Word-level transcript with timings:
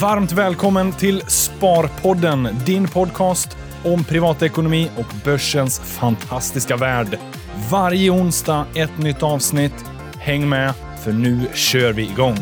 Varmt 0.00 0.32
välkommen 0.32 0.92
till 0.92 1.20
Sparpodden, 1.20 2.48
din 2.66 2.88
podcast 2.88 3.56
om 3.84 4.04
privatekonomi 4.04 4.90
och 4.98 5.14
börsens 5.24 5.80
fantastiska 5.80 6.76
värld. 6.76 7.18
Varje 7.70 8.10
onsdag 8.10 8.66
ett 8.74 8.98
nytt 8.98 9.22
avsnitt. 9.22 9.84
Häng 10.18 10.48
med, 10.48 10.74
för 11.04 11.12
nu 11.12 11.40
kör 11.54 11.92
vi 11.92 12.02
igång. 12.02 12.36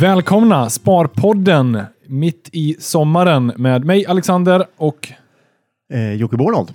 Välkomna 0.00 0.70
Sparpodden 0.70 1.80
mitt 2.06 2.48
i 2.52 2.76
sommaren 2.80 3.52
med 3.56 3.84
mig 3.84 4.06
Alexander 4.06 4.66
och 4.76 5.12
Eh, 5.92 6.12
Jocke 6.12 6.36
Bornold. 6.36 6.72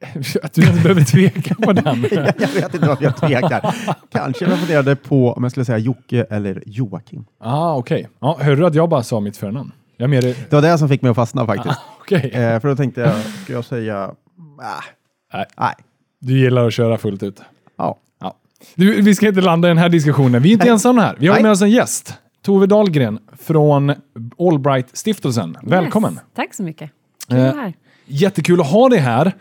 att 0.42 0.52
du 0.52 0.62
inte 0.62 0.82
behöver 0.82 1.04
tveka 1.04 1.54
på 1.54 1.72
den. 1.72 2.06
jag 2.38 2.48
vet 2.48 2.74
inte 2.74 2.88
varför 2.88 3.04
jag 3.04 3.16
tvekar. 3.16 3.74
Kanske 4.12 4.44
jag 4.44 4.58
funderade 4.58 4.96
på 4.96 5.32
om 5.32 5.42
jag 5.42 5.50
skulle 5.52 5.64
säga 5.64 5.78
Jocke 5.78 6.26
eller 6.30 6.62
Joakim. 6.66 7.24
ah, 7.40 7.76
okej. 7.76 8.08
Ja, 8.20 8.38
hörde 8.40 8.56
du 8.56 8.66
att 8.66 8.74
jag 8.74 8.88
bara 8.88 9.02
sa 9.02 9.20
mitt 9.20 9.36
förnamn? 9.36 9.72
Jag 9.96 10.10
mer... 10.10 10.22
Det 10.22 10.52
var 10.52 10.62
det 10.62 10.78
som 10.78 10.88
fick 10.88 11.02
mig 11.02 11.10
att 11.10 11.16
fastna 11.16 11.46
faktiskt. 11.46 11.78
Okej. 12.00 12.30
Eh, 12.34 12.60
för 12.60 12.68
då 12.68 12.76
tänkte 12.76 13.00
jag, 13.00 13.16
ska 13.44 13.52
jag 13.52 13.64
säga... 13.64 14.04
Äh, 14.04 14.10
Nej. 15.32 15.46
nej. 15.58 15.74
Du 16.20 16.38
gillar 16.38 16.66
att 16.66 16.72
köra 16.72 16.98
fullt 16.98 17.22
ut. 17.22 17.40
Ja. 17.78 17.96
Ja. 18.20 18.34
Du, 18.74 19.02
vi 19.02 19.14
ska 19.14 19.28
inte 19.28 19.40
landa 19.40 19.68
i 19.68 19.70
den 19.70 19.78
här 19.78 19.88
diskussionen. 19.88 20.42
Vi 20.42 20.48
är 20.48 20.52
inte 20.52 20.64
Nej. 20.64 20.72
ensamma 20.72 21.00
här. 21.00 21.16
Vi 21.18 21.26
har 21.26 21.34
Nej. 21.34 21.42
med 21.42 21.52
oss 21.52 21.62
en 21.62 21.70
gäst. 21.70 22.14
Tove 22.42 22.66
Dahlgren 22.66 23.18
från 23.38 23.92
Allbright-stiftelsen. 24.38 25.56
Välkommen! 25.62 26.12
Yes, 26.12 26.22
tack 26.34 26.54
så 26.54 26.62
mycket. 26.62 26.90
Kul 27.28 27.38
att 27.38 27.44
Eh, 27.46 27.52
vara 27.54 27.62
här. 27.64 27.74
Jättekul 28.06 28.60
att 28.60 28.66
ha 28.70 28.88
dig 28.88 28.98
här. 28.98 29.32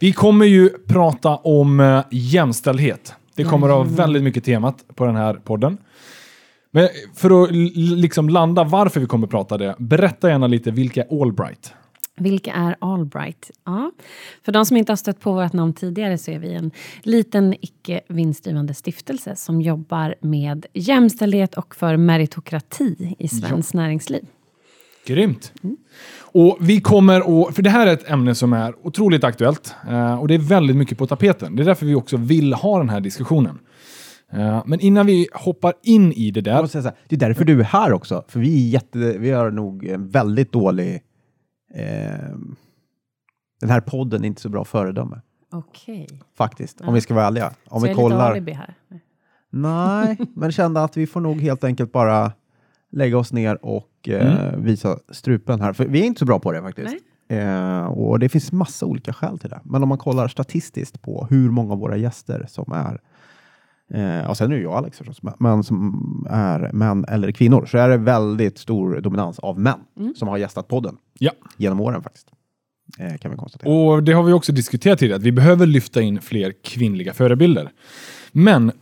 Vi 0.00 0.12
kommer 0.12 0.46
ju 0.46 0.68
prata 0.68 1.36
om 1.36 1.80
eh, 1.80 2.02
jämställdhet. 2.10 3.14
Det 3.34 3.44
kommer 3.44 3.68
att 3.68 3.74
ha 3.74 3.82
väldigt 3.82 4.22
mycket 4.22 4.44
temat 4.44 4.84
på 4.94 5.06
den 5.06 5.16
här 5.16 5.34
podden. 5.34 5.78
Men 6.70 6.88
för 7.14 7.42
att 7.42 7.50
liksom 7.74 8.28
landa 8.28 8.64
varför 8.64 9.00
vi 9.00 9.06
kommer 9.06 9.26
prata 9.26 9.58
det, 9.58 9.74
berätta 9.78 10.28
gärna 10.28 10.46
lite 10.46 10.70
vilka 10.70 11.02
är 11.02 11.22
Allbright? 11.22 11.74
Vilka 12.16 12.52
är 12.52 12.76
Allbright? 12.78 13.50
Ja. 13.64 13.92
För 14.44 14.52
de 14.52 14.66
som 14.66 14.76
inte 14.76 14.92
har 14.92 14.96
stött 14.96 15.20
på 15.20 15.32
vårt 15.32 15.52
namn 15.52 15.72
tidigare 15.72 16.18
så 16.18 16.30
är 16.30 16.38
vi 16.38 16.54
en 16.54 16.70
liten 17.02 17.54
icke 17.60 18.00
vinstdrivande 18.08 18.74
stiftelse 18.74 19.36
som 19.36 19.60
jobbar 19.60 20.14
med 20.20 20.66
jämställdhet 20.72 21.54
och 21.54 21.74
för 21.74 21.96
meritokrati 21.96 23.14
i 23.18 23.28
svenskt 23.28 23.74
näringsliv. 23.74 24.26
Grymt! 25.08 25.52
Och 26.32 26.58
vi 26.60 26.80
kommer 26.80 27.20
att, 27.48 27.54
för 27.54 27.62
det 27.62 27.70
här 27.70 27.86
är 27.86 27.92
ett 27.92 28.10
ämne 28.10 28.34
som 28.34 28.52
är 28.52 28.86
otroligt 28.86 29.24
aktuellt 29.24 29.74
eh, 29.88 30.20
och 30.20 30.28
det 30.28 30.34
är 30.34 30.38
väldigt 30.38 30.76
mycket 30.76 30.98
på 30.98 31.06
tapeten. 31.06 31.56
Det 31.56 31.62
är 31.62 31.64
därför 31.64 31.86
vi 31.86 31.94
också 31.94 32.16
vill 32.16 32.54
ha 32.54 32.78
den 32.78 32.88
här 32.88 33.00
diskussionen. 33.00 33.58
Eh, 34.32 34.62
men 34.66 34.80
innan 34.80 35.06
vi 35.06 35.28
hoppar 35.32 35.74
in 35.82 36.12
i 36.12 36.30
det 36.30 36.38
Jag 36.38 36.44
där, 36.44 36.62
måste 36.62 36.72
säga 36.72 36.82
så 36.82 36.88
här, 36.88 36.98
det 37.08 37.16
är 37.16 37.20
därför 37.20 37.44
du 37.44 37.60
är 37.60 37.64
här 37.64 37.92
också. 37.92 38.24
För 38.28 38.40
vi, 38.40 38.66
är 38.66 38.70
jätte, 38.70 38.98
vi 38.98 39.30
har 39.30 39.50
nog 39.50 39.84
en 39.84 40.08
väldigt 40.08 40.52
dålig... 40.52 40.94
Eh, 41.74 42.36
den 43.60 43.70
här 43.70 43.80
podden 43.80 44.22
är 44.22 44.26
inte 44.26 44.40
så 44.40 44.48
bra 44.48 44.64
föredöme. 44.64 45.20
Okej. 45.52 46.08
Faktiskt, 46.36 46.80
om 46.80 46.94
vi 46.94 47.00
ska 47.00 47.14
vara 47.14 47.26
ärliga. 47.26 47.52
Om 47.68 47.80
Så 47.80 47.86
vi 47.86 47.90
jag 47.90 47.98
är 47.98 48.02
lite 48.04 48.14
kollar... 48.14 48.30
alibi 48.30 48.52
här. 48.52 48.74
Nej, 49.50 50.18
men 50.34 50.52
kände 50.52 50.82
att 50.82 50.96
vi 50.96 51.06
får 51.06 51.20
nog 51.20 51.40
helt 51.40 51.64
enkelt 51.64 51.92
bara 51.92 52.32
lägga 52.92 53.18
oss 53.18 53.32
ner 53.32 53.64
och 53.64 54.08
eh, 54.08 54.56
visa 54.56 54.98
strupen 55.10 55.60
här. 55.60 55.72
För 55.72 55.84
vi 55.86 56.00
är 56.00 56.04
inte 56.04 56.18
så 56.18 56.24
bra 56.24 56.38
på 56.38 56.52
det 56.52 56.62
faktiskt. 56.62 56.94
Eh, 57.28 57.84
och 57.84 58.18
det 58.18 58.28
finns 58.28 58.52
massa 58.52 58.86
olika 58.86 59.12
skäl 59.12 59.38
till 59.38 59.50
det. 59.50 59.60
Men 59.64 59.82
om 59.82 59.88
man 59.88 59.98
kollar 59.98 60.28
statistiskt 60.28 61.02
på 61.02 61.26
hur 61.30 61.50
många 61.50 61.72
av 61.72 61.78
våra 61.78 61.96
gäster 61.96 62.46
som 62.48 62.72
är 62.72 63.00
Eh, 63.94 64.30
och 64.30 64.36
sen 64.36 64.52
är 64.52 64.56
det 64.56 64.62
jag 64.62 64.72
och 64.72 64.78
Alex 64.78 64.98
förstås, 64.98 65.20
men- 65.38 65.64
som 65.64 66.26
är 66.30 66.70
män 66.72 67.04
eller 67.08 67.32
kvinnor 67.32 67.66
så 67.66 67.78
är 67.78 67.88
det 67.88 67.96
väldigt 67.96 68.58
stor 68.58 69.00
dominans 69.00 69.38
av 69.38 69.58
män 69.60 69.78
som 70.14 70.28
har 70.28 70.38
gästat 70.38 70.68
podden 70.68 70.96
ja. 71.18 71.32
genom 71.56 71.80
åren 71.80 72.02
faktiskt. 72.02 72.28
Eh, 72.98 73.16
kan 73.16 73.30
vi 73.30 73.36
konstatera. 73.36 73.72
Och 73.72 74.02
det 74.02 74.12
har 74.12 74.22
vi 74.22 74.32
också 74.32 74.52
diskuterat 74.52 74.98
tidigare, 74.98 75.16
att 75.16 75.22
vi 75.22 75.32
behöver 75.32 75.66
lyfta 75.66 76.02
in 76.02 76.20
fler 76.20 76.52
kvinnliga 76.62 77.14
förebilder. 77.14 77.70
Men 78.32 78.72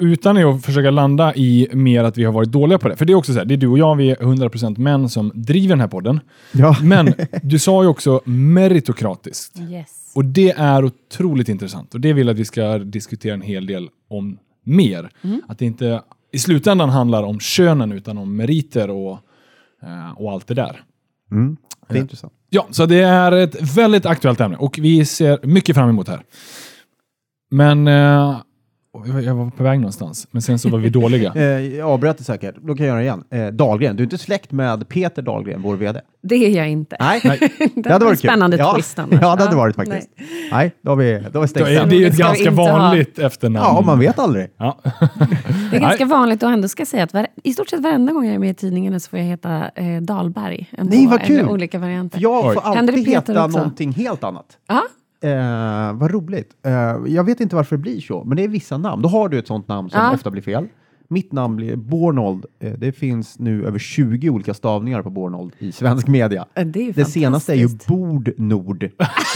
utan 0.00 0.36
att 0.36 0.64
försöka 0.64 0.90
landa 0.90 1.34
i 1.34 1.68
mer 1.72 2.04
att 2.04 2.18
vi 2.18 2.24
har 2.24 2.32
varit 2.32 2.52
dåliga 2.52 2.78
på 2.78 2.88
det. 2.88 2.96
För 2.96 3.04
det 3.04 3.12
är 3.12 3.14
också 3.14 3.32
så 3.32 3.38
här, 3.38 3.46
det 3.46 3.54
är 3.54 3.58
du 3.58 3.68
och 3.68 3.78
jag, 3.78 3.96
vi 3.96 4.10
är 4.10 4.16
100% 4.16 4.78
män 4.78 5.08
som 5.08 5.32
driver 5.34 5.68
den 5.68 5.80
här 5.80 5.88
podden. 5.88 6.20
Ja. 6.52 6.76
Men 6.82 7.14
du 7.42 7.58
sa 7.58 7.82
ju 7.82 7.88
också 7.88 8.20
meritokratiskt. 8.24 9.60
Yes. 9.70 10.12
Och 10.14 10.24
det 10.24 10.50
är 10.50 10.84
otroligt 10.84 11.48
intressant 11.48 11.94
och 11.94 12.00
det 12.00 12.12
vill 12.12 12.26
jag 12.26 12.34
att 12.34 12.40
vi 12.40 12.44
ska 12.44 12.78
diskutera 12.78 13.34
en 13.34 13.42
hel 13.42 13.66
del 13.66 13.88
om 14.08 14.38
mer. 14.64 15.10
Att 15.48 15.58
det 15.58 15.64
inte 15.64 16.00
i 16.32 16.38
slutändan 16.38 16.90
handlar 16.90 17.22
om 17.22 17.40
könen 17.40 17.92
utan 17.92 18.18
om 18.18 18.36
meriter 18.36 18.90
och, 18.90 19.18
eh, 19.82 20.12
och 20.16 20.32
allt 20.32 20.46
det 20.46 20.54
där. 20.54 20.82
Mm, 21.30 21.56
det 21.88 21.98
är 21.98 22.00
intressant. 22.00 22.32
Ja, 22.50 22.66
så 22.70 22.86
det 22.86 23.00
är 23.00 23.32
ett 23.32 23.76
väldigt 23.76 24.06
aktuellt 24.06 24.40
ämne 24.40 24.56
och 24.56 24.78
vi 24.82 25.04
ser 25.04 25.46
mycket 25.46 25.76
fram 25.76 25.88
emot 25.88 26.06
det 26.06 26.12
här. 26.12 26.22
Men 27.50 27.88
eh, 27.88 28.40
jag 29.24 29.34
var 29.34 29.50
på 29.50 29.62
väg 29.62 29.78
någonstans, 29.80 30.28
men 30.30 30.42
sen 30.42 30.58
så 30.58 30.68
var 30.68 30.78
vi 30.78 30.88
dåliga. 30.88 31.32
Eh, 31.36 31.42
jag 31.76 31.88
avbröt 31.90 32.18
det 32.18 32.24
säkert, 32.24 32.54
då 32.60 32.74
kan 32.74 32.86
jag 32.86 33.04
göra 33.04 33.16
det 33.16 33.32
igen. 33.32 33.46
Eh, 33.48 33.52
Dahlgren, 33.54 33.96
du 33.96 34.02
är 34.02 34.04
inte 34.06 34.18
släkt 34.18 34.52
med 34.52 34.88
Peter 34.88 35.22
Dahlgren, 35.22 35.62
vår 35.62 35.76
VD? 35.76 36.00
Det 36.22 36.34
är 36.34 36.50
jag 36.56 36.68
inte. 36.68 36.96
Nej, 37.00 37.20
Nej. 37.24 37.38
det 37.74 37.92
hade 37.92 38.04
var 38.04 38.10
varit 38.10 38.24
en 38.24 38.28
spännande 38.28 38.56
kul. 38.58 38.66
twist 38.74 38.94
ja. 38.96 39.02
annars. 39.10 39.20
Ja, 39.22 39.36
det 39.36 39.42
hade 39.42 39.54
Ja, 39.56 39.58
varit 39.58 39.76
faktiskt. 39.76 40.08
Nej, 40.52 40.72
då 40.82 40.90
har 40.90 40.96
vi, 40.96 41.12
då 41.12 41.18
har 41.18 41.30
vi 41.32 41.40
Det 41.40 41.48
stängt 41.48 41.68
är, 41.68 41.74
den. 41.74 41.88
det 41.88 41.96
är 41.96 41.98
ju 41.98 42.06
ett 42.06 42.16
ganska 42.16 42.48
inte 42.50 42.62
ha- 42.62 42.78
vanligt 42.78 43.18
efternamn. 43.18 43.66
Ja, 43.76 43.82
man 43.86 43.98
vet 43.98 44.18
aldrig. 44.18 44.46
Ja. 44.56 44.78
Det 45.70 45.76
är 45.76 45.80
ganska 45.80 46.04
vanligt 46.04 46.42
och 46.42 46.50
ändå 46.50 46.68
ska 46.68 46.80
jag 46.80 46.88
säga 46.88 47.02
att 47.04 47.14
var, 47.14 47.26
i 47.44 47.52
stort 47.52 47.68
sett 47.68 47.80
varenda 47.80 48.12
gång 48.12 48.24
jag 48.26 48.34
är 48.34 48.38
med 48.38 48.50
i 48.50 48.54
tidningen 48.54 49.00
så 49.00 49.10
får 49.10 49.18
jag 49.18 49.26
heta 49.26 49.68
eh, 49.74 50.00
Dahlberg. 50.02 50.70
Nej, 50.78 51.06
vad 51.06 51.22
kul! 51.22 51.48
olika 51.48 51.78
varianter. 51.78 52.18
För 52.18 52.22
jag 52.22 52.42
får 52.54 52.54
det 52.54 52.60
alltid 52.60 53.08
heta 53.08 53.44
också? 53.44 53.58
någonting 53.58 53.92
helt 53.92 54.24
annat. 54.24 54.46
Ja, 54.68 54.82
Eh, 55.20 55.92
vad 55.94 56.10
roligt. 56.10 56.50
Eh, 56.66 56.72
jag 57.06 57.24
vet 57.24 57.40
inte 57.40 57.56
varför 57.56 57.76
det 57.76 57.82
blir 57.82 58.00
så, 58.00 58.24
men 58.24 58.36
det 58.36 58.44
är 58.44 58.48
vissa 58.48 58.78
namn. 58.78 59.02
Då 59.02 59.08
har 59.08 59.28
du 59.28 59.38
ett 59.38 59.46
sånt 59.46 59.68
namn 59.68 59.90
som 59.90 60.00
Ja. 60.00 60.14
ofta 60.14 60.30
blir 60.30 60.42
fel. 60.42 60.66
Mitt 61.08 61.32
namn 61.32 61.56
blir 61.56 61.76
Bornold. 61.76 62.44
Eh, 62.60 62.72
det 62.72 62.92
finns 62.92 63.38
nu 63.38 63.66
över 63.66 63.78
20 63.78 64.30
olika 64.30 64.54
stavningar 64.54 65.02
på 65.02 65.10
Bornold 65.10 65.52
i 65.58 65.72
svensk 65.72 66.06
media. 66.08 66.46
det 66.54 66.92
Det 66.92 67.04
senaste 67.04 67.52
är 67.52 67.56
ju. 67.56 67.68
Bordnord, 67.88 68.80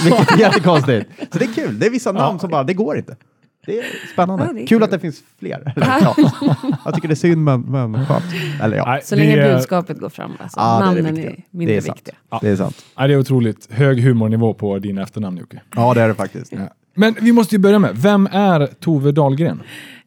vilket 0.04 0.32
är 0.34 0.38
jättekonstigt. 0.38 1.06
Så 1.32 1.38
det 1.38 1.44
är 1.44 1.52
kul. 1.54 1.78
Det 1.78 1.86
är 1.86 1.90
vissa 1.90 2.12
namn 2.12 2.38
som 2.38 2.50
bara, 2.50 2.64
det 2.64 2.74
går 2.74 2.96
inte. 2.96 3.16
Det 3.66 3.78
är 3.78 3.84
spännande. 4.12 4.44
Ja, 4.44 4.52
det 4.52 4.58
är 4.62 4.66
kul, 4.66 4.78
kul. 4.78 4.82
att 4.82 4.90
det 4.90 4.98
finns 4.98 5.22
fler. 5.38 5.72
ja. 5.76 6.14
Jag 6.84 6.94
tycker 6.94 7.08
det 7.08 7.14
är 7.14 7.16
synd, 7.16 7.44
men, 7.44 7.60
men 7.60 8.06
skönt. 8.06 8.24
Eller 8.62 8.76
ja, 8.76 8.84
Nej, 8.86 9.00
Så 9.04 9.16
länge 9.16 9.36
det 9.36 9.42
är- 9.42 9.54
budskapet 9.54 9.98
går 10.00 10.08
fram. 10.08 10.32
Alltså. 10.38 10.60
ja 10.60 10.78
det 10.78 10.84
är 10.84 10.88
det 10.94 11.02
Namnen 11.02 11.14
viktiga. 11.14 11.30
är 11.30 11.42
mindre 11.50 11.74
det 11.74 11.76
är 11.78 11.80
sant. 11.80 11.96
viktiga. 11.98 12.14
Det 12.40 12.48
är 12.48 12.56
sant. 12.56 12.84
Ja, 12.96 13.06
det 13.06 13.14
är 13.14 13.18
otroligt 13.18 13.72
hög 13.72 14.00
humornivå 14.02 14.54
på 14.54 14.78
dina 14.78 15.02
efternamn 15.02 15.36
Jocke. 15.36 15.60
Ja, 15.76 15.94
det 15.94 16.02
är 16.02 16.08
det 16.08 16.14
faktiskt. 16.14 16.52
Men 16.94 17.14
vi 17.20 17.32
måste 17.32 17.54
ju 17.54 17.58
börja 17.58 17.78
med, 17.78 17.96
vem 17.96 18.26
är 18.32 18.66
Tove 18.66 19.12
Dahlgren? 19.12 19.62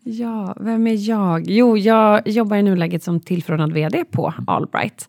Ja, 0.06 0.56
vem 0.60 0.88
är 0.88 1.10
jag? 1.10 1.48
Jo, 1.50 1.78
jag 1.78 2.28
jobbar 2.28 2.58
i 2.58 2.64
nuläget 2.64 3.04
som 3.04 3.20
tillförordnad 3.20 3.74
VD 3.74 4.04
på 4.12 4.34
Allbright. 4.48 5.08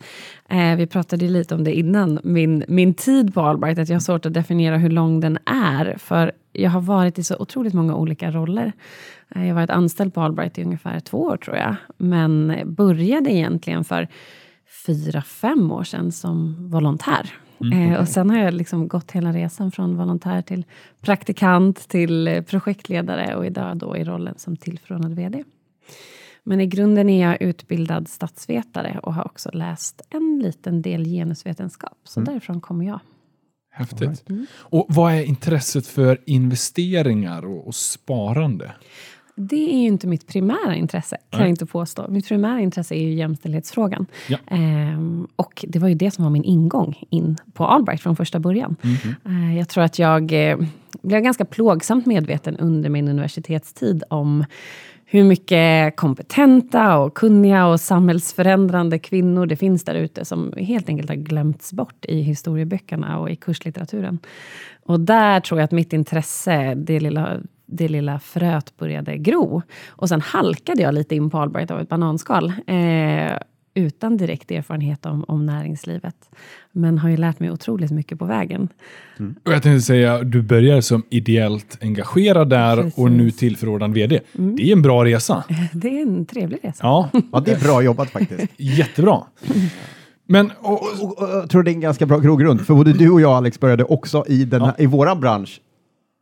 Eh, 0.49 0.77
vi 0.77 0.87
pratade 0.87 1.25
lite 1.28 1.54
om 1.54 1.65
det 1.65 1.72
innan, 1.75 2.19
min, 2.25 2.65
min 2.69 2.94
tid 2.94 3.34
på 3.34 3.41
Allbright, 3.41 3.78
att 3.78 3.88
jag 3.88 3.97
har 3.97 4.00
svårt 4.00 4.27
att 4.27 4.34
definiera 4.34 4.77
hur 4.77 4.91
lång 4.91 5.21
den 5.21 5.38
är, 5.47 5.94
för 5.99 6.33
jag 6.54 6.70
har 6.70 6.81
varit 6.81 7.19
i 7.19 7.25
så 7.25 7.37
otroligt 7.38 7.75
många 7.75 7.94
olika 7.94 8.31
roller. 8.31 8.72
Eh, 9.34 9.42
jag 9.42 9.48
har 9.48 9.60
varit 9.60 9.70
anställd 9.70 10.15
på 10.15 10.20
Allbright 10.20 10.59
i 10.59 10.65
ungefär 10.65 11.00
två 11.00 11.22
år 11.22 11.37
tror 11.37 11.56
jag, 11.56 11.76
men 11.97 12.62
började 12.66 13.31
egentligen 13.31 13.84
för 13.84 14.09
fyra, 14.87 15.22
fem 15.22 15.70
år 15.72 15.84
sedan 15.84 16.12
som 16.12 16.56
volontär. 16.70 17.31
eh, 17.75 18.00
och 18.00 18.09
sen 18.09 18.31
har 18.31 18.38
jag 18.38 18.54
liksom 18.54 18.88
gått 18.88 19.12
hela 19.12 19.32
resan 19.32 19.70
från 19.70 19.97
volontär 19.97 20.42
till 20.42 20.65
praktikant 21.00 21.88
till 21.88 22.28
eh, 22.28 22.42
projektledare 22.42 23.36
och 23.36 23.47
idag 23.47 23.76
då 23.76 23.97
i 23.97 24.04
rollen 24.04 24.34
som 24.36 24.56
tillförordnad 24.56 25.15
VD. 25.15 25.44
Men 26.42 26.60
i 26.60 26.66
grunden 26.66 27.09
är 27.09 27.28
jag 27.28 27.42
utbildad 27.42 28.09
statsvetare 28.09 29.00
och 29.03 29.15
har 29.15 29.27
också 29.27 29.50
läst 29.53 30.03
en 30.10 30.39
liten 30.42 30.83
del 30.83 31.04
genusvetenskap. 31.04 31.98
Så 32.04 32.21
därifrån 32.21 32.60
kommer 32.60 32.86
jag. 32.86 33.00
Häftigt. 33.76 34.24
Och 34.56 34.86
vad 34.88 35.12
är 35.12 35.22
intresset 35.22 35.86
för 35.86 36.18
investeringar 36.26 37.47
och, 37.47 37.66
och 37.66 37.74
sparande? 37.74 38.72
Det 39.36 39.74
är 39.74 39.78
ju 39.78 39.86
inte 39.86 40.06
mitt 40.06 40.26
primära 40.26 40.74
intresse, 40.74 41.16
kan 41.30 41.41
jag 41.41 41.48
inte 41.48 41.66
påstå. 41.66 42.09
Mitt 42.09 42.28
primära 42.28 42.60
intresse 42.60 42.94
är 42.94 43.03
ju 43.03 43.15
jämställdhetsfrågan. 43.15 44.06
Ja. 44.28 44.38
Ehm, 44.47 45.26
och 45.36 45.65
det 45.68 45.78
var 45.78 45.88
ju 45.88 45.94
det 45.94 46.10
som 46.10 46.24
var 46.24 46.30
min 46.30 46.44
ingång 46.44 47.03
in 47.10 47.36
på 47.53 47.66
Allbright 47.66 48.00
från 48.00 48.16
första 48.16 48.38
början. 48.38 48.76
Eh, 49.24 49.56
jag 49.59 49.68
tror 49.68 49.84
att 49.84 49.98
jag 49.98 50.50
eh, 50.50 50.59
blev 51.03 51.21
ganska 51.21 51.44
plågsamt 51.44 52.06
medveten 52.06 52.56
under 52.56 52.91
min 52.91 53.09
universitetstid 53.09 54.03
om 54.10 54.44
hur 55.06 55.24
mycket 55.24 55.97
kompetenta 55.97 56.98
och 56.98 57.15
kunniga 57.15 57.66
och 57.66 57.80
samhällsförändrande 57.80 58.98
kvinnor 58.98 59.47
det 59.47 59.56
finns 59.56 59.84
där 59.84 59.95
ute 59.95 60.24
som 60.24 60.53
helt 60.56 60.89
enkelt 60.89 61.09
har 61.09 61.16
glömts 61.16 61.72
bort 61.72 62.04
i 62.04 62.21
historieböckerna 62.21 63.18
och 63.18 63.30
i 63.30 63.36
kurslitteraturen. 63.36 64.18
Och 64.83 65.01
där 65.01 65.41
tror 65.41 65.60
jag 65.60 65.65
att 65.65 65.72
mitt 65.72 65.92
intresse, 65.92 66.74
det 66.74 67.01
lilla 67.01 67.41
det 67.66 67.89
lilla 67.89 68.18
fröet 68.18 68.77
började 68.77 69.18
gro. 69.18 69.62
Och 69.89 70.09
sen 70.09 70.21
halkade 70.21 70.83
jag 70.83 70.95
lite 70.95 71.15
in 71.15 71.30
på 71.30 71.39
Albright 71.39 71.71
av 71.71 71.80
ett 71.80 71.89
bananskal. 71.89 72.53
Eh, 72.66 73.39
utan 73.74 74.16
direkt 74.16 74.50
erfarenhet 74.50 75.06
om, 75.06 75.24
om 75.28 75.47
näringslivet. 75.47 76.30
Men 76.72 76.98
har 76.98 77.09
ju 77.09 77.16
lärt 77.16 77.41
mig 77.41 77.50
otroligt 77.50 77.91
mycket 77.91 78.18
på 78.18 78.24
vägen. 78.24 78.68
Mm. 79.18 79.34
Och 79.44 79.53
jag 79.53 79.62
tänkte 79.62 79.80
säga, 79.80 80.22
du 80.22 80.42
börjar 80.42 80.80
som 80.80 81.03
ideellt 81.10 81.78
engagerad 81.80 82.50
där 82.50 82.76
Precis. 82.76 82.98
och 82.98 83.10
nu 83.10 83.30
tillförordnad 83.30 83.94
VD. 83.94 84.21
Mm. 84.38 84.56
Det 84.56 84.68
är 84.68 84.72
en 84.72 84.82
bra 84.82 85.04
resa. 85.04 85.44
Det 85.72 85.88
är 85.88 86.03
en 86.03 86.26
trevlig 86.26 86.59
resa. 86.62 86.78
Ja, 86.82 87.10
ja 87.32 87.41
det 87.41 87.53
är 87.53 87.60
bra 87.60 87.82
jobbat 87.82 88.10
faktiskt. 88.10 88.53
Jättebra. 88.56 89.22
Men, 90.26 90.50
och, 90.60 90.72
och, 90.72 91.03
och, 91.03 91.22
och, 91.22 91.28
jag 91.28 91.50
tror 91.50 91.62
det 91.62 91.71
är 91.71 91.74
en 91.74 91.80
ganska 91.80 92.06
bra 92.06 92.18
grogrund, 92.18 92.60
för 92.60 92.74
både 92.74 92.92
du 92.92 93.10
och 93.10 93.21
jag 93.21 93.32
Alex 93.32 93.60
började 93.60 93.84
också 93.84 94.24
i, 94.28 94.44
den 94.44 94.60
här, 94.60 94.74
ja. 94.78 94.84
i 94.84 94.86
våran 94.86 95.21
bransch 95.21 95.60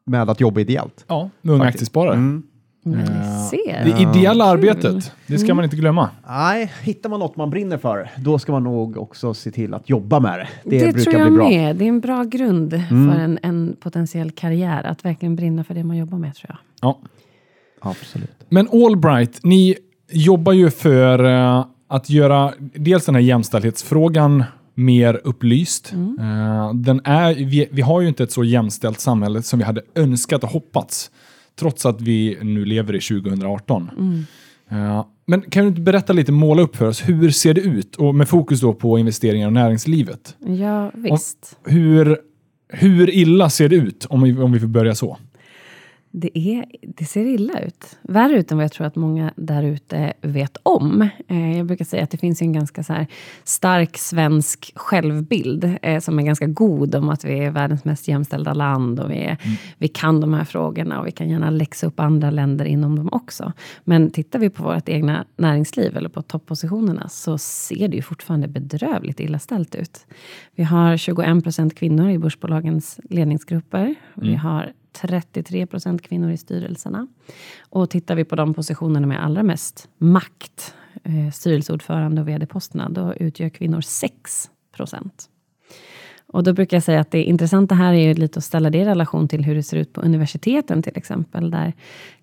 med 0.07 0.31
att 0.31 0.41
jobba 0.41 0.61
ideellt. 0.61 1.05
Ja, 1.09 1.31
med 1.43 1.55
Unga 1.55 1.65
Aktiesparare. 1.65 2.15
Mm. 2.15 2.43
Mm. 2.87 3.05
Det 3.85 4.01
ideella 4.01 4.45
arbetet, 4.45 5.13
det 5.27 5.39
ska 5.39 5.55
man 5.55 5.65
inte 5.65 5.77
glömma. 5.77 6.11
Nej, 6.29 6.73
hittar 6.83 7.11
man 7.11 7.21
något 7.21 7.37
man 7.37 7.51
brinner 7.51 7.79
för, 7.79 8.11
då 8.17 8.39
ska 8.39 8.53
man 8.53 8.65
nog 8.65 8.97
också 8.97 9.35
se 9.35 9.51
till 9.51 9.75
att 9.75 9.91
jobba 9.91 10.21
med 10.21 10.39
det. 10.39 10.49
Det, 10.65 10.87
det 10.87 10.93
brukar 10.93 11.11
tror 11.11 11.21
jag 11.21 11.29
bli 11.29 11.37
bra. 11.37 11.49
med. 11.49 11.77
Det 11.77 11.85
är 11.85 11.89
en 11.89 12.01
bra 12.01 12.23
grund 12.23 12.75
mm. 12.75 13.13
för 13.13 13.21
en, 13.21 13.39
en, 13.43 13.77
potentiell 13.81 14.31
karriär, 14.31 14.85
att 14.85 15.05
verkligen 15.05 15.37
brinna 15.37 15.65
för 15.65 15.75
det 15.75 15.85
man 15.85 15.97
jobbar 15.97 16.19
med 16.19 16.35
tror 16.35 16.47
jag. 16.51 16.59
Ja, 16.81 17.01
absolut. 17.81 18.31
Men 18.49 18.69
Allbright, 18.73 19.41
ni 19.43 19.77
jobbar 20.11 20.53
ju 20.53 20.71
för 20.71 21.25
uh, 21.25 21.67
att 21.89 22.11
göra 22.11 22.53
dels 22.59 23.07
den 23.07 23.15
här 23.15 23.23
jämställdhetsfrågan 23.23 24.45
mer 24.75 25.21
upplyst. 25.25 25.93
Mm. 25.93 26.19
Uh, 26.19 26.75
den 26.75 27.01
är, 27.05 27.35
vi, 27.35 27.69
vi 27.71 27.83
har 27.83 28.01
ju 28.01 28.09
inte 28.09 28.23
ett 28.23 28.33
så 28.33 28.45
jämställt 28.45 29.01
samhälle 29.01 29.43
som 29.43 29.59
vi 29.59 29.65
hade 29.65 29.83
önskat 29.95 30.45
och 30.45 30.51
hoppats 30.51 31.11
trots 31.61 31.87
att 31.87 32.01
vi 32.01 32.39
nu 32.43 32.65
lever 32.65 32.95
i 32.95 33.01
2018. 33.01 33.91
Mm. 33.99 34.25
Uh, 34.73 35.05
men 35.27 35.43
kan 35.43 35.63
du 35.63 35.69
inte 35.69 35.81
berätta 35.81 36.13
lite, 36.13 36.33
måla 36.33 36.63
upp 36.63 36.77
för 36.77 36.87
oss, 36.89 37.09
hur 37.09 37.31
ser 37.31 37.55
det 37.55 37.61
ut? 37.61 37.97
Och 37.97 38.15
med 38.15 38.29
fokus 38.29 38.61
då 38.61 38.73
på 38.73 38.99
investeringar 38.99 39.47
och 39.47 39.53
näringslivet. 39.53 40.37
Ja, 40.39 40.91
visst. 40.95 41.59
Och 41.65 41.71
hur, 41.71 42.19
hur 42.69 43.11
illa 43.11 43.51
ser 43.51 43.69
det 43.69 43.77
ut, 43.77 44.07
om 44.09 44.23
vi, 44.23 44.39
om 44.39 44.53
vi 44.53 44.61
får 44.61 44.67
börja 44.67 44.95
så? 44.95 45.19
Det, 46.15 46.39
är, 46.39 46.65
det 46.83 47.05
ser 47.05 47.25
illa 47.25 47.61
ut. 47.61 47.99
Värre 48.03 48.39
ut 48.39 48.53
än 48.53 48.59
vad 48.59 48.65
jag 48.65 48.73
tror 48.73 48.87
att 48.87 48.97
många 48.97 49.33
där 49.37 49.63
ute 49.63 50.13
vet 50.21 50.57
om. 50.63 51.09
Eh, 51.29 51.57
jag 51.57 51.67
brukar 51.67 51.85
säga 51.85 52.03
att 52.05 52.11
det 52.11 52.19
finns 52.19 52.43
en 52.43 52.53
ganska 52.53 52.83
så 52.83 53.07
stark 53.45 53.99
svensk 53.99 54.73
självbild 54.75 55.77
eh, 55.83 56.01
som 56.01 56.19
är 56.19 56.23
ganska 56.23 56.47
god 56.47 56.95
om 56.95 57.09
att 57.09 57.25
vi 57.25 57.39
är 57.39 57.51
världens 57.51 57.85
mest 57.85 58.09
jämställda 58.09 58.55
land 58.55 59.01
och 59.01 59.11
vi, 59.11 59.19
är, 59.19 59.39
mm. 59.45 59.57
vi 59.79 59.89
kan 59.89 60.21
de 60.21 60.35
här 60.35 60.45
frågorna 60.45 61.01
och 61.01 61.07
vi 61.07 61.13
kan 61.13 61.29
gärna 61.29 61.51
läxa 61.51 61.87
upp 61.87 62.01
andra 62.01 62.31
länder 62.31 62.65
inom 62.65 62.97
dem 62.97 63.09
också. 63.13 63.53
Men 63.85 64.11
tittar 64.11 64.39
vi 64.39 64.51
på 64.51 64.63
vårt 64.63 64.89
egna 64.89 65.25
näringsliv 65.37 65.97
eller 65.97 66.09
på 66.09 66.23
toppositionerna 66.23 67.09
så 67.09 67.39
ser 67.39 67.89
det 67.89 67.97
ju 67.97 68.03
fortfarande 68.03 68.49
bedrövligt 68.49 69.21
illa 69.21 69.39
ställt 69.39 69.75
ut. 69.75 70.07
Vi 70.55 70.65
har 70.65 70.97
21 70.97 71.43
procent 71.43 71.75
kvinnor 71.75 72.11
i 72.11 72.19
börsbolagens 72.19 73.01
ledningsgrupper. 73.11 73.85
Mm. 73.85 73.97
Vi 74.15 74.35
har 74.35 74.73
33 74.93 75.67
procent 75.67 76.03
kvinnor 76.03 76.31
i 76.31 76.37
styrelserna. 76.37 77.07
Och 77.61 77.91
tittar 77.91 78.15
vi 78.15 78.25
på 78.25 78.37
de 78.37 78.55
positionerna 78.55 79.07
med 79.07 79.25
allra 79.25 79.43
mest 79.43 79.89
makt, 79.99 80.75
eh, 81.05 81.31
styrelseordförande 81.33 82.21
och 82.21 82.29
vd-posterna, 82.29 82.89
då 82.89 83.15
utgör 83.15 83.49
kvinnor 83.49 83.81
6 83.81 84.51
procent. 84.73 85.29
Och 86.33 86.43
då 86.43 86.53
brukar 86.53 86.77
jag 86.77 86.85
säga 86.85 87.01
att 87.01 87.11
det 87.11 87.23
intressanta 87.23 87.75
här 87.75 87.93
är 87.93 87.99
ju 87.99 88.15
lite 88.15 88.39
att 88.39 88.45
ställa 88.45 88.71
det 88.71 88.79
i 88.79 88.85
relation 88.85 89.29
till 89.29 89.45
hur 89.45 89.55
det 89.55 89.63
ser 89.63 89.77
ut 89.77 89.93
på 89.93 90.01
universiteten 90.01 90.83
till 90.83 90.97
exempel, 90.97 91.51
där 91.51 91.73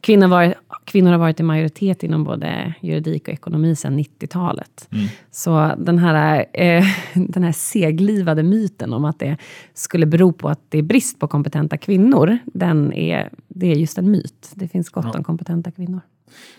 kvinnor, 0.02 0.28
var, 0.28 0.56
kvinnor 0.86 1.12
har 1.12 1.18
varit 1.18 1.40
i 1.40 1.44
majoritet 1.44 2.04
inom 2.04 2.24
både 2.24 2.74
juridik 2.82 3.28
och 3.28 3.34
ekonomi 3.34 3.76
sedan 3.76 4.00
90-talet. 4.00 4.88
Mm. 4.92 5.08
Så 5.32 5.72
den 5.78 5.98
här, 5.98 6.46
eh, 6.54 6.84
den 7.14 7.44
här 7.44 7.52
seglivade 7.52 8.44
myten 8.44 8.94
om 8.94 9.06
att 9.06 9.20
det 9.20 9.38
skulle 9.74 10.06
bero 10.06 10.32
på 10.32 10.50
att 10.50 10.62
det 10.70 10.78
är 10.78 10.84
brist 10.84 11.20
på 11.20 11.28
kompetenta 11.28 11.78
kvinnor, 11.78 12.38
den 12.46 12.94
är, 12.94 13.30
det 13.48 13.72
är 13.72 13.76
just 13.76 13.98
en 13.98 14.12
myt. 14.12 14.52
Det 14.54 14.68
finns 14.68 14.90
gott 14.90 15.06
ja. 15.06 15.18
om 15.18 15.24
kompetenta 15.24 15.72
kvinnor. 15.72 16.02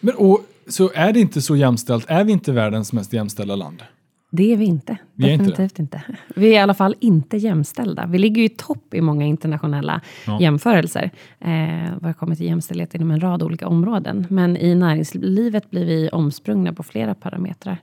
Men 0.00 0.14
och, 0.14 0.41
Så 0.69 0.91
är 0.94 1.12
det 1.12 1.20
inte 1.20 1.43
så 1.43 1.56
jämställt? 1.56 2.05
Är 2.08 2.25
vi 2.25 2.32
inte 2.32 2.53
världens 2.53 2.93
mest 2.93 3.12
jämställda 3.12 3.56
land? 3.56 3.82
Det 4.31 4.53
är 4.53 4.56
vi 4.56 4.65
inte. 4.65 4.97
Vi 5.15 5.29
Definitivt 5.29 5.79
inte, 5.79 5.82
inte, 5.82 6.03
Vi 6.37 6.47
är 6.47 6.53
i 6.53 6.59
alla 6.59 6.75
fall 6.75 6.94
inte 7.00 7.37
jämställda. 7.37 8.06
Vi 8.06 8.19
ligger 8.19 8.41
ju 8.41 8.47
i 8.47 8.49
topp 8.49 8.94
i 8.94 9.00
många 9.00 9.27
internationella 9.27 10.00
ja. 10.27 10.41
jämförelser. 10.41 11.11
Eh, 11.41 11.93
vad 12.00 12.17
kommer 12.17 12.37
till 12.37 12.47
jämställdhet 12.47 12.94
inom 12.94 13.11
en 13.11 13.21
rad 13.21 13.43
olika 13.43 13.69
områden. 13.69 14.27
Men 14.31 14.56
i 14.56 14.75
näringslivet 14.75 15.71
blir 15.71 15.87
vi 15.87 16.09
omsprungna 16.09 16.73
på 16.73 16.82
flera 16.82 17.15
parametrar. 17.15 17.79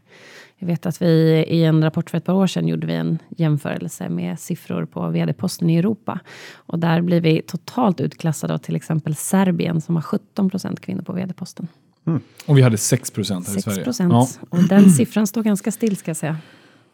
Jag 0.59 0.67
vet 0.67 0.85
att 0.85 1.01
vi 1.01 1.45
i 1.47 1.63
en 1.63 1.83
rapport 1.83 2.09
för 2.09 2.17
ett 2.17 2.25
par 2.25 2.33
år 2.33 2.47
sedan 2.47 2.67
gjorde 2.67 2.87
vi 2.87 2.93
en 2.93 3.19
jämförelse 3.29 4.09
med 4.09 4.39
siffror 4.39 4.85
på 4.85 5.09
vd-posten 5.09 5.69
i 5.69 5.77
Europa. 5.77 6.19
Och 6.53 6.79
där 6.79 7.01
blir 7.01 7.21
vi 7.21 7.41
totalt 7.41 8.01
utklassade 8.01 8.53
av 8.53 8.57
till 8.57 8.75
exempel 8.75 9.15
Serbien 9.15 9.81
som 9.81 9.95
har 9.95 10.01
17 10.01 10.49
procent 10.49 10.79
kvinnor 10.79 11.01
på 11.01 11.13
vd-posten. 11.13 11.67
Mm. 12.07 12.21
Och 12.45 12.57
vi 12.57 12.61
hade 12.61 12.77
6 12.77 13.11
procent 13.11 13.47
här 13.47 13.53
6 13.53 13.67
i 13.67 13.93
Sverige. 13.93 14.09
Ja. 14.11 14.27
Och 14.49 14.63
den 14.63 14.89
siffran 14.89 15.27
står 15.27 15.43
ganska 15.43 15.71
still 15.71 15.97
ska 15.97 16.09
jag 16.09 16.17
säga. 16.17 16.37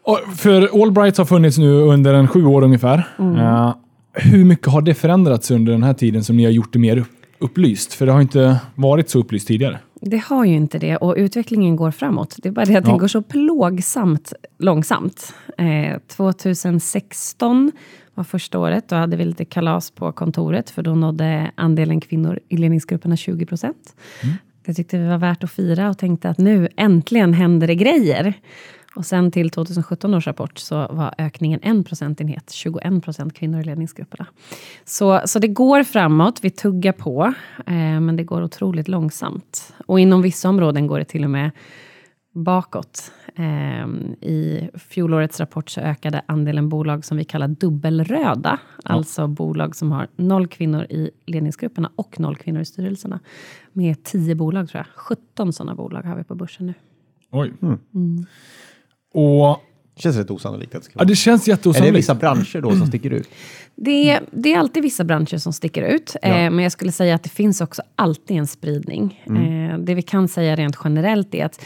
Och 0.02 0.20
för 0.36 0.82
Allbright 0.82 1.18
har 1.18 1.24
funnits 1.24 1.58
nu 1.58 1.70
under 1.72 2.14
en 2.14 2.28
sju 2.28 2.44
år 2.44 2.62
ungefär. 2.62 3.08
Mm. 3.18 3.36
Uh, 3.36 3.74
hur 4.12 4.44
mycket 4.44 4.66
har 4.66 4.82
det 4.82 4.94
förändrats 4.94 5.50
under 5.50 5.72
den 5.72 5.82
här 5.82 5.94
tiden 5.94 6.24
som 6.24 6.36
ni 6.36 6.44
har 6.44 6.50
gjort 6.50 6.72
det 6.72 6.78
mer 6.78 7.04
upplyst? 7.38 7.92
För 7.92 8.06
det 8.06 8.12
har 8.12 8.20
inte 8.20 8.60
varit 8.74 9.10
så 9.10 9.18
upplyst 9.18 9.48
tidigare. 9.48 9.78
Det 10.00 10.22
har 10.24 10.44
ju 10.44 10.54
inte 10.54 10.78
det 10.78 10.96
och 10.96 11.14
utvecklingen 11.16 11.76
går 11.76 11.90
framåt. 11.90 12.36
Det 12.38 12.48
är 12.48 12.52
bara 12.52 12.64
det 12.64 12.76
att 12.76 12.84
ja. 12.84 12.90
den 12.90 12.98
går 12.98 13.08
så 13.08 13.22
plågsamt 13.22 14.32
långsamt. 14.58 15.34
Eh, 15.58 15.98
2016 16.16 17.72
var 18.14 18.24
första 18.24 18.58
året. 18.58 18.88
Då 18.88 18.96
hade 18.96 19.16
vi 19.16 19.24
lite 19.24 19.44
kalas 19.44 19.90
på 19.90 20.12
kontoret 20.12 20.70
för 20.70 20.82
då 20.82 20.94
nådde 20.94 21.50
andelen 21.54 22.00
kvinnor 22.00 22.40
i 22.48 22.56
ledningsgrupperna 22.56 23.16
20 23.16 23.46
procent. 23.46 23.94
Mm. 24.22 24.36
Det 24.64 24.74
tyckte 24.74 24.98
vi 24.98 25.06
var 25.06 25.18
värt 25.18 25.44
att 25.44 25.50
fira 25.50 25.90
och 25.90 25.98
tänkte 25.98 26.28
att 26.28 26.38
nu 26.38 26.68
äntligen 26.76 27.34
händer 27.34 27.66
det 27.66 27.74
grejer. 27.74 28.34
Och 28.96 29.06
sen 29.06 29.30
till 29.30 29.50
2017 29.50 30.14
års 30.14 30.26
rapport 30.26 30.58
så 30.58 30.76
var 30.90 31.14
ökningen 31.18 31.60
en 31.62 31.84
procentenhet, 31.84 32.50
21 32.50 33.04
procent 33.04 33.34
kvinnor 33.34 33.60
i 33.60 33.64
ledningsgrupperna. 33.64 34.26
Så, 34.84 35.20
så 35.24 35.38
det 35.38 35.48
går 35.48 35.82
framåt, 35.82 36.38
vi 36.42 36.50
tuggar 36.50 36.92
på, 36.92 37.34
eh, 37.66 38.00
men 38.00 38.16
det 38.16 38.24
går 38.24 38.42
otroligt 38.42 38.88
långsamt. 38.88 39.74
Och 39.86 40.00
inom 40.00 40.22
vissa 40.22 40.48
områden 40.48 40.86
går 40.86 40.98
det 40.98 41.04
till 41.04 41.24
och 41.24 41.30
med 41.30 41.50
bakåt. 42.34 43.12
Eh, 43.34 43.86
I 44.20 44.68
fjolårets 44.74 45.40
rapport 45.40 45.70
så 45.70 45.80
ökade 45.80 46.22
andelen 46.26 46.68
bolag 46.68 47.04
som 47.04 47.16
vi 47.16 47.24
kallar 47.24 47.48
dubbelröda, 47.48 48.58
ja. 48.84 48.90
alltså 48.90 49.26
bolag 49.26 49.76
som 49.76 49.92
har 49.92 50.08
noll 50.16 50.46
kvinnor 50.46 50.84
i 50.84 51.10
ledningsgrupperna 51.26 51.90
och 51.96 52.20
noll 52.20 52.36
kvinnor 52.36 52.60
i 52.60 52.64
styrelserna, 52.64 53.20
med 53.72 54.04
tio 54.04 54.34
bolag 54.34 54.68
tror 54.68 54.78
jag. 54.78 54.86
17 54.96 55.52
sådana 55.52 55.74
bolag 55.74 56.02
har 56.02 56.16
vi 56.16 56.24
på 56.24 56.34
börsen 56.34 56.66
nu. 56.66 56.74
Oj. 57.30 57.52
Mm. 57.62 57.78
Mm. 57.94 58.26
Och 59.14 59.60
det 59.94 60.02
känns 60.02 60.16
rätt 60.16 60.30
osannolikt. 60.30 60.74
Att 60.74 60.82
det 60.82 60.90
ja, 60.94 61.04
det 61.04 61.16
känns 61.16 61.48
jätteosannolikt. 61.48 61.88
Är 61.88 61.92
det 61.92 61.98
vissa 61.98 62.14
branscher 62.14 62.60
då 62.60 62.70
som 62.70 62.86
sticker 62.86 63.10
ut? 63.10 63.28
Det 63.76 64.10
är, 64.10 64.22
det 64.30 64.54
är 64.54 64.58
alltid 64.58 64.82
vissa 64.82 65.04
branscher 65.04 65.38
som 65.38 65.52
sticker 65.52 65.82
ut. 65.82 66.16
Ja. 66.22 66.28
Eh, 66.28 66.50
men 66.50 66.58
jag 66.58 66.72
skulle 66.72 66.92
säga 66.92 67.14
att 67.14 67.22
det 67.22 67.28
finns 67.28 67.60
också 67.60 67.82
alltid 67.96 68.36
en 68.36 68.46
spridning. 68.46 69.22
Mm. 69.26 69.70
Eh, 69.70 69.78
det 69.78 69.94
vi 69.94 70.02
kan 70.02 70.28
säga 70.28 70.56
rent 70.56 70.76
generellt 70.84 71.34
är 71.34 71.44
att 71.44 71.64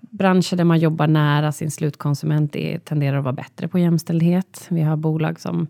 branscher 0.00 0.56
där 0.56 0.64
man 0.64 0.78
jobbar 0.78 1.06
nära 1.06 1.52
sin 1.52 1.70
slutkonsument 1.70 2.56
är, 2.56 2.78
tenderar 2.78 3.18
att 3.18 3.24
vara 3.24 3.32
bättre 3.32 3.68
på 3.68 3.78
jämställdhet. 3.78 4.66
Vi 4.68 4.80
har 4.80 4.96
bolag 4.96 5.40
som 5.40 5.66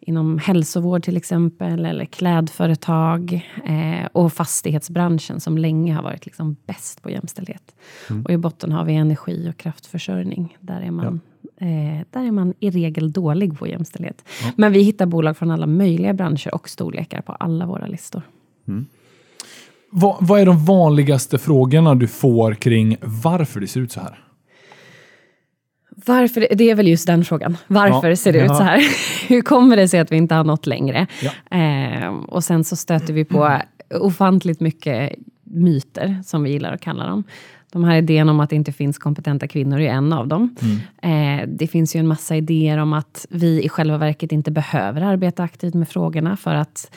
inom 0.00 0.38
hälsovård 0.38 1.02
till 1.02 1.16
exempel, 1.16 1.84
eller 1.84 2.04
klädföretag 2.04 3.48
eh, 3.64 4.06
och 4.12 4.32
fastighetsbranschen 4.32 5.40
som 5.40 5.58
länge 5.58 5.94
har 5.94 6.02
varit 6.02 6.26
liksom 6.26 6.56
bäst 6.66 7.02
på 7.02 7.10
jämställdhet. 7.10 7.74
Mm. 8.10 8.24
Och 8.24 8.30
i 8.30 8.36
botten 8.36 8.72
har 8.72 8.84
vi 8.84 8.94
energi 8.94 9.50
och 9.50 9.56
kraftförsörjning. 9.56 10.56
Där 10.60 10.80
är 10.80 10.90
man, 10.90 11.20
ja. 11.58 11.66
eh, 11.66 12.06
där 12.10 12.24
är 12.24 12.30
man 12.30 12.54
i 12.60 12.70
regel 12.70 13.12
dålig 13.12 13.58
på 13.58 13.66
jämställdhet. 13.66 14.24
Ja. 14.44 14.52
Men 14.56 14.72
vi 14.72 14.82
hittar 14.82 15.06
bolag 15.06 15.36
från 15.36 15.50
alla 15.50 15.66
möjliga 15.66 16.14
branscher 16.14 16.54
och 16.54 16.68
storlekar 16.68 17.20
på 17.20 17.32
alla 17.32 17.66
våra 17.66 17.86
listor. 17.86 18.22
Mm. 18.68 18.86
Vad, 19.90 20.16
vad 20.20 20.40
är 20.40 20.46
de 20.46 20.64
vanligaste 20.64 21.38
frågorna 21.38 21.94
du 21.94 22.06
får 22.06 22.54
kring 22.54 22.96
varför 23.00 23.60
det 23.60 23.66
ser 23.66 23.80
ut 23.80 23.92
så 23.92 24.00
här? 24.00 24.24
Varför, 26.06 26.46
det 26.54 26.70
är 26.70 26.74
väl 26.74 26.88
just 26.88 27.06
den 27.06 27.24
frågan. 27.24 27.56
Varför 27.66 28.08
ja, 28.08 28.16
ser 28.16 28.32
det 28.32 28.38
ja. 28.38 28.44
ut 28.44 28.56
så 28.56 28.62
här? 28.62 28.82
Hur 29.28 29.42
kommer 29.42 29.76
det 29.76 29.88
sig 29.88 30.00
att 30.00 30.12
vi 30.12 30.16
inte 30.16 30.34
har 30.34 30.44
nått 30.44 30.66
längre? 30.66 31.06
Ja. 31.22 31.58
Eh, 31.58 32.08
och 32.08 32.44
sen 32.44 32.64
så 32.64 32.76
stöter 32.76 33.12
vi 33.12 33.24
på 33.24 33.60
ofantligt 33.94 34.60
mycket 34.60 35.12
myter, 35.44 36.22
som 36.24 36.42
vi 36.42 36.50
gillar 36.50 36.72
att 36.72 36.80
kalla 36.80 37.06
dem. 37.06 37.24
De 37.72 37.84
här 37.84 37.96
idén 37.96 38.28
om 38.28 38.40
att 38.40 38.50
det 38.50 38.56
inte 38.56 38.72
finns 38.72 38.98
kompetenta 38.98 39.48
kvinnor 39.48 39.80
är 39.80 39.90
en 39.90 40.12
av 40.12 40.28
dem. 40.28 40.56
Mm. 40.62 41.40
Eh, 41.40 41.48
det 41.48 41.66
finns 41.66 41.96
ju 41.96 42.00
en 42.00 42.08
massa 42.08 42.36
idéer 42.36 42.78
om 42.78 42.92
att 42.92 43.26
vi 43.30 43.62
i 43.62 43.68
själva 43.68 43.98
verket 43.98 44.32
inte 44.32 44.50
behöver 44.50 45.00
arbeta 45.00 45.42
aktivt 45.42 45.74
med 45.74 45.88
frågorna 45.88 46.36
för 46.36 46.54
att 46.54 46.90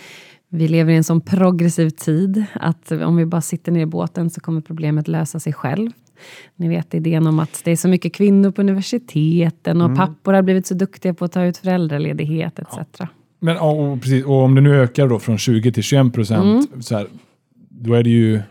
Vi 0.56 0.68
lever 0.68 0.94
i 0.94 0.96
en 0.96 1.04
sån 1.04 1.22
progressiv 1.22 1.90
tid 1.90 2.46
att 2.54 2.92
om 2.92 3.16
vi 3.16 3.26
bara 3.26 3.42
sitter 3.42 3.72
ner 3.72 3.82
i 3.82 3.86
båten 3.86 4.30
så 4.30 4.42
kommer 4.42 4.62
problemet 4.62 5.08
lösa 5.08 5.40
sig 5.40 5.54
själv. 5.54 5.92
Ni 6.56 6.70
vet 6.70 6.94
idén 6.94 7.28
om 7.28 7.40
att 7.40 7.62
det 7.64 7.72
är 7.72 7.76
så 7.76 7.88
mycket 7.88 8.14
kvinnor 8.14 8.52
på 8.52 8.62
universiteten 8.62 9.82
och 9.82 9.90
mm. 9.90 9.98
pappor 9.98 10.34
har 10.34 10.42
blivit 10.42 10.68
så 10.68 10.74
duktiga 10.74 11.14
på 11.14 11.26
att 11.26 11.32
ta 11.32 11.46
ut 11.46 11.58
föräldraledighet 11.58 12.60
etc. 12.60 12.78
Ja. 13.00 13.08
Men 13.40 13.58
och, 13.58 14.02
precis, 14.02 14.26
och 14.26 14.36
om 14.36 14.56
det 14.56 14.62
nu 14.62 14.76
ökar 14.76 15.08
då 15.08 15.20
från 15.20 15.38
20 15.38 15.72
till 15.72 15.84
21 15.84 16.14
procent, 16.14 16.72
mm. 16.92 17.08
då 17.70 17.94
är 17.94 18.04
det 18.04 18.10
ju 18.10 18.42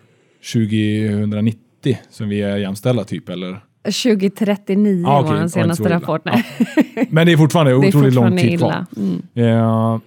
2090 0.53 1.99
som 2.11 2.29
vi 2.29 2.43
är 2.43 2.57
jämställda 2.57 3.05
typ, 3.05 3.29
eller? 3.29 3.61
2039 3.85 5.05
ah, 5.07 5.21
okay. 5.21 5.33
var 5.33 5.41
den 5.41 5.51
senaste 5.51 5.91
rapporten. 5.91 6.43
Ja. 6.57 7.05
Men 7.11 7.27
det 7.27 7.33
är 7.33 7.37
fortfarande 7.37 7.75
otroligt 7.77 7.95
fortfarande 7.95 8.43
lång 8.43 8.51
tid 8.51 8.59
kvar. 8.59 8.87
Mm. 8.97 10.01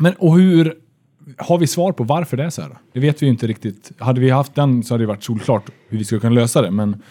Men 0.00 0.14
och 0.14 0.38
hur, 0.38 0.74
har 1.36 1.58
vi 1.58 1.66
svar 1.66 1.92
på 1.92 2.04
varför 2.04 2.36
det 2.36 2.44
är 2.44 2.50
så 2.50 2.62
här? 2.62 2.78
Det 2.92 3.00
vet 3.00 3.22
vi 3.22 3.26
ju 3.26 3.32
inte 3.32 3.46
riktigt. 3.46 3.92
Hade 3.98 4.20
vi 4.20 4.30
haft 4.30 4.54
den 4.54 4.82
så 4.82 4.94
hade 4.94 5.02
det 5.02 5.08
varit 5.08 5.22
solklart 5.22 5.70
hur 5.88 5.98
vi 5.98 6.04
skulle 6.04 6.20
kunna 6.20 6.34
lösa 6.34 6.62
det. 6.62 6.70
Men 6.70 7.02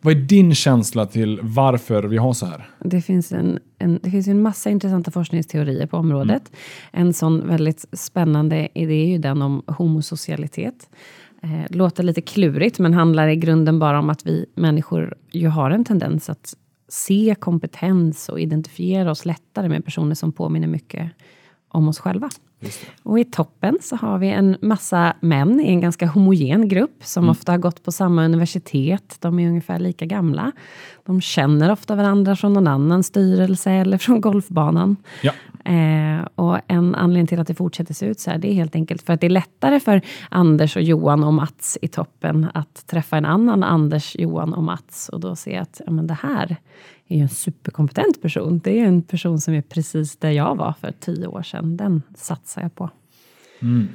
vad 0.00 0.16
är 0.16 0.20
din 0.20 0.54
känsla 0.54 1.06
till 1.06 1.40
varför 1.42 2.02
vi 2.02 2.16
har 2.16 2.32
så 2.32 2.46
här? 2.46 2.68
Det 2.80 3.00
finns 3.00 3.32
en, 3.32 3.58
en, 3.78 4.00
det 4.02 4.10
finns 4.10 4.28
en 4.28 4.42
massa 4.42 4.70
intressanta 4.70 5.10
forskningsteorier 5.10 5.86
på 5.86 5.96
området. 5.96 6.52
Mm. 6.92 7.06
En 7.06 7.14
sån 7.14 7.48
väldigt 7.48 7.84
spännande 7.92 8.68
idé 8.74 8.94
är 8.94 9.06
ju 9.06 9.18
den 9.18 9.42
om 9.42 9.62
homosocialitet. 9.66 10.90
Eh, 11.42 11.76
låter 11.76 12.02
lite 12.02 12.20
klurigt, 12.20 12.78
men 12.78 12.94
handlar 12.94 13.28
i 13.28 13.36
grunden 13.36 13.78
bara 13.78 13.98
om 13.98 14.10
att 14.10 14.26
vi 14.26 14.46
människor 14.54 15.14
ju 15.32 15.48
har 15.48 15.70
en 15.70 15.84
tendens 15.84 16.30
att 16.30 16.54
se 16.88 17.34
kompetens 17.38 18.28
och 18.28 18.40
identifiera 18.40 19.10
oss 19.10 19.24
lättare 19.24 19.68
med 19.68 19.84
personer 19.84 20.14
som 20.14 20.32
påminner 20.32 20.68
mycket 20.68 21.10
om 21.74 21.88
oss 21.88 21.98
själva. 21.98 22.30
Och 23.02 23.18
i 23.18 23.24
toppen 23.24 23.78
så 23.82 23.96
har 23.96 24.18
vi 24.18 24.28
en 24.28 24.56
massa 24.62 25.14
män 25.20 25.60
i 25.60 25.68
en 25.68 25.80
ganska 25.80 26.06
homogen 26.06 26.68
grupp 26.68 27.04
som 27.04 27.24
mm. 27.24 27.30
ofta 27.30 27.52
har 27.52 27.58
gått 27.58 27.82
på 27.82 27.92
samma 27.92 28.24
universitet. 28.24 29.16
De 29.20 29.38
är 29.38 29.48
ungefär 29.48 29.78
lika 29.78 30.06
gamla. 30.06 30.52
De 31.04 31.20
känner 31.20 31.72
ofta 31.72 31.96
varandra 31.96 32.36
från 32.36 32.52
någon 32.52 32.66
annan 32.66 33.02
styrelse 33.02 33.70
eller 33.70 33.98
från 33.98 34.20
golfbanan. 34.20 34.96
Ja. 35.22 35.32
Eh, 35.72 36.28
och 36.34 36.58
en 36.66 36.94
anledning 36.94 37.26
till 37.26 37.40
att 37.40 37.46
det 37.46 37.54
fortsätter 37.54 37.94
se 37.94 38.06
ut 38.06 38.20
så 38.20 38.30
här, 38.30 38.38
det 38.38 38.50
är 38.50 38.54
helt 38.54 38.74
enkelt 38.74 39.02
för 39.02 39.12
att 39.12 39.20
det 39.20 39.26
är 39.26 39.30
lättare 39.30 39.80
för 39.80 40.00
Anders 40.30 40.76
och 40.76 40.82
Johan 40.82 41.24
och 41.24 41.34
Mats 41.34 41.78
i 41.82 41.88
toppen 41.88 42.48
att 42.54 42.86
träffa 42.86 43.16
en 43.16 43.24
annan 43.24 43.62
Anders, 43.62 44.16
Johan 44.18 44.54
och 44.54 44.62
Mats 44.62 45.08
och 45.08 45.20
då 45.20 45.36
se 45.36 45.56
att 45.56 45.80
ja, 45.86 45.92
men 45.92 46.06
det 46.06 46.18
här 46.22 46.56
är 47.08 47.16
ju 47.16 47.22
en 47.22 47.28
superkompetent 47.28 48.22
person. 48.22 48.60
Det 48.64 48.80
är 48.80 48.84
en 48.84 49.02
person 49.02 49.40
som 49.40 49.54
är 49.54 49.62
precis 49.62 50.16
där 50.16 50.30
jag 50.30 50.56
var 50.56 50.74
för 50.80 50.92
tio 51.00 51.26
år 51.26 51.42
sedan. 51.42 51.76
Den 51.76 52.02
satsar 52.16 52.62
jag 52.62 52.74
på. 52.74 52.90
Mm. 53.62 53.88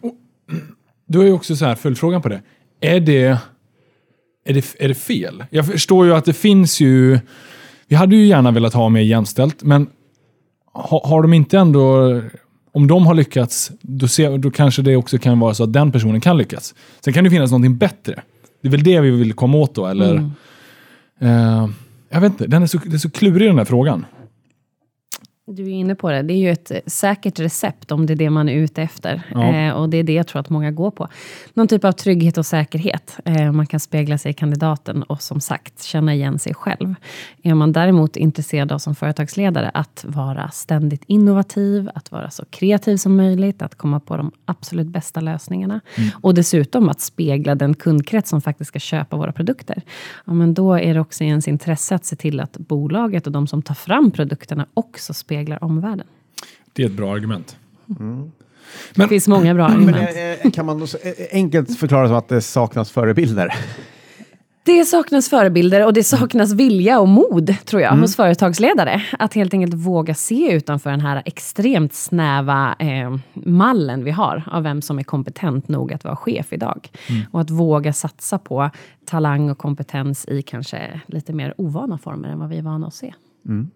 Och, 0.00 0.14
du 1.06 1.18
har 1.18 1.24
ju 1.24 1.32
också 1.32 1.56
så 1.56 1.64
här 1.64 1.74
följdfrågan 1.74 2.22
på 2.22 2.28
det. 2.28 2.42
Är 2.80 3.00
det, 3.00 3.38
är, 4.44 4.54
det, 4.54 4.74
är 4.78 4.88
det 4.88 4.94
fel? 4.94 5.44
Jag 5.50 5.66
förstår 5.66 6.06
ju 6.06 6.14
att 6.14 6.24
det 6.24 6.32
finns 6.32 6.80
ju... 6.80 7.20
Vi 7.88 7.96
hade 7.96 8.16
ju 8.16 8.26
gärna 8.26 8.50
velat 8.50 8.74
ha 8.74 8.88
mer 8.88 9.00
jämställt, 9.00 9.62
men 9.62 9.90
har, 10.72 11.00
har 11.04 11.22
de 11.22 11.32
inte 11.32 11.58
ändå... 11.58 12.20
Om 12.74 12.86
de 12.86 13.06
har 13.06 13.14
lyckats, 13.14 13.72
då, 13.80 14.08
ser, 14.08 14.38
då 14.38 14.50
kanske 14.50 14.82
det 14.82 14.96
också 14.96 15.18
kan 15.18 15.40
vara 15.40 15.54
så 15.54 15.64
att 15.64 15.72
den 15.72 15.92
personen 15.92 16.20
kan 16.20 16.38
lyckas. 16.38 16.74
Sen 17.00 17.12
kan 17.12 17.24
det 17.24 17.30
finnas 17.30 17.50
någonting 17.50 17.76
bättre. 17.76 18.22
Det 18.60 18.68
är 18.68 18.70
väl 18.70 18.82
det 18.82 19.00
vi 19.00 19.10
vill 19.10 19.32
komma 19.32 19.58
åt 19.58 19.74
då, 19.74 19.86
eller? 19.86 20.32
Mm. 21.18 21.62
Uh, 21.62 21.70
jag 22.12 22.20
vet 22.20 22.32
inte, 22.32 22.46
den 22.46 22.62
är 22.62 22.66
så, 22.66 22.78
det 22.78 22.96
är 22.96 22.98
så 22.98 23.10
klurig 23.10 23.48
den 23.48 23.58
här 23.58 23.64
frågan. 23.64 24.06
Du 25.46 25.62
är 25.62 25.68
inne 25.68 25.94
på 25.94 26.10
det. 26.10 26.22
Det 26.22 26.34
är 26.34 26.38
ju 26.38 26.50
ett 26.50 26.72
säkert 26.86 27.40
recept 27.40 27.92
om 27.92 28.06
det 28.06 28.12
är 28.12 28.16
det 28.16 28.30
man 28.30 28.48
är 28.48 28.54
ute 28.54 28.82
efter. 28.82 29.22
Ja. 29.34 29.54
Eh, 29.54 29.72
och 29.72 29.88
det 29.88 29.96
är 29.96 30.02
det 30.02 30.12
jag 30.12 30.26
tror 30.26 30.40
att 30.40 30.50
många 30.50 30.70
går 30.70 30.90
på. 30.90 31.08
Någon 31.54 31.68
typ 31.68 31.84
av 31.84 31.92
trygghet 31.92 32.38
och 32.38 32.46
säkerhet. 32.46 33.18
Eh, 33.24 33.52
man 33.52 33.66
kan 33.66 33.80
spegla 33.80 34.18
sig 34.18 34.30
i 34.30 34.34
kandidaten 34.34 35.02
och 35.02 35.22
som 35.22 35.40
sagt 35.40 35.82
känna 35.82 36.14
igen 36.14 36.38
sig 36.38 36.54
själv. 36.54 36.94
Är 37.42 37.54
man 37.54 37.72
däremot 37.72 38.16
intresserad 38.16 38.72
av 38.72 38.78
som 38.78 38.94
företagsledare 38.94 39.70
att 39.74 40.04
vara 40.08 40.50
ständigt 40.50 41.04
innovativ, 41.06 41.90
att 41.94 42.12
vara 42.12 42.30
så 42.30 42.44
kreativ 42.50 42.96
som 42.96 43.16
möjligt, 43.16 43.62
att 43.62 43.74
komma 43.74 44.00
på 44.00 44.16
de 44.16 44.32
absolut 44.44 44.88
bästa 44.88 45.20
lösningarna. 45.20 45.80
Mm. 45.98 46.10
Och 46.20 46.34
dessutom 46.34 46.88
att 46.88 47.00
spegla 47.00 47.54
den 47.54 47.74
kundkrets 47.74 48.30
som 48.30 48.40
faktiskt 48.40 48.68
ska 48.68 48.78
köpa 48.78 49.16
våra 49.16 49.32
produkter. 49.32 49.82
Ja, 50.24 50.32
men 50.32 50.54
då 50.54 50.74
är 50.74 50.94
det 50.94 51.00
också 51.00 51.24
i 51.24 51.26
ens 51.26 51.48
intresse 51.48 51.94
att 51.94 52.04
se 52.04 52.16
till 52.16 52.40
att 52.40 52.56
bolaget 52.56 53.26
och 53.26 53.32
de 53.32 53.46
som 53.46 53.62
tar 53.62 53.74
fram 53.74 54.10
produkterna 54.10 54.66
också 54.74 55.14
speglar 55.14 55.31
speglar 55.32 55.64
omvärlden. 55.64 56.06
Det 56.72 56.82
är 56.82 56.86
ett 56.86 56.92
bra 56.92 57.14
argument. 57.14 57.56
Mm. 58.00 58.16
Men, 58.16 58.30
det 58.94 59.08
finns 59.08 59.28
många 59.28 59.54
bra 59.54 59.64
argument. 59.64 59.96
Men, 60.14 60.38
eh, 60.44 60.50
kan 60.50 60.66
man 60.66 60.78
då 60.78 60.86
enkelt 61.30 61.78
förklara 61.78 62.08
som 62.08 62.16
att 62.16 62.28
det 62.28 62.40
saknas 62.40 62.90
förebilder? 62.90 63.54
Det 64.64 64.84
saknas 64.84 65.28
förebilder 65.28 65.86
och 65.86 65.92
det 65.92 66.04
saknas 66.04 66.52
vilja 66.52 67.00
och 67.00 67.08
mod, 67.08 67.54
tror 67.64 67.82
jag, 67.82 67.92
mm. 67.92 68.00
hos 68.00 68.16
företagsledare. 68.16 69.02
Att 69.18 69.34
helt 69.34 69.54
enkelt 69.54 69.74
våga 69.74 70.14
se 70.14 70.52
utanför 70.52 70.90
den 70.90 71.00
här 71.00 71.22
extremt 71.24 71.94
snäva 71.94 72.76
eh, 72.78 73.16
mallen 73.34 74.04
vi 74.04 74.10
har 74.10 74.42
av 74.46 74.62
vem 74.62 74.82
som 74.82 74.98
är 74.98 75.02
kompetent 75.02 75.68
nog 75.68 75.92
att 75.92 76.04
vara 76.04 76.16
chef 76.16 76.52
idag. 76.52 76.88
Mm. 77.08 77.22
Och 77.30 77.40
att 77.40 77.50
våga 77.50 77.92
satsa 77.92 78.38
på 78.38 78.70
talang 79.04 79.50
och 79.50 79.58
kompetens 79.58 80.24
i 80.28 80.42
kanske 80.42 81.00
lite 81.06 81.32
mer 81.32 81.54
ovana 81.56 81.98
former 81.98 82.28
än 82.28 82.38
vad 82.38 82.48
vi 82.48 82.58
är 82.58 82.62
vana 82.62 82.86
att 82.86 82.94
se. 82.94 83.14
Mm. 83.46 83.70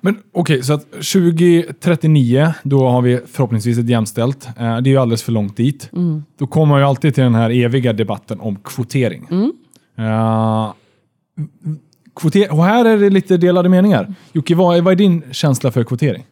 Men 0.00 0.18
okej, 0.32 0.54
okay, 0.54 0.62
så 0.62 0.72
att 0.72 0.90
2039, 0.90 2.54
då 2.62 2.88
har 2.88 3.02
vi 3.02 3.20
förhoppningsvis 3.32 3.78
ett 3.78 3.88
jämställt. 3.88 4.46
Eh, 4.46 4.52
det 4.54 4.88
är 4.88 4.92
ju 4.92 4.96
alldeles 4.96 5.22
för 5.22 5.32
långt 5.32 5.56
dit. 5.56 5.90
Mm. 5.92 6.24
Då 6.38 6.46
kommer 6.46 6.66
man 6.66 6.80
ju 6.80 6.86
alltid 6.86 7.14
till 7.14 7.24
den 7.24 7.34
här 7.34 7.50
eviga 7.50 7.92
debatten 7.92 8.40
om 8.40 8.56
kvotering. 8.56 9.28
Mm. 9.30 9.52
Uh, 9.98 10.72
kvoter 12.16 12.52
och 12.52 12.64
här 12.64 12.84
är 12.84 12.98
det 12.98 13.10
lite 13.10 13.36
delade 13.36 13.68
meningar. 13.68 14.14
Jocke, 14.32 14.54
vad 14.54 14.76
är, 14.76 14.82
vad 14.82 14.92
är 14.92 14.96
din 14.96 15.22
känsla 15.32 15.70
för 15.70 15.84
kvotering? 15.84 16.26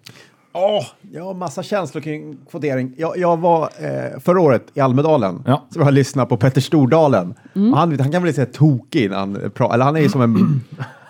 Oh, 0.54 0.84
jag 1.12 1.24
har 1.24 1.34
massa 1.34 1.62
känslor 1.62 2.02
kring 2.02 2.36
kvotering. 2.50 2.94
Jag, 2.96 3.18
jag 3.18 3.40
var 3.40 3.62
eh, 3.62 4.20
förra 4.20 4.40
året 4.40 4.66
i 4.74 4.80
Almedalen, 4.80 5.42
ja. 5.46 5.66
så 5.70 5.80
jag 5.80 5.94
lyssnade 5.94 6.28
på 6.28 6.36
Petter 6.36 6.60
Stordalen. 6.60 7.34
Mm. 7.54 7.72
Han, 7.72 8.00
han 8.00 8.12
kan 8.12 8.22
väl 8.22 8.34
säga 8.34 8.46
tokig, 8.46 9.10
när 9.10 9.16
han, 9.16 9.36
eller 9.36 9.84
han 9.84 9.96
är 9.96 10.00
ju 10.00 10.08
som 10.08 10.20
en 10.20 10.60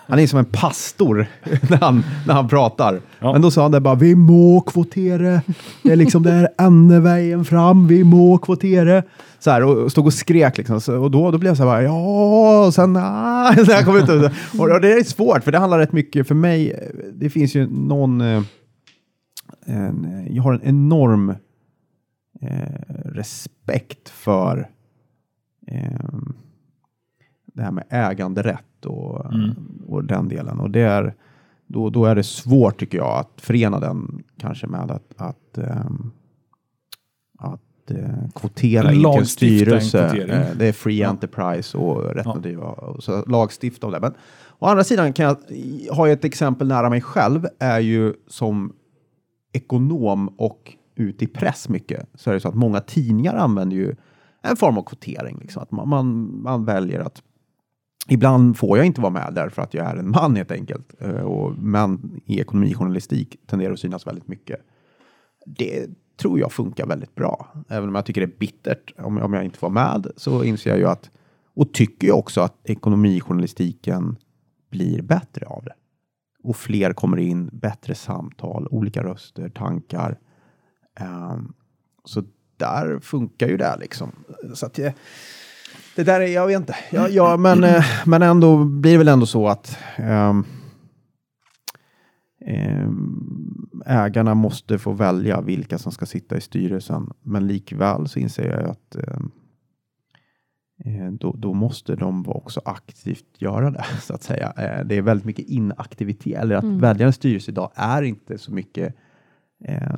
Han 0.07 0.19
är 0.19 0.27
som 0.27 0.39
en 0.39 0.45
pastor 0.45 1.27
när 1.69 1.77
han, 1.77 2.03
när 2.27 2.33
han 2.33 2.47
pratar. 2.47 3.01
Ja. 3.19 3.33
Men 3.33 3.41
då 3.41 3.51
sa 3.51 3.61
han 3.61 3.71
det 3.71 3.79
bara, 3.79 3.95
vi 3.95 4.15
må 4.15 4.61
kvotera. 4.61 5.41
Det 5.83 5.91
är 5.91 5.95
liksom 5.95 6.23
det 6.23 6.31
är 6.31 6.49
enda 6.57 6.99
vägen 6.99 7.45
fram, 7.45 7.87
vi 7.87 8.03
må 8.03 8.37
kvotera. 8.37 9.03
Så 9.39 9.51
här, 9.51 9.63
och 9.63 9.91
stod 9.91 10.05
och 10.05 10.13
skrek 10.13 10.57
liksom. 10.57 10.81
Så, 10.81 10.97
och 10.97 11.11
då, 11.11 11.31
då 11.31 11.37
blev 11.37 11.49
jag 11.49 11.57
så 11.57 11.69
här, 11.69 11.81
ja, 11.81 12.65
och 12.65 12.73
sen, 12.73 12.95
ah, 12.97 13.53
så 13.65 13.71
här 13.71 13.83
kom 13.83 13.97
ut. 13.97 14.09
Och, 14.09 14.69
och 14.69 14.81
det 14.81 14.93
är 14.93 15.03
svårt, 15.03 15.43
för 15.43 15.51
det 15.51 15.57
handlar 15.57 15.79
rätt 15.79 15.91
mycket 15.91 16.27
för 16.27 16.35
mig. 16.35 16.89
Det 17.13 17.29
finns 17.29 17.55
ju 17.55 17.67
någon, 17.69 18.21
eh, 18.21 18.43
en, 19.65 20.27
jag 20.29 20.43
har 20.43 20.53
en 20.53 20.63
enorm 20.63 21.29
eh, 22.41 23.01
respekt 23.05 24.09
för 24.09 24.69
eh, 25.67 26.12
det 27.53 27.61
här 27.61 27.71
med 27.71 27.83
äganderätt 27.89 28.85
och, 28.85 29.33
mm. 29.33 29.55
och 29.87 30.03
den 30.03 30.27
delen. 30.27 30.59
Och 30.59 30.71
det 30.71 30.81
är, 30.81 31.15
då, 31.67 31.89
då 31.89 32.05
är 32.05 32.15
det 32.15 32.23
svårt 32.23 32.79
tycker 32.79 32.97
jag 32.97 33.19
att 33.19 33.41
förena 33.41 33.79
den 33.79 34.23
kanske 34.37 34.67
med 34.67 34.91
att, 34.91 35.13
att, 35.17 35.57
ähm, 35.57 36.11
att 37.39 37.91
äh, 37.91 38.29
kvotera 38.35 38.93
in 38.93 38.99
till 38.99 39.19
en 39.19 39.25
styrelse. 39.25 40.05
Äh, 40.05 40.57
det 40.57 40.67
är 40.67 40.73
free 40.73 40.99
ja. 40.99 41.09
enterprise 41.09 41.77
och 41.77 42.15
rätt 42.15 42.25
ja. 42.25 42.35
driva. 42.35 42.75
Så 42.99 43.25
lagstifta 43.25 43.87
om 43.87 43.93
det. 43.93 43.99
Men 43.99 44.13
å 44.59 44.65
andra 44.65 44.83
sidan 44.83 45.13
kan 45.13 45.25
jag 45.25 45.37
ha 45.95 46.09
ett 46.09 46.25
exempel 46.25 46.67
nära 46.67 46.89
mig 46.89 47.01
själv 47.01 47.47
är 47.59 47.79
ju 47.79 48.13
som 48.27 48.73
ekonom 49.53 50.27
och 50.27 50.73
ut 50.95 51.21
i 51.21 51.27
press 51.27 51.69
mycket 51.69 52.09
så 52.15 52.29
är 52.29 52.33
det 52.33 52.39
så 52.39 52.47
att 52.47 52.55
många 52.55 52.79
tidningar 52.79 53.35
använder 53.35 53.75
ju 53.75 53.95
en 54.41 54.55
form 54.55 54.77
av 54.77 54.83
kvotering. 54.83 55.37
Liksom. 55.41 55.63
Att 55.63 55.71
man, 55.71 55.89
man, 55.89 56.41
man 56.41 56.65
väljer 56.65 56.99
att 56.99 57.21
Ibland 58.09 58.57
får 58.57 58.77
jag 58.77 58.87
inte 58.87 59.01
vara 59.01 59.11
med 59.11 59.33
därför 59.35 59.61
att 59.61 59.73
jag 59.73 59.85
är 59.85 59.95
en 59.95 60.09
man 60.09 60.35
helt 60.35 60.51
enkelt. 60.51 60.93
Eh, 60.99 61.21
och 61.21 61.57
män 61.57 62.21
i 62.25 62.39
ekonomijournalistik 62.39 63.37
tenderar 63.47 63.73
att 63.73 63.79
synas 63.79 64.07
väldigt 64.07 64.27
mycket. 64.27 64.59
Det 65.45 65.87
tror 66.17 66.39
jag 66.39 66.51
funkar 66.51 66.85
väldigt 66.85 67.15
bra. 67.15 67.47
Även 67.69 67.89
om 67.89 67.95
jag 67.95 68.05
tycker 68.05 68.21
det 68.21 68.33
är 68.33 68.37
bittert 68.37 68.93
om, 68.97 69.17
om 69.17 69.33
jag 69.33 69.45
inte 69.45 69.59
får 69.59 69.69
med 69.69 70.07
så 70.17 70.43
inser 70.43 70.69
jag 70.69 70.79
ju 70.79 70.87
att 70.87 71.11
och 71.55 71.73
tycker 71.73 72.07
jag 72.07 72.17
också 72.17 72.41
att 72.41 72.69
ekonomijournalistiken 72.69 74.17
blir 74.69 75.01
bättre 75.01 75.45
av 75.45 75.63
det. 75.63 75.73
Och 76.43 76.55
fler 76.55 76.93
kommer 76.93 77.17
in, 77.17 77.49
bättre 77.53 77.95
samtal, 77.95 78.67
olika 78.71 79.03
röster, 79.03 79.49
tankar. 79.49 80.19
Um, 80.99 81.53
så 82.05 82.23
där 82.57 82.99
funkar 82.99 83.47
ju 83.47 83.57
det 83.57 83.77
liksom. 83.79 84.11
Så 84.53 84.65
att 84.65 84.77
jag, 84.77 84.93
det 85.95 86.03
där 86.03 86.21
är, 86.21 86.27
jag 86.27 86.47
vet 86.47 86.59
inte. 86.59 86.75
Ja, 86.91 87.07
ja 87.09 87.37
men, 87.37 87.63
eh, 87.63 87.85
men 88.05 88.21
ändå 88.21 88.63
blir 88.63 88.91
det 88.91 88.97
väl 88.97 89.07
ändå 89.07 89.25
så 89.25 89.47
att 89.47 89.77
um, 89.99 90.45
um, 92.45 93.69
ägarna 93.85 94.33
måste 94.33 94.79
få 94.79 94.91
välja 94.91 95.41
vilka 95.41 95.77
som 95.77 95.91
ska 95.91 96.05
sitta 96.05 96.37
i 96.37 96.41
styrelsen. 96.41 97.09
Men 97.21 97.47
likväl 97.47 98.07
så 98.07 98.19
inser 98.19 98.49
jag 98.49 98.69
att 98.69 98.95
eh, 98.95 99.19
eh, 100.85 101.11
då, 101.11 101.35
då, 101.37 101.53
måste 101.53 101.95
de 101.95 102.27
också 102.27 102.61
aktivt 102.65 103.35
göra 103.37 103.71
det, 103.71 103.85
så 104.01 104.13
att 104.13 104.23
säga. 104.23 104.53
Eh, 104.57 104.85
det 104.85 104.97
är 104.97 105.01
väldigt 105.01 105.25
mycket 105.25 105.45
inaktivitet, 105.45 106.39
eller 106.39 106.55
att 106.55 106.63
mm. 106.63 106.79
välja 106.79 107.05
en 107.05 107.13
styrelse 107.13 107.51
idag 107.51 107.71
är 107.75 108.01
inte 108.01 108.37
så 108.37 108.53
mycket 108.53 108.95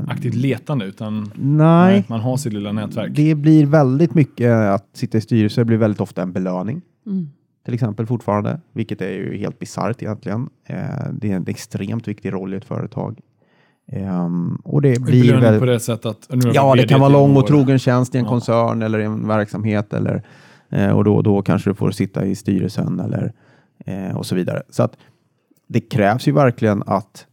aktivt 0.08 0.36
letande, 0.36 0.86
utan 0.86 1.32
nej, 1.36 2.04
man 2.08 2.20
har 2.20 2.38
sitt 2.38 2.54
lilla 2.54 2.72
nätverk. 2.72 3.12
Det 3.16 3.36
blir 3.36 3.66
väldigt 3.66 4.14
mycket 4.14 4.52
att 4.52 4.90
sitta 4.94 5.18
i 5.18 5.22
styrelse, 5.22 5.62
det 5.62 5.66
blir 5.66 5.78
väldigt 5.78 6.02
ofta 6.02 6.22
en 6.22 6.32
belöning. 6.32 6.82
Mm 7.06 7.30
till 7.66 7.74
exempel 7.74 8.06
fortfarande, 8.06 8.60
vilket 8.74 9.02
är 9.02 9.10
ju 9.10 9.38
helt 9.38 9.60
bisarrt 9.60 10.02
egentligen. 10.02 10.50
Eh, 10.66 10.78
det 11.12 11.32
är 11.32 11.36
en 11.36 11.48
extremt 11.48 12.08
viktig 12.08 12.34
roll 12.34 12.54
i 12.54 12.58
ett 12.58 12.66
företag. 12.66 13.20
Um, 13.92 14.62
och 14.64 14.82
det 14.82 15.02
blir 15.02 15.36
väl... 15.36 15.60
på 15.60 15.66
det 15.66 15.80
sättet 15.80 16.06
att... 16.06 16.28
ja, 16.54 16.76
det 16.76 16.88
kan 16.88 17.00
vara 17.00 17.10
lång 17.10 17.38
och 17.38 17.48
trogen 17.48 17.80
tjänst 17.80 18.16
i 18.16 18.18
en 18.18 18.24
ja. 18.24 18.30
koncern 18.30 18.82
eller 18.82 19.00
i 19.00 19.04
en 19.04 19.28
verksamhet 19.28 19.94
eller, 19.94 20.24
eh, 20.70 20.90
och 20.90 21.04
då, 21.04 21.22
då 21.22 21.42
kanske 21.42 21.70
du 21.70 21.74
får 21.74 21.92
sitta 21.92 22.26
i 22.26 22.36
styrelsen 22.36 23.00
eller 23.00 23.34
eh, 23.86 24.18
och 24.18 24.26
så 24.26 24.36
vidare. 24.36 24.62
Så 24.70 24.84
att 24.84 24.98
det 25.68 25.80
krävs 25.80 26.28
ju 26.28 26.32
verkligen 26.32 26.84
att 26.86 27.26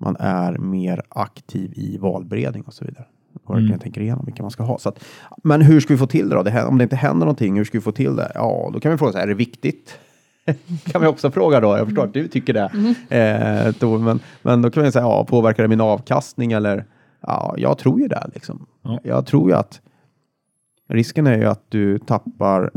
man 0.00 0.16
är 0.18 0.58
mer 0.58 1.02
aktiv 1.08 1.72
i 1.76 1.98
valberedning 1.98 2.62
och 2.62 2.74
så 2.74 2.84
vidare 2.84 3.06
verkligen 3.48 3.66
mm. 3.66 3.78
tänker 3.78 4.00
igenom 4.00 4.24
vilka 4.24 4.42
man 4.42 4.50
ska 4.50 4.62
ha. 4.62 4.78
Så 4.78 4.88
att, 4.88 5.04
men 5.42 5.62
hur 5.62 5.80
ska 5.80 5.94
vi 5.94 5.98
få 5.98 6.06
till 6.06 6.28
det 6.28 6.34
då? 6.34 6.42
Det 6.42 6.50
här, 6.50 6.66
om 6.66 6.78
det 6.78 6.84
inte 6.84 6.96
händer 6.96 7.26
någonting, 7.26 7.56
hur 7.56 7.64
ska 7.64 7.78
vi 7.78 7.82
få 7.82 7.92
till 7.92 8.16
det? 8.16 8.32
Ja, 8.34 8.70
då 8.72 8.80
kan 8.80 8.92
vi 8.92 8.98
fråga 8.98 9.12
sig, 9.12 9.22
är 9.22 9.26
det 9.26 9.34
viktigt? 9.34 9.98
kan 10.84 11.00
vi 11.00 11.06
också 11.06 11.30
fråga 11.30 11.60
då. 11.60 11.76
Jag 11.76 11.86
förstår 11.86 12.04
att 12.04 12.14
du 12.14 12.28
tycker 12.28 12.52
det. 12.52 12.70
Mm. 12.74 13.66
Eh, 13.66 13.74
då, 13.80 13.98
men, 13.98 14.20
men 14.42 14.62
då 14.62 14.70
kan 14.70 14.82
vi 14.82 14.92
säga, 14.92 15.04
ja, 15.04 15.24
påverkar 15.24 15.62
det 15.62 15.68
min 15.68 15.80
avkastning 15.80 16.52
eller? 16.52 16.84
Ja, 17.20 17.54
jag 17.58 17.78
tror 17.78 18.00
ju 18.00 18.08
det. 18.08 18.30
Liksom. 18.34 18.66
Ja. 18.82 19.00
Jag 19.02 19.26
tror 19.26 19.50
ju 19.50 19.56
att 19.56 19.80
risken 20.88 21.26
är 21.26 21.38
ju 21.38 21.44
att 21.44 21.64
du 21.68 21.98
tappar 21.98 22.70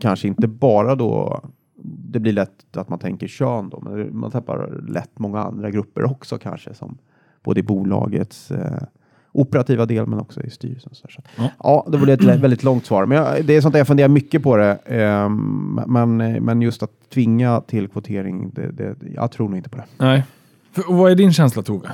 kanske 0.00 0.28
inte 0.28 0.48
bara 0.48 0.94
då 0.94 1.42
det 1.82 2.20
blir 2.20 2.32
lätt 2.32 2.76
att 2.76 2.88
man 2.88 2.98
tänker 2.98 3.26
kön 3.26 3.68
då, 3.68 3.80
men 3.80 4.18
man 4.18 4.30
tappar 4.30 4.82
lätt 4.88 5.18
många 5.18 5.40
andra 5.40 5.70
grupper 5.70 6.04
också 6.04 6.38
kanske 6.38 6.74
som 6.74 6.98
både 7.42 7.60
i 7.60 7.62
bolagets 7.62 8.50
eh, 8.50 8.82
operativa 9.32 9.86
del 9.86 10.06
men 10.06 10.20
också 10.20 10.42
i 10.42 10.50
styrelsen. 10.50 10.94
Så 10.94 11.08
ja. 11.36 11.50
ja, 11.58 11.86
det 11.90 11.98
var 11.98 12.08
ett 12.08 12.24
väldigt 12.24 12.62
långt 12.62 12.86
svar. 12.86 13.06
Men 13.06 13.18
jag, 13.18 13.44
det 13.44 13.56
är 13.56 13.60
sånt 13.60 13.76
jag 13.76 13.86
funderar 13.86 14.08
mycket 14.08 14.42
på 14.42 14.56
det. 14.56 14.78
Eh, 14.84 15.28
men, 15.86 16.16
men 16.16 16.62
just 16.62 16.82
att 16.82 17.10
tvinga 17.10 17.60
till 17.60 17.88
kvotering, 17.88 18.50
det, 18.54 18.70
det, 18.70 18.96
jag 19.14 19.32
tror 19.32 19.48
nog 19.48 19.56
inte 19.56 19.70
på 19.70 19.76
det. 19.76 19.84
Nej. 19.96 20.24
För, 20.72 20.82
vad 20.88 21.10
är 21.10 21.14
din 21.14 21.32
känsla 21.32 21.62
Tove? 21.62 21.88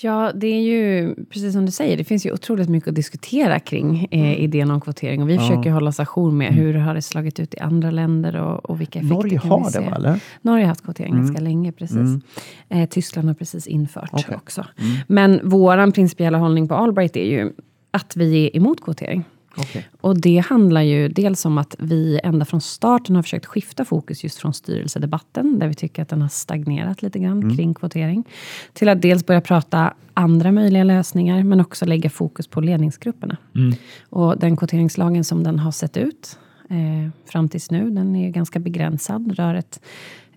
Ja, 0.00 0.32
det 0.34 0.46
är 0.46 0.60
ju 0.60 1.14
precis 1.14 1.52
som 1.52 1.66
du 1.66 1.72
säger, 1.72 1.96
det 1.96 2.04
finns 2.04 2.26
ju 2.26 2.32
otroligt 2.32 2.68
mycket 2.68 2.88
att 2.88 2.94
diskutera 2.94 3.60
kring 3.60 4.08
eh, 4.10 4.20
mm. 4.20 4.32
idén 4.32 4.70
om 4.70 4.80
kvotering. 4.80 5.22
Och 5.22 5.28
vi 5.28 5.34
ja. 5.34 5.40
försöker 5.40 5.70
hålla 5.70 5.92
station 5.92 6.38
med 6.38 6.54
hur 6.54 6.74
har 6.74 6.94
det 6.94 7.02
slagit 7.02 7.40
ut 7.40 7.54
i 7.54 7.58
andra 7.58 7.90
länder 7.90 8.36
och, 8.36 8.70
och 8.70 8.80
vilka 8.80 8.98
effekter 8.98 9.14
Norge 9.14 9.38
kan 9.38 9.50
har 9.50 9.64
vi 9.64 9.70
se. 9.70 9.80
det, 9.80 9.86
eller? 9.86 10.20
Norge 10.42 10.64
har 10.64 10.68
haft 10.68 10.84
kvotering 10.84 11.12
mm. 11.12 11.24
ganska 11.24 11.42
länge, 11.42 11.72
precis. 11.72 11.96
Mm. 11.96 12.22
Eh, 12.68 12.88
Tyskland 12.88 13.28
har 13.28 13.34
precis 13.34 13.66
infört 13.66 14.14
okay. 14.14 14.36
också. 14.36 14.64
Mm. 14.78 14.96
Men 15.06 15.40
vår 15.44 15.90
principiella 15.90 16.38
hållning 16.38 16.68
på 16.68 16.74
Albright 16.74 17.16
är 17.16 17.30
ju 17.30 17.52
att 17.90 18.16
vi 18.16 18.46
är 18.46 18.56
emot 18.56 18.80
kvotering. 18.80 19.24
Okay. 19.60 19.82
Och 20.00 20.20
det 20.20 20.38
handlar 20.38 20.82
ju 20.82 21.08
dels 21.08 21.44
om 21.44 21.58
att 21.58 21.76
vi 21.78 22.20
ända 22.22 22.44
från 22.44 22.60
starten 22.60 23.16
har 23.16 23.22
försökt 23.22 23.46
skifta 23.46 23.84
fokus 23.84 24.24
just 24.24 24.38
från 24.38 24.54
styrelsedebatten, 24.54 25.58
där 25.58 25.68
vi 25.68 25.74
tycker 25.74 26.02
att 26.02 26.08
den 26.08 26.22
har 26.22 26.28
stagnerat 26.28 27.02
lite 27.02 27.18
grann 27.18 27.42
mm. 27.42 27.56
kring 27.56 27.74
kvotering, 27.74 28.24
till 28.72 28.88
att 28.88 29.02
dels 29.02 29.26
börja 29.26 29.40
prata 29.40 29.94
andra 30.14 30.52
möjliga 30.52 30.84
lösningar, 30.84 31.42
men 31.42 31.60
också 31.60 31.84
lägga 31.84 32.10
fokus 32.10 32.46
på 32.46 32.60
ledningsgrupperna. 32.60 33.36
Mm. 33.54 33.74
Och 34.10 34.38
den 34.38 34.56
kvoteringslagen 34.56 35.24
som 35.24 35.42
den 35.44 35.58
har 35.58 35.72
sett 35.72 35.96
ut 35.96 36.38
eh, 36.70 37.30
fram 37.30 37.48
tills 37.48 37.70
nu, 37.70 37.90
den 37.90 38.16
är 38.16 38.30
ganska 38.30 38.58
begränsad, 38.58 39.32
rör 39.36 39.54
ett 39.54 39.80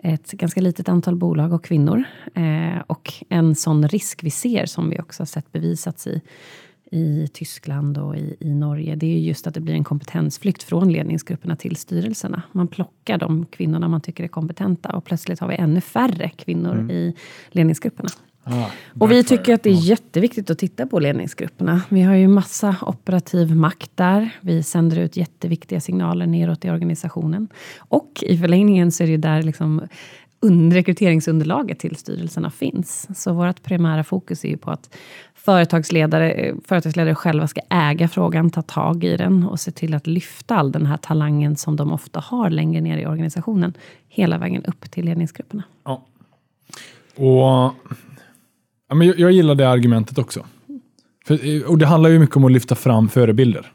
ett 0.04 0.32
ganska 0.32 0.62
litet 0.62 0.90
antal 0.90 1.16
bolag 1.16 1.54
och 1.54 1.64
kvinnor. 1.64 2.04
Eh, 2.34 2.82
och 2.88 3.14
en 3.30 3.56
sån 3.56 3.88
risk 3.88 4.24
vi 4.24 4.30
ser, 4.30 4.66
som 4.66 4.90
vi 4.90 5.00
också 5.00 5.22
har 5.22 5.26
sett 5.26 5.52
bevisats 5.52 6.08
i 6.08 6.22
i 6.94 7.28
Tyskland 7.34 7.98
och 7.98 8.16
i, 8.16 8.36
i 8.40 8.54
Norge, 8.54 8.96
det 8.96 9.06
är 9.06 9.20
just 9.20 9.48
att 9.48 9.54
det 9.54 9.60
blir 9.60 9.74
en 9.74 9.84
kompetensflykt 9.84 10.64
från 10.64 10.92
ledningsgrupperna 10.92 11.56
till 11.56 11.76
styrelserna. 11.76 12.42
Man 12.52 12.68
plockar 12.68 13.18
de 13.18 13.46
kvinnorna 13.46 13.88
man 13.88 14.02
tycker 14.02 14.24
är 14.24 14.28
kompetenta 14.28 14.90
och 14.90 15.06
plötsligt 15.06 15.40
har 15.40 15.48
vi 15.48 15.56
ännu 15.56 15.82
färre 15.82 16.30
kvinnor 16.30 16.74
mm. 16.74 16.92
i 16.92 17.16
ledningsgrupperna. 17.50 18.10
Ah, 18.44 18.66
och 19.00 19.12
vi 19.12 19.24
tycker 19.24 19.54
att 19.54 19.64
det 19.64 19.70
är 19.70 19.74
jätteviktigt 19.74 20.50
att 20.50 20.60
titta 20.60 20.86
på 20.86 21.00
ledningsgrupperna. 21.00 21.82
Vi 21.90 22.02
har 22.02 22.16
ju 22.16 22.28
massa 22.28 22.76
operativ 22.82 23.56
makt 23.56 23.92
där. 23.96 24.30
Vi 24.42 24.64
sänder 24.64 25.00
ut 25.00 25.18
jätteviktiga 25.18 25.80
signaler 25.80 26.26
neråt 26.28 26.66
i 26.66 26.70
organisationen. 26.70 27.48
Och 27.78 28.24
i 28.28 28.38
förlängningen 28.38 28.92
så 28.92 29.04
är 29.04 29.08
det 29.08 29.12
ju 29.12 29.18
där 29.18 29.44
liksom 29.44 29.82
rekryteringsunderlaget 30.72 31.80
till 31.80 31.96
styrelserna 31.96 32.52
finns. 32.52 33.08
Så 33.16 33.34
vårt 33.34 33.64
primära 33.64 34.04
fokus 34.04 34.46
är 34.46 34.50
ju 34.50 34.58
på 34.58 34.72
att 34.72 34.96
företagsledare, 35.46 36.56
företagsledare 36.66 37.16
själva 37.16 37.48
ska 37.48 37.62
äga 37.70 38.08
frågan, 38.08 38.50
ta 38.50 38.62
tag 38.62 39.04
i 39.04 39.18
den 39.18 39.44
och 39.44 39.60
se 39.60 39.72
till 39.72 39.94
att 39.94 40.08
lyfta 40.08 40.56
all 40.56 40.72
den 40.72 40.86
här 40.86 40.98
talangen 40.98 41.56
som 41.56 41.76
de 41.76 41.92
ofta 41.92 42.20
har 42.20 42.50
längre 42.50 42.82
ner 42.82 42.98
i 42.98 43.06
organisationen, 43.06 43.74
hela 44.08 44.38
vägen 44.38 44.66
upp 44.66 44.92
till 44.92 45.06
ledningsgrupperna. 45.06 45.64
Ja. 45.84 46.06
Och, 47.16 47.74
ja, 48.90 48.96
men 48.96 49.08
jag, 49.08 49.20
jag 49.20 49.32
gillar 49.32 49.56
det 49.56 49.70
argumentet 49.70 50.18
också. 50.18 50.46
För, 51.26 51.70
och 51.70 51.78
det 51.78 51.86
handlar 51.86 52.10
ju 52.10 52.20
mycket 52.20 52.38
om 52.38 52.46
att 52.46 52.52
lyfta 52.52 52.76
fram 52.76 53.10
förebilder 53.10 53.72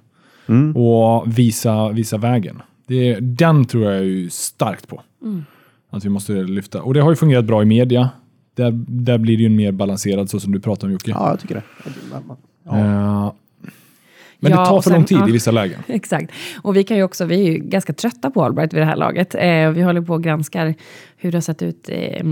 mm. 0.46 0.76
och 0.76 1.38
visa, 1.38 1.88
visa 1.88 2.16
vägen. 2.16 2.62
Det, 2.86 3.18
den 3.20 3.64
tror 3.64 3.84
jag 3.84 3.94
är 3.94 4.02
ju 4.02 4.30
starkt 4.30 4.88
på. 4.88 5.02
Mm. 5.22 5.44
Att 5.90 6.04
vi 6.04 6.08
måste 6.08 6.32
lyfta. 6.32 6.82
Och 6.82 6.94
det 6.94 7.00
har 7.00 7.10
ju 7.10 7.16
fungerat 7.16 7.44
bra 7.44 7.62
i 7.62 7.64
media. 7.64 8.10
Där, 8.56 8.70
där 8.86 9.18
blir 9.18 9.36
det 9.36 9.42
ju 9.42 9.46
en 9.46 9.56
mer 9.56 9.72
balanserad, 9.72 10.30
så 10.30 10.40
som 10.40 10.52
du 10.52 10.60
pratar 10.60 10.86
om 10.86 10.92
Jocke. 10.92 11.10
Ja, 11.10 11.30
jag 11.30 11.40
tycker 11.40 11.54
det. 11.54 11.62
Ja. 12.64 12.72
Uh, 12.72 13.32
men 14.38 14.52
ja, 14.52 14.60
det 14.60 14.66
tar 14.66 14.80
för 14.80 14.90
sen, 14.90 14.92
lång 14.92 15.04
tid 15.04 15.18
ja, 15.18 15.28
i 15.28 15.32
vissa 15.32 15.50
lägen. 15.50 15.80
Exakt. 15.88 16.32
Och 16.62 16.76
vi 16.76 16.84
kan 16.84 16.96
ju 16.96 17.02
också, 17.02 17.24
vi 17.24 17.48
är 17.48 17.52
ju 17.52 17.58
ganska 17.58 17.92
trötta 17.92 18.30
på 18.30 18.44
Allbright 18.44 18.74
vid 18.74 18.80
det 18.80 18.86
här 18.86 18.96
laget. 18.96 19.34
Eh, 19.34 19.70
vi 19.70 19.82
håller 19.82 20.00
på 20.00 20.14
och 20.14 20.22
granskar 20.22 20.74
hur 21.16 21.32
det 21.32 21.36
har 21.36 21.42
sett 21.42 21.62
ut 21.62 21.88
eh, 21.88 22.24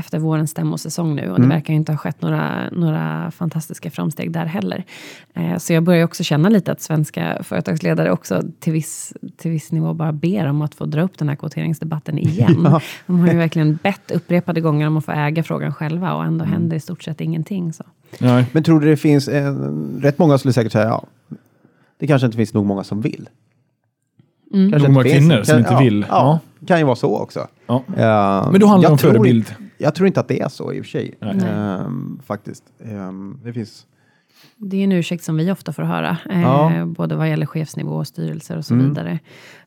efter 0.00 0.18
vårens 0.18 0.50
stämmosäsong 0.50 1.16
nu. 1.16 1.22
Och 1.22 1.38
mm. 1.38 1.48
det 1.48 1.54
verkar 1.54 1.72
ju 1.72 1.76
inte 1.76 1.92
ha 1.92 1.96
skett 1.96 2.22
några, 2.22 2.70
några 2.72 3.30
fantastiska 3.30 3.90
framsteg 3.90 4.32
där 4.32 4.46
heller. 4.46 4.84
Eh, 5.34 5.56
så 5.58 5.72
jag 5.72 5.82
börjar 5.82 6.04
också 6.04 6.24
känna 6.24 6.48
lite 6.48 6.72
att 6.72 6.80
svenska 6.80 7.38
företagsledare 7.42 8.12
också 8.12 8.42
till 8.60 8.72
viss, 8.72 9.12
till 9.36 9.50
viss 9.50 9.72
nivå 9.72 9.94
bara 9.94 10.12
ber 10.12 10.46
om 10.46 10.62
att 10.62 10.74
få 10.74 10.86
dra 10.86 11.02
upp 11.02 11.18
den 11.18 11.28
här 11.28 11.36
kvoteringsdebatten 11.36 12.18
igen. 12.18 12.60
ja. 12.64 12.80
De 13.06 13.20
har 13.20 13.28
ju 13.28 13.36
verkligen 13.36 13.78
bett 13.82 14.10
upprepade 14.10 14.60
gånger 14.60 14.86
om 14.86 14.96
att 14.96 15.04
få 15.04 15.12
äga 15.12 15.42
frågan 15.42 15.74
själva 15.74 16.14
och 16.14 16.24
ändå 16.24 16.44
mm. 16.44 16.52
händer 16.52 16.76
i 16.76 16.80
stort 16.80 17.02
sett 17.02 17.20
ingenting. 17.20 17.72
Så. 17.72 17.84
Nej. 18.18 18.44
Men 18.52 18.62
tror 18.62 18.80
du 18.80 18.90
det 18.90 18.96
finns, 18.96 19.28
eh, 19.28 19.54
rätt 20.00 20.18
många 20.18 20.38
skulle 20.38 20.52
säkert 20.52 20.72
säga, 20.72 20.88
ja, 20.88 21.04
det 21.98 22.06
kanske 22.06 22.26
inte 22.26 22.36
finns 22.36 22.54
nog 22.54 22.66
många 22.66 22.84
som 22.84 23.00
vill. 23.00 23.28
Mm. 24.54 24.70
Kanske 24.70 24.88
många 24.88 25.04
kvinnor 25.04 25.36
kan, 25.36 25.44
som 25.44 25.58
inte 25.58 25.72
ja, 25.72 25.78
vill. 25.78 26.06
Ja, 26.08 26.40
ja, 26.60 26.66
kan 26.66 26.78
ju 26.78 26.84
vara 26.84 26.96
så 26.96 27.18
också. 27.18 27.46
Ja. 27.66 27.74
Uh, 27.88 28.50
Men 28.50 28.60
då 28.60 28.66
handlar 28.66 28.88
det 28.88 28.92
om 28.92 28.98
förebild. 28.98 29.54
Jag 29.80 29.94
tror 29.94 30.06
inte 30.06 30.20
att 30.20 30.28
det 30.28 30.40
är 30.40 30.48
så 30.48 30.72
i 30.72 30.80
och 30.80 30.84
för 30.84 30.90
sig. 30.90 31.14
Um, 31.20 32.20
faktiskt. 32.26 32.64
Um, 32.78 33.40
det 33.44 33.52
finns... 33.52 33.86
Det 34.56 34.76
är 34.76 34.84
en 34.84 34.92
ursäkt 34.92 35.24
som 35.24 35.36
vi 35.36 35.50
ofta 35.50 35.72
får 35.72 35.82
höra, 35.82 36.16
eh, 36.30 36.42
ja. 36.42 36.86
både 36.86 37.16
vad 37.16 37.28
gäller 37.28 37.46
chefsnivå 37.46 37.94
och 37.94 38.06
styrelser 38.06 38.58
och 38.58 38.64
så 38.64 38.74
mm. 38.74 38.88
vidare. 38.88 39.18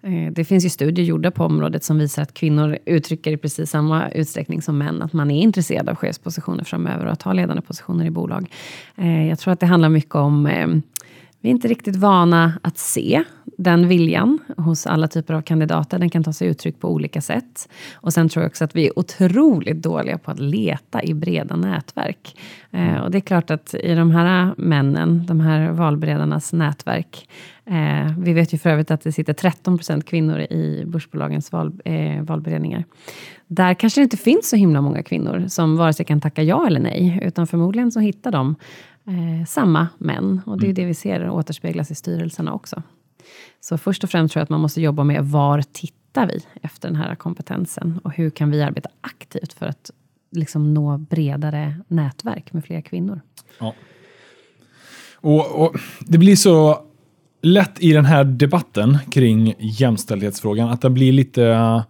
Eh, 0.01 0.31
det 0.31 0.45
finns 0.45 0.65
ju 0.65 0.69
studier 0.69 1.05
gjorda 1.05 1.31
på 1.31 1.45
området 1.45 1.83
som 1.83 1.97
visar 1.97 2.21
att 2.21 2.33
kvinnor 2.33 2.77
uttrycker 2.85 3.31
i 3.31 3.37
precis 3.37 3.69
samma 3.69 4.09
utsträckning 4.09 4.61
som 4.61 4.77
män 4.77 5.01
att 5.01 5.13
man 5.13 5.31
är 5.31 5.41
intresserad 5.41 5.89
av 5.89 5.95
chefspositioner 5.95 6.63
framöver 6.63 7.05
och 7.05 7.11
att 7.11 7.21
ha 7.21 7.33
ledande 7.33 7.61
positioner 7.61 8.05
i 8.05 8.09
bolag. 8.09 8.51
Eh, 8.95 9.27
jag 9.27 9.39
tror 9.39 9.53
att 9.53 9.59
det 9.59 9.65
handlar 9.65 9.89
mycket 9.89 10.15
om 10.15 10.47
eh, 10.47 10.67
vi 11.43 11.49
är 11.49 11.51
inte 11.51 11.67
riktigt 11.67 11.95
vana 11.95 12.53
att 12.61 12.77
se 12.77 13.23
den 13.57 13.87
viljan 13.87 14.39
hos 14.57 14.87
alla 14.87 15.07
typer 15.07 15.33
av 15.33 15.41
kandidater. 15.41 15.99
Den 15.99 16.09
kan 16.09 16.23
ta 16.23 16.33
sig 16.33 16.47
uttryck 16.47 16.79
på 16.79 16.89
olika 16.89 17.21
sätt. 17.21 17.69
Och 17.93 18.13
sen 18.13 18.29
tror 18.29 18.43
jag 18.43 18.49
också 18.49 18.63
att 18.63 18.75
vi 18.75 18.87
är 18.87 18.99
otroligt 18.99 19.81
dåliga 19.81 20.17
på 20.17 20.31
att 20.31 20.39
leta 20.39 21.03
i 21.03 21.13
breda 21.13 21.55
nätverk. 21.55 22.37
Eh, 22.71 22.97
och 22.97 23.11
det 23.11 23.17
är 23.17 23.21
klart 23.21 23.51
att 23.51 23.73
i 23.73 23.95
de 23.95 24.11
här 24.11 24.53
männen, 24.57 25.25
de 25.25 25.39
här 25.39 25.71
valberedarnas 25.71 26.53
nätverk, 26.53 27.29
eh, 27.65 28.17
vi 28.19 28.33
vet 28.33 28.53
ju 28.53 28.57
för 28.57 28.69
övrigt 28.69 28.91
att 28.91 29.01
det 29.01 29.11
sitter 29.11 29.33
13 29.33 29.77
procent 29.77 30.05
kvinnor 30.05 30.39
i 30.39 30.83
börsbolagens 30.85 31.51
val, 31.51 31.73
eh, 31.85 32.21
valberedningar. 32.21 32.83
Där 33.47 33.73
kanske 33.73 34.01
det 34.01 34.03
inte 34.03 34.17
finns 34.17 34.49
så 34.49 34.55
himla 34.55 34.81
många 34.81 35.03
kvinnor 35.03 35.45
som 35.47 35.77
vare 35.77 35.93
sig 35.93 36.05
kan 36.05 36.21
tacka 36.21 36.43
ja 36.43 36.67
eller 36.67 36.79
nej, 36.79 37.19
utan 37.23 37.47
förmodligen 37.47 37.91
så 37.91 37.99
hittar 37.99 38.31
de 38.31 38.55
eh, 39.07 39.45
samma 39.47 39.87
män. 39.97 40.41
Och 40.45 40.59
det 40.59 40.65
är 40.65 40.67
mm. 40.67 40.75
det 40.75 40.85
vi 40.85 40.93
ser 40.93 41.29
återspeglas 41.29 41.91
i 41.91 41.95
styrelserna 41.95 42.53
också. 42.53 42.83
Så 43.59 43.77
först 43.77 44.03
och 44.03 44.09
främst 44.09 44.33
tror 44.33 44.39
jag 44.39 44.43
att 44.43 44.49
man 44.49 44.61
måste 44.61 44.81
jobba 44.81 45.03
med 45.03 45.25
var 45.25 45.61
tittar 45.71 46.27
vi 46.27 46.39
efter 46.61 46.87
den 46.87 46.95
här 46.95 47.15
kompetensen 47.15 47.99
och 48.03 48.13
hur 48.13 48.29
kan 48.29 48.51
vi 48.51 48.61
arbeta 48.61 48.89
aktivt 49.01 49.53
för 49.53 49.65
att 49.65 49.91
liksom 50.31 50.73
nå 50.73 50.97
bredare 50.97 51.75
nätverk 51.87 52.53
med 52.53 52.65
fler 52.65 52.81
kvinnor. 52.81 53.21
Ja. 53.59 53.73
Och, 55.15 55.65
och, 55.65 55.75
Det 55.99 56.17
blir 56.17 56.35
så 56.35 56.83
lätt 57.41 57.83
i 57.83 57.93
den 57.93 58.05
här 58.05 58.23
debatten 58.23 58.97
kring 59.11 59.53
jämställdhetsfrågan 59.59 60.69
att 60.69 60.81
det 60.81 60.89
blir 60.89 61.11
lite 61.11 61.41
uh, 61.41 61.83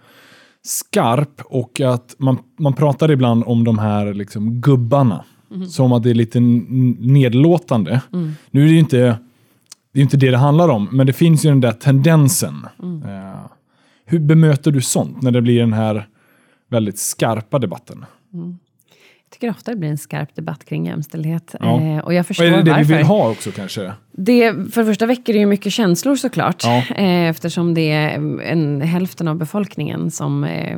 skarp 0.62 1.42
och 1.46 1.80
att 1.80 2.16
man, 2.18 2.38
man 2.60 2.74
pratar 2.74 3.12
ibland 3.12 3.44
om 3.46 3.64
de 3.64 3.80
här 3.80 4.14
liksom, 4.14 4.62
gubbarna. 4.62 5.26
Mm. 5.54 5.68
Som 5.68 5.92
att 5.92 6.04
det 6.04 6.10
är 6.10 6.14
lite 6.14 6.40
nedlåtande. 6.40 8.02
Mm. 8.14 8.32
Nu 8.52 8.62
är 8.62 8.66
det 8.66 8.72
ju 8.72 8.80
inte 8.80 9.18
det, 9.92 10.00
är 10.00 10.04
inte 10.04 10.18
det 10.18 10.32
det 10.32 10.38
handlar 10.38 10.70
om, 10.70 10.90
men 10.92 11.08
det 11.08 11.14
finns 11.14 11.46
ju 11.46 11.50
den 11.50 11.62
där 11.62 11.72
tendensen. 11.72 12.68
Mm. 12.84 13.04
Uh, 13.04 13.36
hur 14.06 14.20
bemöter 14.20 14.72
du 14.72 14.82
sånt 14.82 15.22
när 15.22 15.32
det 15.32 15.42
blir 15.42 15.60
den 15.60 15.74
här 15.74 16.08
väldigt 16.70 17.00
skarpa 17.00 17.60
debatten? 17.60 18.06
Mm 18.34 18.58
tycker 19.34 19.50
ofta 19.50 19.72
det 19.72 19.78
blir 19.78 19.90
en 19.90 19.98
skarp 19.98 20.36
debatt 20.36 20.66
kring 20.66 20.86
jämställdhet. 20.86 21.56
Ja. 21.60 21.82
Eh, 21.82 22.00
och 22.00 22.14
jag 22.14 22.28
förstår 22.28 22.46
och 22.46 22.50
är 22.50 22.58
det 22.58 22.64
det 22.64 22.72
varför. 22.72 22.84
vi 22.84 22.94
vill 22.94 23.06
ha 23.06 23.30
också 23.30 23.52
kanske? 23.52 23.94
Det, 24.16 24.52
för 24.52 24.82
det 24.82 24.86
första 24.86 25.06
väcker 25.06 25.34
det 25.34 25.40
ju 25.40 25.46
mycket 25.46 25.74
känslor 25.74 26.16
såklart. 26.16 26.64
Ja. 26.64 26.78
Eh, 26.96 27.30
eftersom 27.30 27.74
det 27.74 27.92
är 27.92 28.10
en, 28.42 28.82
hälften 28.82 29.28
av 29.28 29.36
befolkningen 29.36 30.12
som 30.12 30.44
eh, 30.44 30.78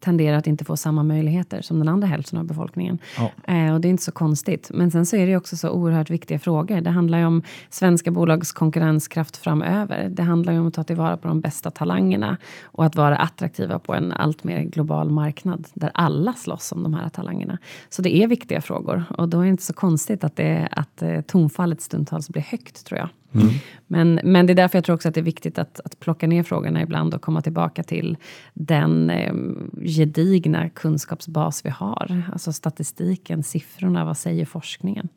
tenderar 0.00 0.36
att 0.36 0.46
inte 0.46 0.64
få 0.64 0.76
samma 0.76 1.02
möjligheter 1.02 1.62
som 1.62 1.78
den 1.78 1.88
andra 1.88 2.06
hälften 2.06 2.38
av 2.38 2.44
befolkningen. 2.44 2.98
Ja. 3.16 3.54
Eh, 3.54 3.74
och 3.74 3.80
det 3.80 3.88
är 3.88 3.90
inte 3.90 4.02
så 4.02 4.12
konstigt. 4.12 4.70
Men 4.74 4.90
sen 4.90 5.06
så 5.06 5.16
är 5.16 5.26
det 5.26 5.36
också 5.36 5.56
så 5.56 5.70
oerhört 5.70 6.10
viktiga 6.10 6.38
frågor. 6.38 6.80
Det 6.80 6.90
handlar 6.90 7.18
ju 7.18 7.24
om 7.24 7.42
svenska 7.70 8.10
bolags 8.10 8.52
konkurrenskraft 8.52 9.36
framöver. 9.36 10.08
Det 10.08 10.22
handlar 10.22 10.52
ju 10.52 10.58
om 10.58 10.66
att 10.66 10.74
ta 10.74 10.84
tillvara 10.84 11.16
på 11.16 11.28
de 11.28 11.40
bästa 11.40 11.70
talangerna 11.70 12.36
och 12.62 12.84
att 12.84 12.96
vara 12.96 13.16
attraktiva 13.16 13.78
på 13.78 13.94
en 13.94 14.12
allt 14.12 14.44
mer 14.44 14.62
global 14.62 15.10
marknad 15.10 15.68
där 15.74 15.90
alla 15.94 16.32
slåss 16.32 16.72
om 16.72 16.82
de 16.82 16.94
här 16.94 17.08
talangerna. 17.08 17.58
Så 17.88 18.02
det 18.02 18.16
är 18.16 18.26
viktiga 18.26 18.60
frågor 18.60 19.04
och 19.18 19.28
då 19.28 19.40
är 19.40 19.44
det 19.44 19.50
inte 19.50 19.62
så 19.62 19.72
konstigt 19.72 20.24
att, 20.24 20.36
det, 20.36 20.68
att 20.70 21.02
eh, 21.02 21.20
tonfallet 21.20 21.80
stundtals 21.80 22.23
blir 22.32 22.42
högt 22.42 22.86
tror 22.86 22.98
jag. 22.98 23.08
Mm. 23.42 23.54
Men, 23.86 24.20
men 24.24 24.46
det 24.46 24.52
är 24.52 24.54
därför 24.54 24.78
jag 24.78 24.84
tror 24.84 24.94
också 24.94 25.08
att 25.08 25.14
det 25.14 25.20
är 25.20 25.22
viktigt 25.22 25.58
att, 25.58 25.80
att 25.84 26.00
plocka 26.00 26.26
ner 26.26 26.42
frågorna 26.42 26.82
ibland 26.82 27.14
och 27.14 27.22
komma 27.22 27.42
tillbaka 27.42 27.82
till 27.82 28.16
den 28.54 29.10
eh, 29.10 29.34
gedigna 29.82 30.68
kunskapsbas 30.68 31.64
vi 31.64 31.70
har. 31.70 32.22
Alltså 32.32 32.52
statistiken, 32.52 33.42
siffrorna, 33.42 34.04
vad 34.04 34.16
säger 34.16 34.44
forskningen? 34.44 35.08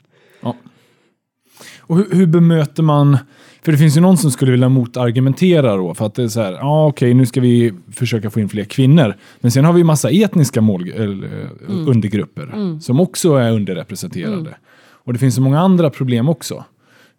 Ja. 0.42 0.56
Och 1.80 1.98
hur, 1.98 2.08
hur, 2.12 2.28
bemöter 2.28 2.84
man, 2.84 3.18
för 3.62 3.72
det 3.72 3.78
finns 3.78 3.98
ju 3.98 4.02
någon 4.02 4.18
som 4.18 4.32
skulle 4.32 4.52
vilja 4.52 4.70
motargumentera 4.70 5.76
då, 5.76 5.94
för 5.94 6.06
att 6.06 6.16
det 6.16 6.24
är 6.24 6.28
så 6.28 6.42
här, 6.42 6.54
ja 6.54 6.60
ah, 6.62 6.88
okej, 6.88 7.08
okay, 7.08 7.14
nu 7.14 7.26
ska 7.26 7.42
vi 7.42 7.74
försöka 7.92 8.30
få 8.30 8.40
in 8.40 8.50
fler 8.50 8.64
kvinnor. 8.64 9.16
Men 9.40 9.52
sen 9.52 9.66
har 9.66 9.74
vi 9.74 9.84
massa 9.84 10.10
etniska 10.10 10.62
mål, 10.62 10.90
eller, 10.90 11.50
mm. 11.68 11.88
undergrupper 11.88 12.44
mm. 12.54 12.82
som 12.82 13.00
också 13.00 13.36
är 13.36 13.52
underrepresenterade. 13.52 14.36
Mm. 14.36 14.54
Och 14.80 15.14
det 15.14 15.20
finns 15.20 15.36
så 15.36 15.42
många 15.42 15.60
andra 15.60 15.90
problem 15.90 16.30
också. 16.30 16.66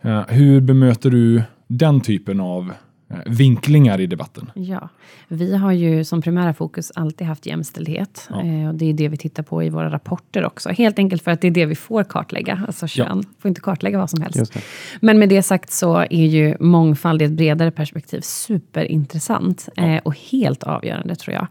Uh, 0.04 0.26
hur 0.28 0.60
bemöter 0.60 1.10
du 1.10 1.42
den 1.66 2.00
typen 2.00 2.40
av 2.40 2.72
Eh, 3.10 3.16
vinklingar 3.26 4.00
i 4.00 4.06
debatten. 4.06 4.50
Ja, 4.54 4.88
vi 5.28 5.56
har 5.56 5.72
ju 5.72 6.04
som 6.04 6.22
primära 6.22 6.54
fokus 6.54 6.92
alltid 6.94 7.26
haft 7.26 7.46
jämställdhet. 7.46 8.28
Ja. 8.30 8.44
Eh, 8.44 8.68
och 8.68 8.74
det 8.74 8.84
är 8.84 8.92
det 8.92 9.08
vi 9.08 9.16
tittar 9.16 9.42
på 9.42 9.62
i 9.62 9.68
våra 9.68 9.90
rapporter 9.90 10.44
också. 10.44 10.68
Helt 10.68 10.98
enkelt 10.98 11.22
för 11.22 11.30
att 11.30 11.40
det 11.40 11.46
är 11.46 11.50
det 11.50 11.66
vi 11.66 11.74
får 11.74 12.04
kartlägga. 12.04 12.64
Alltså 12.66 12.86
kön. 12.86 13.22
Ja. 13.24 13.30
får 13.38 13.48
inte 13.48 13.60
kartlägga 13.60 13.98
vad 13.98 14.10
som 14.10 14.22
helst. 14.22 14.56
Men 15.00 15.18
med 15.18 15.28
det 15.28 15.42
sagt 15.42 15.70
så 15.70 15.98
är 15.98 16.26
ju 16.26 16.56
mångfald 16.60 17.22
i 17.22 17.24
ett 17.24 17.32
bredare 17.32 17.70
perspektiv 17.70 18.20
superintressant. 18.20 19.68
Ja. 19.74 19.82
Eh, 19.82 20.00
och 20.04 20.18
helt 20.18 20.62
avgörande 20.62 21.16
tror 21.16 21.34
jag 21.34 21.42
eh, 21.42 21.48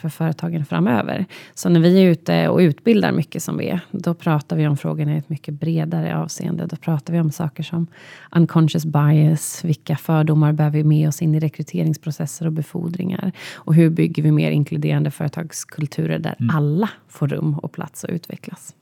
för 0.00 0.08
företagen 0.08 0.64
framöver. 0.64 1.26
Så 1.54 1.68
när 1.68 1.80
vi 1.80 2.02
är 2.02 2.10
ute 2.10 2.48
och 2.48 2.58
utbildar 2.58 3.12
mycket 3.12 3.42
som 3.42 3.58
vi 3.58 3.68
är, 3.68 3.80
då 3.90 4.14
pratar 4.14 4.56
vi 4.56 4.66
om 4.66 4.76
frågorna 4.76 5.14
i 5.14 5.18
ett 5.18 5.28
mycket 5.28 5.54
bredare 5.54 6.16
avseende. 6.16 6.66
Då 6.66 6.76
pratar 6.76 7.12
vi 7.12 7.20
om 7.20 7.30
saker 7.30 7.62
som 7.62 7.86
unconscious 8.30 8.84
bias, 8.84 9.64
vilka 9.64 9.96
fördomar 9.96 10.52
bär 10.52 10.70
vi 10.70 10.84
med 10.84 11.08
oss 11.08 11.22
in 11.22 11.34
i 11.34 11.40
rekryteringsprocesser 11.40 12.46
och 12.46 12.52
befordringar? 12.52 13.32
Och 13.54 13.74
hur 13.74 13.90
bygger 13.90 14.22
vi 14.22 14.32
mer 14.32 14.50
inkluderande 14.50 15.10
företagskulturer 15.10 16.18
där 16.18 16.34
mm. 16.40 16.56
alla 16.56 16.90
får 17.08 17.28
rum 17.28 17.58
och 17.58 17.72
plats 17.72 18.04
att 18.04 18.10
utvecklas? 18.10 18.74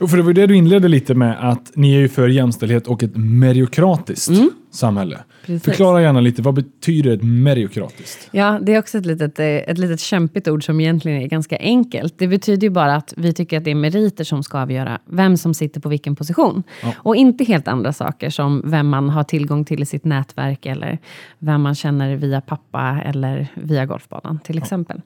Jo, 0.00 0.08
för 0.08 0.16
det 0.16 0.22
var 0.22 0.32
det 0.32 0.46
du 0.46 0.56
inledde 0.56 0.88
lite 0.88 1.14
med, 1.14 1.50
att 1.50 1.72
ni 1.74 1.94
är 1.94 2.00
ju 2.00 2.08
för 2.08 2.28
jämställdhet 2.28 2.86
och 2.86 3.02
ett 3.02 3.16
meriokratiskt 3.16 4.28
mm. 4.28 4.50
samhälle. 4.70 5.18
Precis. 5.46 5.64
Förklara 5.64 6.02
gärna 6.02 6.20
lite, 6.20 6.42
vad 6.42 6.54
betyder 6.54 7.14
ett 7.14 7.22
meriokratiskt? 7.22 8.28
Ja, 8.32 8.58
det 8.62 8.74
är 8.74 8.78
också 8.78 8.98
ett 8.98 9.06
litet, 9.06 9.38
eh, 9.38 9.46
ett 9.46 9.78
litet 9.78 10.00
kämpigt 10.00 10.48
ord 10.48 10.64
som 10.64 10.80
egentligen 10.80 11.22
är 11.22 11.26
ganska 11.26 11.56
enkelt. 11.56 12.14
Det 12.18 12.28
betyder 12.28 12.62
ju 12.62 12.70
bara 12.70 12.94
att 12.94 13.14
vi 13.16 13.32
tycker 13.32 13.58
att 13.58 13.64
det 13.64 13.70
är 13.70 13.74
meriter 13.74 14.24
som 14.24 14.42
ska 14.42 14.58
avgöra 14.58 14.98
vem 15.06 15.36
som 15.36 15.54
sitter 15.54 15.80
på 15.80 15.88
vilken 15.88 16.16
position. 16.16 16.62
Ja. 16.82 16.94
Och 16.96 17.16
inte 17.16 17.44
helt 17.44 17.68
andra 17.68 17.92
saker 17.92 18.30
som 18.30 18.62
vem 18.64 18.88
man 18.88 19.10
har 19.10 19.24
tillgång 19.24 19.64
till 19.64 19.82
i 19.82 19.86
sitt 19.86 20.04
nätverk 20.04 20.66
eller 20.66 20.98
vem 21.38 21.62
man 21.62 21.74
känner 21.74 22.16
via 22.16 22.40
pappa 22.40 23.00
eller 23.04 23.48
via 23.54 23.86
golfbanan 23.86 24.38
till 24.44 24.58
exempel. 24.58 25.00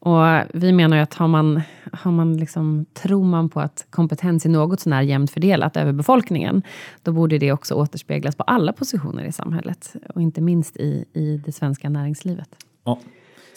Ja. 0.00 0.40
Och 0.42 0.46
vi 0.54 0.72
menar 0.72 0.96
ju 0.96 1.02
att 1.02 1.14
har 1.14 1.28
man, 1.28 1.62
har 1.92 2.12
man 2.12 2.36
liksom, 2.36 2.86
tror 2.94 3.24
man 3.24 3.48
på 3.48 3.60
att 3.60 3.86
kompetens 3.90 4.44
är 4.44 4.50
något 4.50 4.80
sånär 4.80 5.02
jämnt 5.02 5.30
fördelat 5.30 5.76
över 5.76 5.92
befolkningen, 5.92 6.62
då 7.02 7.12
borde 7.12 7.38
det 7.38 7.52
också 7.52 7.74
återspeglas 7.74 8.36
på 8.36 8.42
alla 8.42 8.72
positioner 8.72 9.24
i 9.24 9.32
samhället 9.32 9.75
och 10.14 10.22
inte 10.22 10.40
minst 10.40 10.76
i, 10.76 11.04
i 11.12 11.42
det 11.44 11.52
svenska 11.52 11.88
näringslivet. 11.88 12.48
Ja. 12.84 13.00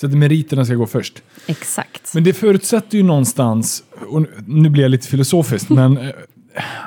Så 0.01 0.05
att 0.05 0.13
meriterna 0.13 0.65
ska 0.65 0.75
gå 0.75 0.88
först. 0.88 1.23
Exakt. 1.47 2.13
Men 2.13 2.23
det 2.23 2.34
förutsätter 2.34 2.97
ju 2.97 3.03
någonstans, 3.03 3.84
och 4.10 4.25
nu 4.45 4.69
blir 4.69 4.84
jag 4.84 4.91
lite 4.91 5.08
filosofisk, 5.08 5.69
men 5.79 5.97
eh, 5.97 6.10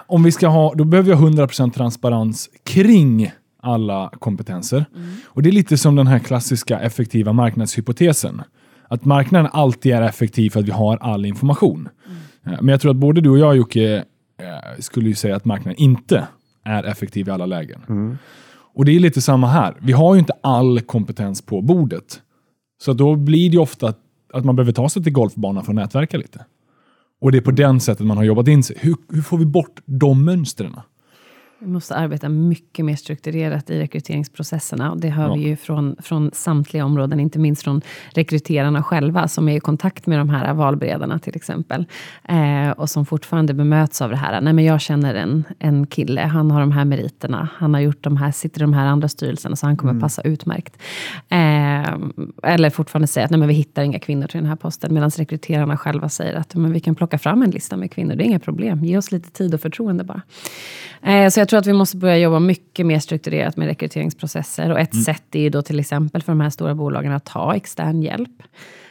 om 0.06 0.22
vi 0.22 0.32
ska 0.32 0.48
ha, 0.48 0.74
då 0.74 0.84
behöver 0.84 1.08
vi 1.08 1.14
ha 1.14 1.46
100% 1.46 1.72
transparens 1.72 2.50
kring 2.64 3.32
alla 3.62 4.10
kompetenser. 4.18 4.84
Mm. 4.94 5.08
Och 5.26 5.42
det 5.42 5.50
är 5.50 5.52
lite 5.52 5.78
som 5.78 5.96
den 5.96 6.06
här 6.06 6.18
klassiska 6.18 6.80
effektiva 6.80 7.32
marknadshypotesen. 7.32 8.42
Att 8.88 9.04
marknaden 9.04 9.50
alltid 9.52 9.92
är 9.92 10.02
effektiv 10.02 10.50
för 10.50 10.60
att 10.60 10.66
vi 10.66 10.70
har 10.70 10.96
all 10.96 11.24
information. 11.24 11.88
Mm. 12.44 12.56
Men 12.60 12.68
jag 12.68 12.80
tror 12.80 12.90
att 12.90 12.96
både 12.96 13.20
du 13.20 13.30
och 13.30 13.38
jag 13.38 13.56
Jocke 13.56 14.04
eh, 14.38 14.78
skulle 14.78 15.08
ju 15.08 15.14
säga 15.14 15.36
att 15.36 15.44
marknaden 15.44 15.80
inte 15.80 16.26
är 16.64 16.84
effektiv 16.84 17.28
i 17.28 17.30
alla 17.30 17.46
lägen. 17.46 17.80
Mm. 17.88 18.18
Och 18.74 18.84
det 18.84 18.96
är 18.96 19.00
lite 19.00 19.20
samma 19.20 19.46
här. 19.46 19.76
Vi 19.82 19.92
har 19.92 20.14
ju 20.14 20.18
inte 20.18 20.32
all 20.40 20.80
kompetens 20.80 21.42
på 21.42 21.62
bordet. 21.62 22.22
Så 22.82 22.92
då 22.92 23.16
blir 23.16 23.50
det 23.50 23.58
ofta 23.58 23.88
att, 23.88 23.98
att 24.32 24.44
man 24.44 24.56
behöver 24.56 24.72
ta 24.72 24.88
sig 24.88 25.02
till 25.02 25.12
golfbanan 25.12 25.64
för 25.64 25.72
att 25.72 25.76
nätverka 25.76 26.16
lite. 26.16 26.44
Och 27.20 27.32
det 27.32 27.38
är 27.38 27.42
på 27.42 27.50
den 27.50 27.80
sättet 27.80 28.06
man 28.06 28.16
har 28.16 28.24
jobbat 28.24 28.48
in 28.48 28.62
sig. 28.62 28.76
Hur, 28.80 28.96
hur 29.08 29.22
får 29.22 29.38
vi 29.38 29.46
bort 29.46 29.80
de 29.84 30.24
mönstren? 30.24 30.76
Vi 31.64 31.68
måste 31.68 31.94
arbeta 31.94 32.28
mycket 32.28 32.84
mer 32.84 32.96
strukturerat 32.96 33.70
i 33.70 33.80
rekryteringsprocesserna. 33.80 34.90
Och 34.90 35.00
det 35.00 35.08
hör 35.08 35.28
ja. 35.28 35.34
vi 35.34 35.40
ju 35.40 35.56
från, 35.56 35.96
från 36.02 36.30
samtliga 36.32 36.84
områden, 36.84 37.20
inte 37.20 37.38
minst 37.38 37.62
från 37.62 37.82
rekryterarna 38.14 38.82
själva, 38.82 39.28
som 39.28 39.48
är 39.48 39.56
i 39.56 39.60
kontakt 39.60 40.06
med 40.06 40.18
de 40.18 40.28
här 40.28 40.54
valberedarna 40.54 41.18
till 41.18 41.36
exempel. 41.36 41.86
Eh, 42.24 42.70
och 42.70 42.90
som 42.90 43.06
fortfarande 43.06 43.54
bemöts 43.54 44.02
av 44.02 44.10
det 44.10 44.16
här. 44.16 44.40
Nej, 44.40 44.52
men 44.52 44.64
jag 44.64 44.80
känner 44.80 45.14
en, 45.14 45.44
en 45.58 45.86
kille, 45.86 46.20
han 46.20 46.50
har 46.50 46.60
de 46.60 46.72
här 46.72 46.84
meriterna, 46.84 47.48
han 47.54 47.74
har 47.74 47.80
gjort 47.80 48.04
de 48.04 48.16
här, 48.16 48.32
sitter 48.32 48.60
i 48.60 48.62
de 48.62 48.72
här 48.72 48.86
andra 48.86 49.08
styrelserna, 49.08 49.56
så 49.56 49.66
han 49.66 49.76
kommer 49.76 49.92
mm. 49.92 50.00
passa 50.00 50.22
utmärkt. 50.22 50.76
Eh, 51.28 51.94
eller 52.42 52.70
fortfarande 52.70 53.08
säga 53.08 53.24
att 53.24 53.30
nej, 53.30 53.38
men 53.38 53.48
vi 53.48 53.54
hittar 53.54 53.82
inga 53.82 53.98
kvinnor 53.98 54.26
till 54.26 54.40
den 54.40 54.48
här 54.48 54.56
posten, 54.56 54.94
medan 54.94 55.10
rekryterarna 55.10 55.76
själva 55.76 56.08
säger 56.08 56.34
att 56.34 56.54
men 56.54 56.72
vi 56.72 56.80
kan 56.80 56.94
plocka 56.94 57.18
fram 57.18 57.42
en 57.42 57.50
lista 57.50 57.76
med 57.76 57.90
kvinnor, 57.92 58.14
det 58.14 58.24
är 58.24 58.26
inga 58.26 58.38
problem. 58.38 58.84
Ge 58.84 58.98
oss 58.98 59.12
lite 59.12 59.30
tid 59.30 59.54
och 59.54 59.60
förtroende 59.60 60.04
bara. 60.04 60.22
Eh, 61.02 61.28
så 61.28 61.40
jag 61.40 61.48
tror 61.52 61.60
att 61.60 61.66
vi 61.66 61.72
måste 61.72 61.96
börja 61.96 62.18
jobba 62.18 62.38
mycket 62.38 62.86
mer 62.86 62.98
strukturerat 62.98 63.56
med 63.56 63.68
rekryteringsprocesser. 63.68 64.70
Och 64.70 64.80
ett 64.80 64.92
mm. 64.92 65.04
sätt 65.04 65.34
är 65.34 65.40
ju 65.40 65.50
då 65.50 65.62
till 65.62 65.80
exempel 65.80 66.22
för 66.22 66.32
de 66.32 66.40
här 66.40 66.50
stora 66.50 66.74
bolagen 66.74 67.12
att 67.12 67.24
ta 67.24 67.54
extern 67.54 68.02
hjälp. 68.02 68.42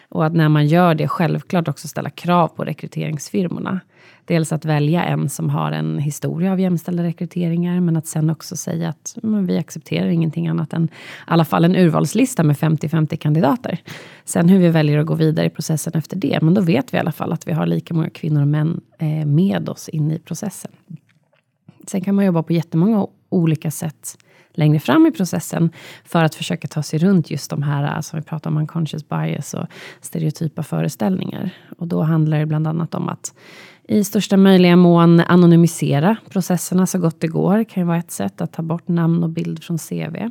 Och 0.10 0.26
att 0.26 0.34
när 0.34 0.50
man 0.50 0.68
gör 0.68 0.96
det, 0.96 1.08
självklart 1.08 1.68
också 1.68 1.88
ställa 1.88 2.10
krav 2.10 2.48
på 2.48 2.64
rekryteringsfirmorna. 2.64 3.80
Dels 4.26 4.52
att 4.52 4.66
välja 4.66 5.04
en 5.04 5.30
som 5.30 5.50
har 5.50 5.72
en 5.72 6.00
historia 6.00 6.52
av 6.52 6.60
jämställda 6.60 7.04
rekryteringar, 7.04 7.80
men 7.80 7.98
att 7.98 8.08
sen 8.08 8.30
också 8.30 8.56
säga 8.56 8.90
att 8.90 9.18
vi 9.24 9.58
accepterar 9.58 10.08
ingenting 10.08 10.48
annat 10.48 10.74
än 10.74 10.84
i 10.84 10.90
alla 11.26 11.46
fall 11.46 11.66
en 11.66 11.76
urvalslista 11.76 12.44
med 12.44 12.56
50-50 12.56 13.16
kandidater. 13.16 13.80
Sen 14.26 14.50
hur 14.50 14.60
vi 14.60 14.70
väljer 14.70 14.98
att 14.98 15.06
gå 15.06 15.16
vidare 15.16 15.46
i 15.46 15.50
processen 15.50 15.94
efter 15.96 16.16
det, 16.16 16.40
men 16.42 16.54
då 16.54 16.62
vet 16.62 16.94
vi 16.94 16.98
i 16.98 17.00
alla 17.00 17.12
fall 17.12 17.32
att 17.32 17.48
vi 17.48 17.52
har 17.52 17.66
lika 17.66 17.94
många 17.94 18.10
kvinnor 18.10 18.42
och 18.42 18.48
män 18.48 18.82
eh, 19.00 19.26
med 19.26 19.70
oss 19.70 19.90
in 19.90 20.12
i 20.12 20.20
processen. 20.20 20.72
Sen 21.92 22.02
kan 22.02 22.16
man 22.16 22.26
jobba 22.26 22.44
på 22.44 22.54
jättemånga 22.54 23.08
olika 23.30 23.72
sätt 23.72 24.18
längre 24.52 24.80
fram 24.80 25.06
i 25.06 25.12
processen 25.12 25.70
för 26.06 26.24
att 26.24 26.36
försöka 26.36 26.68
ta 26.68 26.84
sig 26.84 27.00
runt 27.00 27.32
just 27.32 27.50
de 27.50 27.64
här, 27.64 27.96
eh, 27.96 28.02
som 28.02 28.20
vi 28.20 28.26
pratar 28.26 28.50
om, 28.50 28.58
unconscious 28.58 29.10
bias 29.10 29.54
och 29.54 29.66
stereotypa 30.02 30.64
föreställningar. 30.64 31.50
Och 31.78 31.88
då 31.88 32.02
handlar 32.02 32.40
det 32.40 32.46
bland 32.46 32.68
annat 32.68 32.96
om 32.96 33.10
att 33.10 33.34
i 33.88 34.04
största 34.04 34.38
möjliga 34.38 34.76
mån 34.76 35.20
anonymisera 35.20 36.16
processerna 36.30 36.88
så 36.88 37.00
gott 37.00 37.20
det 37.20 37.28
går. 37.28 37.58
Det 37.58 37.66
kan 37.66 37.84
ju 37.84 37.88
vara 37.88 37.98
ett 37.98 38.12
sätt 38.12 38.42
att 38.42 38.54
ta 38.54 38.62
bort 38.62 38.88
namn 38.88 39.24
och 39.24 39.30
bild 39.30 39.64
från 39.64 39.78
CV. 39.78 40.30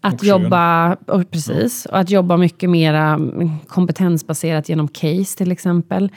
Att 0.00 0.14
Och 0.14 0.24
jobba, 0.24 0.94
och 0.94 1.30
precis, 1.30 1.86
och 1.86 1.98
att 1.98 2.10
jobba 2.10 2.36
mycket 2.36 2.70
mer 2.70 3.18
kompetensbaserat 3.66 4.68
genom 4.68 4.88
case 4.88 5.38
till 5.38 5.52
exempel. 5.52 6.10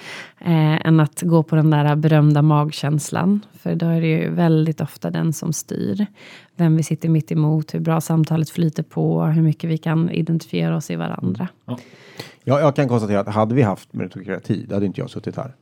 Eh, 0.45 0.87
än 0.87 0.99
att 0.99 1.21
gå 1.21 1.43
på 1.43 1.55
den 1.55 1.69
där 1.69 1.95
berömda 1.95 2.41
magkänslan. 2.41 3.45
För 3.59 3.75
då 3.75 3.85
är 3.85 4.01
det 4.01 4.07
ju 4.07 4.29
väldigt 4.29 4.81
ofta 4.81 5.09
den 5.09 5.33
som 5.33 5.53
styr. 5.53 6.05
Vem 6.55 6.77
vi 6.77 6.83
sitter 6.83 7.09
mitt 7.09 7.31
emot, 7.31 7.73
hur 7.73 7.79
bra 7.79 8.01
samtalet 8.01 8.49
flyter 8.49 8.83
på, 8.83 9.23
hur 9.23 9.41
mycket 9.41 9.69
vi 9.69 9.77
kan 9.77 10.09
identifiera 10.09 10.75
oss 10.75 10.91
i 10.91 10.95
varandra. 10.95 11.47
Ja, 12.43 12.59
jag 12.59 12.75
kan 12.75 12.87
konstatera 12.87 13.19
att 13.19 13.27
hade 13.27 13.55
vi 13.55 13.61
haft 13.61 13.93
meritokrati, 13.93 14.65
då 14.69 14.75
hade 14.75 14.85
inte 14.85 15.01
jag 15.01 15.09
suttit 15.09 15.37
här. 15.37 15.53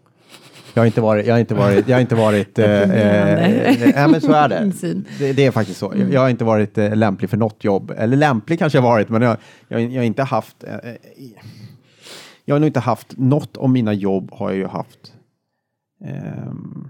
Jag 0.74 0.82
har 0.82 0.86
inte 0.86 1.02
varit, 1.02 1.26
jag 1.26 1.34
har 1.34 1.40
inte 1.40 1.56
varit, 1.56 1.88
jag 1.88 1.96
har 1.96 2.02
inte 2.02 2.16
varit, 2.16 2.60
eh, 2.60 2.66
eh, 2.82 2.82
Imponerande. 2.82 4.02
eh, 4.02 4.08
men 4.12 4.22
så 4.22 4.32
är 4.32 4.50
det. 4.50 4.72
Det. 5.20 5.34
Det 5.34 5.46
är 5.46 5.52
faktiskt 5.52 5.80
så. 5.80 5.94
Jag, 6.12 6.22
har 6.22 6.30
inte 6.30 6.44
varit 6.44 6.78
eh, 6.78 6.96
lämplig 6.96 7.30
för 7.30 7.38
något 7.38 7.64
jobb, 7.64 7.94
eller 7.98 8.18
lämplig 8.18 8.60
kanske 8.60 8.78
jag 8.78 8.84
varit, 8.84 9.10
men 9.10 9.22
jag, 9.22 9.38
jag, 9.68 9.82
jag 9.82 10.00
har 10.02 10.06
inte 10.06 10.24
haft, 10.24 10.64
eh, 10.64 10.76
eh, 10.76 10.96
jag 12.46 12.56
har 12.56 12.60
nog 12.60 12.68
inte 12.68 12.80
haft 12.80 13.18
något 13.18 13.58
av 13.58 13.70
mina 13.70 13.94
jobb 13.94 14.30
har 14.34 14.50
jag 14.50 14.58
ju 14.58 14.68
haft. 14.68 15.14
ehm, 16.06 16.90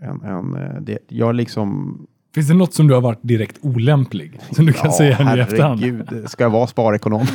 en, 0.00 0.22
en, 0.22 0.56
det, 0.84 0.98
jag 1.08 1.34
liksom 1.34 1.98
Finns 2.34 2.48
det 2.48 2.54
något 2.54 2.74
som 2.74 2.86
du 2.86 2.94
har 2.94 3.00
varit 3.00 3.22
direkt 3.22 3.58
olämplig? 3.62 4.40
Som 4.50 4.66
du 4.66 4.72
kan 4.72 4.92
säga 4.92 5.24
nu 5.24 5.38
i 5.38 5.40
efterhand? 5.40 5.80
herregud, 5.80 6.30
ska 6.30 6.44
jag 6.44 6.50
vara 6.50 6.66
sparekonom? 6.66 7.20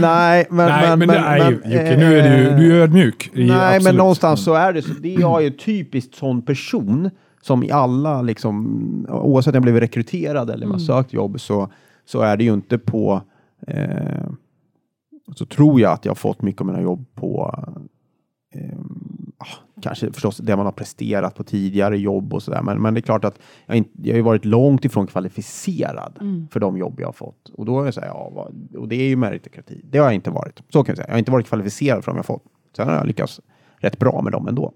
Nej, 0.00 0.46
men... 0.50 0.66
Nej, 0.66 0.96
men, 0.96 1.08
det 1.08 1.16
är 1.16 1.50
ju, 1.50 1.60
men, 1.62 1.72
Jocke, 1.72 1.96
nu 1.96 2.18
är 2.18 2.30
du 2.30 2.36
ju, 2.36 2.56
du 2.56 2.76
är 2.76 2.82
ödmjuk. 2.82 3.30
Nej, 3.34 3.46
men 3.46 3.76
absolut. 3.76 3.98
någonstans 3.98 4.44
så 4.44 4.54
är 4.54 4.72
det 4.72 4.82
så. 4.82 4.92
Det 5.00 5.14
är 5.14 5.20
jag 5.20 5.44
är 5.44 5.50
typiskt 5.50 6.14
sån 6.14 6.42
person 6.42 7.10
som 7.42 7.62
i 7.62 7.70
alla, 7.70 8.22
liksom, 8.22 9.06
oavsett 9.10 9.54
om 9.54 9.54
jag 9.54 9.62
blev 9.62 9.80
rekryterad 9.80 10.50
eller 10.50 10.66
man 10.66 10.80
sökt 10.80 11.12
jobb, 11.12 11.40
så, 11.40 11.68
så 12.04 12.20
är 12.20 12.36
det 12.36 12.44
ju 12.44 12.54
inte 12.54 12.78
på... 12.78 13.22
Eh, 13.66 14.26
så 15.34 15.46
tror 15.46 15.80
jag 15.80 15.92
att 15.92 16.04
jag 16.04 16.18
fått 16.18 16.42
mycket 16.42 16.60
av 16.60 16.66
mina 16.66 16.82
jobb 16.82 17.06
på 17.14 17.54
eh, 18.54 18.78
kanske 19.82 20.12
förstås 20.12 20.36
det 20.36 20.56
man 20.56 20.64
har 20.66 20.72
presterat 20.72 21.34
på 21.34 21.44
tidigare 21.44 21.98
jobb 21.98 22.34
och 22.34 22.42
sådär. 22.42 22.62
Men, 22.62 22.82
men 22.82 22.94
det 22.94 23.00
är 23.00 23.02
klart 23.02 23.24
att 23.24 23.38
jag, 23.66 23.76
inte, 23.76 23.90
jag 24.02 24.16
har 24.16 24.22
varit 24.22 24.44
långt 24.44 24.84
ifrån 24.84 25.06
kvalificerad 25.06 26.18
för 26.50 26.60
de 26.60 26.78
jobb 26.78 27.00
jag 27.00 27.08
har 27.08 27.12
fått. 27.12 27.48
Och 27.54 27.64
då 27.66 27.80
är 27.80 27.84
jag 27.84 27.94
så 27.94 28.00
här, 28.00 28.08
ja, 28.08 28.30
vad, 28.34 28.76
och 28.76 28.88
det 28.88 28.96
är 28.96 29.08
ju 29.08 29.16
meritokrati. 29.16 29.80
Det 29.90 29.98
har 29.98 30.04
jag 30.04 30.14
inte 30.14 30.30
varit. 30.30 30.62
Så 30.68 30.84
kan 30.84 30.92
jag 30.92 30.96
säga. 30.96 31.06
Jag 31.08 31.14
har 31.14 31.18
inte 31.18 31.30
varit 31.30 31.46
kvalificerad 31.48 32.04
för 32.04 32.12
de 32.12 32.16
jag 32.16 32.18
har 32.18 32.34
fått. 32.34 32.44
Sen 32.76 32.88
har 32.88 32.94
jag 32.94 33.06
lyckats 33.06 33.40
rätt 33.78 33.98
bra 33.98 34.22
med 34.22 34.32
dem 34.32 34.48
ändå. 34.48 34.72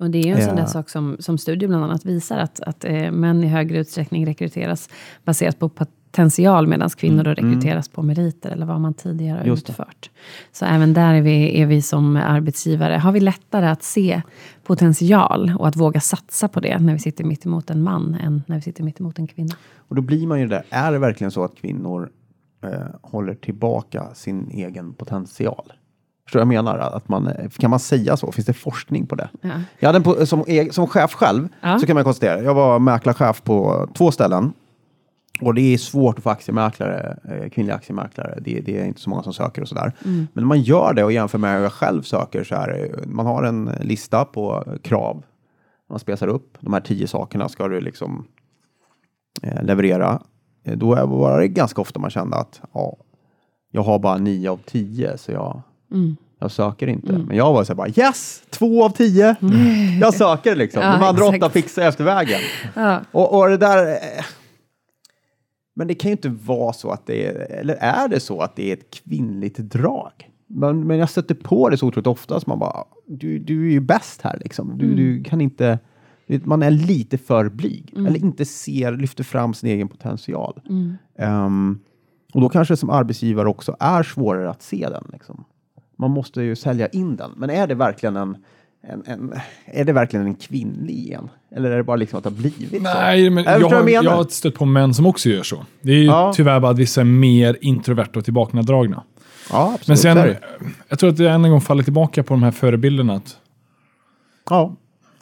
Och 0.00 0.10
det 0.10 0.18
är 0.18 0.24
ju 0.24 0.32
en 0.32 0.42
sån 0.42 0.56
där 0.56 0.62
Ja. 0.62 0.66
sak 0.66 0.88
som, 0.90 1.16
som 1.20 1.38
studier 1.38 1.68
bland 1.68 1.84
annat 1.84 2.04
visar 2.04 2.38
att, 2.38 2.60
att 2.60 2.84
eh, 2.84 3.10
män 3.10 3.44
i 3.44 3.46
högre 3.46 3.78
utsträckning 3.78 4.26
rekryteras 4.26 4.88
baserat 5.24 5.58
på 5.58 5.68
potential 6.10 6.66
medan 6.66 6.90
kvinnor 6.90 7.24
då 7.24 7.30
rekryteras 7.30 7.88
på 7.88 8.02
meriter 8.02 8.50
eller 8.50 8.66
vad 8.66 8.80
man 8.80 8.94
tidigare 8.94 9.32
har 9.32 9.38
Mm, 9.38 9.48
Just 9.48 9.70
utfört. 9.70 10.10
Så 10.52 10.64
även 10.64 10.94
där 10.94 11.14
är 11.14 11.20
vi, 11.22 11.60
är 11.60 11.66
vi 11.66 11.82
som 11.82 12.16
arbetsgivare, 12.16 12.94
har 12.94 13.12
vi 13.12 13.20
lättare 13.20 13.66
att 13.66 13.82
se 13.82 14.22
potential 14.66 15.52
och 15.58 15.68
att 15.68 15.76
våga 15.76 16.00
satsa 16.00 16.48
på 16.48 16.60
det 16.60 16.78
när 16.78 16.92
vi 16.92 16.98
sitter 16.98 17.24
mitt 17.24 17.46
emot 17.46 17.70
en 17.70 17.82
man 17.82 18.14
än 18.14 18.42
när 18.46 18.56
vi 18.56 18.62
sitter 18.62 18.82
mitt 18.84 19.00
emot 19.00 19.18
en 19.18 19.26
kvinna. 19.26 19.54
Och 19.88 19.94
då 19.96 20.02
blir 20.02 20.26
man 20.26 20.40
ju 20.40 20.46
där. 20.46 20.62
Är 20.70 20.92
det 20.92 20.98
verkligen 20.98 21.30
så 21.30 21.44
att 21.44 21.54
kvinnor 21.56 22.10
eh, 22.64 22.70
håller 23.02 23.34
tillbaka 23.34 24.14
sin 24.14 24.50
egen 24.50 24.92
potential? 24.94 25.72
Förstår 26.24 26.40
jag 26.40 26.48
menar? 26.48 26.78
Att 26.78 27.08
man, 27.08 27.30
kan 27.58 27.70
man 27.70 27.78
säga 27.80 28.16
så? 28.16 28.32
Finns 28.32 28.46
det 28.46 28.52
forskning 28.52 29.06
på 29.06 29.14
det? 29.14 29.28
Ja. 29.40 29.50
Jag 29.78 29.92
hade 29.92 30.20
en 30.20 30.26
som, 30.26 30.42
eg- 30.44 30.70
som 30.72 30.86
chef 30.86 31.14
själv 31.14 31.48
Ja. 31.60 31.78
så 31.78 31.86
kan 31.86 31.94
man 31.94 32.04
konstatera. 32.04 32.42
Jag 32.42 32.54
var 32.54 32.78
mäklarchef 32.78 33.42
på 33.42 33.88
två 33.94 34.10
ställen. 34.10 34.52
Och 35.40 35.54
det 35.54 35.74
är 35.74 35.78
svårt 35.78 36.18
att 36.18 36.24
få 36.24 36.30
aktiemäklare, 36.30 37.18
eh, 37.28 37.48
kvinnliga 37.50 37.76
aktiemäklare. 37.76 38.38
Det, 38.40 38.60
det 38.60 38.78
är 38.80 38.84
inte 38.84 39.00
så 39.00 39.10
många 39.10 39.22
som 39.22 39.32
söker 39.32 39.62
och 39.62 39.68
sådär. 39.68 39.92
Men 40.02 40.28
när 40.32 40.42
man 40.42 40.60
gör 40.60 40.92
det 40.94 41.04
och 41.04 41.12
jämför 41.12 41.38
med 41.38 41.56
hur 41.56 41.62
jag 41.62 41.72
själv 41.72 42.02
söker 42.02 42.44
så 42.44 42.54
är 42.54 42.68
det, 42.68 43.06
man 43.06 43.26
har 43.26 43.42
en 43.42 43.70
lista 43.80 44.24
på 44.24 44.64
krav. 44.82 45.22
Man 45.90 45.98
spesar 45.98 46.28
upp. 46.28 46.58
De 46.60 46.72
här 46.72 46.80
tio 46.80 47.06
sakerna 47.06 47.48
ska 47.48 47.68
du 47.68 47.80
liksom 47.80 48.26
eh, 49.42 49.62
leverera. 49.62 50.22
Eh, 50.64 50.76
Då 50.76 50.94
är- 50.94 51.06
var 51.06 51.40
det 51.40 51.48
ganska 51.48 51.80
ofta 51.80 51.98
man 52.00 52.10
kände 52.10 52.36
att 52.36 52.60
ja, 52.74 52.96
jag 53.70 53.82
har 53.82 53.98
bara 53.98 54.16
nio 54.18 54.50
av 54.50 54.56
tio 54.66 55.18
så 55.18 55.32
jag, 55.32 55.62
jag 56.40 56.50
söker 56.50 56.86
inte. 56.86 57.12
Men 57.12 57.36
jag 57.36 57.52
var 57.52 57.64
så 57.64 57.72
här 57.72 57.76
bara 57.76 57.88
yes, 57.88 58.42
två 58.50 58.84
av 58.84 58.90
tio. 58.90 59.36
Jag 60.00 60.14
söker 60.14 60.56
liksom. 60.56 60.82
Ja, 60.84 60.92
De 60.98 61.04
andra 61.04 61.24
exakt. 61.24 61.42
åtta 61.44 61.50
fixar 61.52 61.82
jag 61.82 61.88
efter 61.88 62.04
vägen. 62.04 62.40
Ja. 62.74 63.00
Och, 63.12 63.38
och 63.38 63.48
det 63.48 63.56
där... 63.56 63.98
Men 65.78 65.88
det 65.88 65.94
kan 65.94 66.08
ju 66.08 66.12
inte 66.12 66.28
vara 66.28 66.72
så 66.72 66.90
att 66.90 67.06
det 67.06 67.26
är, 67.26 67.52
eller 67.52 67.74
är 67.74 68.08
det 68.08 68.20
så 68.20 68.40
att 68.40 68.56
det 68.56 68.70
är 68.70 68.72
ett 68.72 68.90
kvinnligt 68.90 69.58
drag? 69.58 70.30
Men, 70.46 70.86
men 70.86 70.98
jag 70.98 71.10
stöter 71.10 71.34
på 71.34 71.68
det 71.68 71.76
så 71.76 71.86
otroligt 71.86 72.06
ofta, 72.06 72.40
så 72.40 72.50
man 72.50 72.58
bara, 72.58 72.84
du, 73.06 73.38
du 73.38 73.66
är 73.66 73.70
ju 73.70 73.80
bäst 73.80 74.22
här 74.22 74.38
liksom. 74.40 74.78
Du, 74.78 74.94
du 74.94 75.24
kan 75.24 75.40
inte, 75.40 75.78
man 76.26 76.62
är 76.62 76.70
lite 76.70 77.18
för 77.18 77.48
blyg, 77.48 77.94
eller 77.96 78.16
inte 78.16 78.44
ser, 78.44 78.92
lyfter 78.92 79.24
fram 79.24 79.54
sin 79.54 79.70
egen 79.70 79.88
potential. 79.88 80.60
Ehm, 81.18 81.78
och 82.34 82.40
då 82.40 82.48
kanske 82.48 82.72
det 82.72 82.78
som 82.78 82.90
arbetsgivare 82.90 83.48
också 83.48 83.76
är 83.80 84.02
svårare 84.02 84.50
att 84.50 84.62
se 84.62 84.88
den. 84.88 85.04
Liksom. 85.12 85.44
Man 85.96 86.10
måste 86.10 86.42
ju 86.42 86.56
sälja 86.56 86.88
in 86.88 87.16
den. 87.16 87.30
Men 87.36 87.50
är 87.50 87.66
det 87.66 87.74
verkligen 87.74 88.16
en, 88.16 88.36
en, 88.82 89.02
en, 89.06 89.32
är 89.64 89.84
det 89.84 89.92
verkligen 89.92 90.26
en 90.26 90.34
kvinnlig 90.34 91.08
gen? 91.08 91.28
Eller 91.56 91.70
är 91.70 91.76
det 91.76 91.82
bara 91.84 91.96
liksom 91.96 92.16
att 92.18 92.24
det 92.24 92.30
har 92.30 92.36
blivit 92.36 92.70
så? 92.70 92.78
Nej, 92.80 93.30
men 93.30 93.44
Jag 93.44 93.60
jag, 93.60 93.68
har, 93.68 93.76
jag 93.76 93.84
menar. 93.84 94.16
har 94.16 94.24
stött 94.24 94.54
på 94.54 94.64
män 94.64 94.94
som 94.94 95.06
också 95.06 95.28
gör 95.28 95.42
så. 95.42 95.66
Det 95.80 95.92
är 95.92 95.96
ju 95.96 96.04
Ja. 96.04 96.32
tyvärr 96.36 96.60
bara 96.60 96.72
att 96.72 96.78
vissa 96.78 97.00
är 97.00 97.04
mer 97.04 97.56
introverta 97.60 98.18
och 98.18 98.24
tillbakadragna. 98.24 99.02
Ja, 99.50 99.64
absolut. 99.74 99.88
Men 99.88 99.96
så 99.96 100.02
sen, 100.02 100.34
jag 100.88 100.98
tror 100.98 101.10
att 101.10 101.16
det 101.16 101.30
än 101.30 101.44
en 101.44 101.50
gång 101.50 101.60
faller 101.60 101.82
tillbaka 101.82 102.22
på 102.22 102.34
de 102.34 102.42
här 102.42 102.50
förebilderna. 102.50 103.14
Att 103.14 103.36
Ja, 104.50 104.76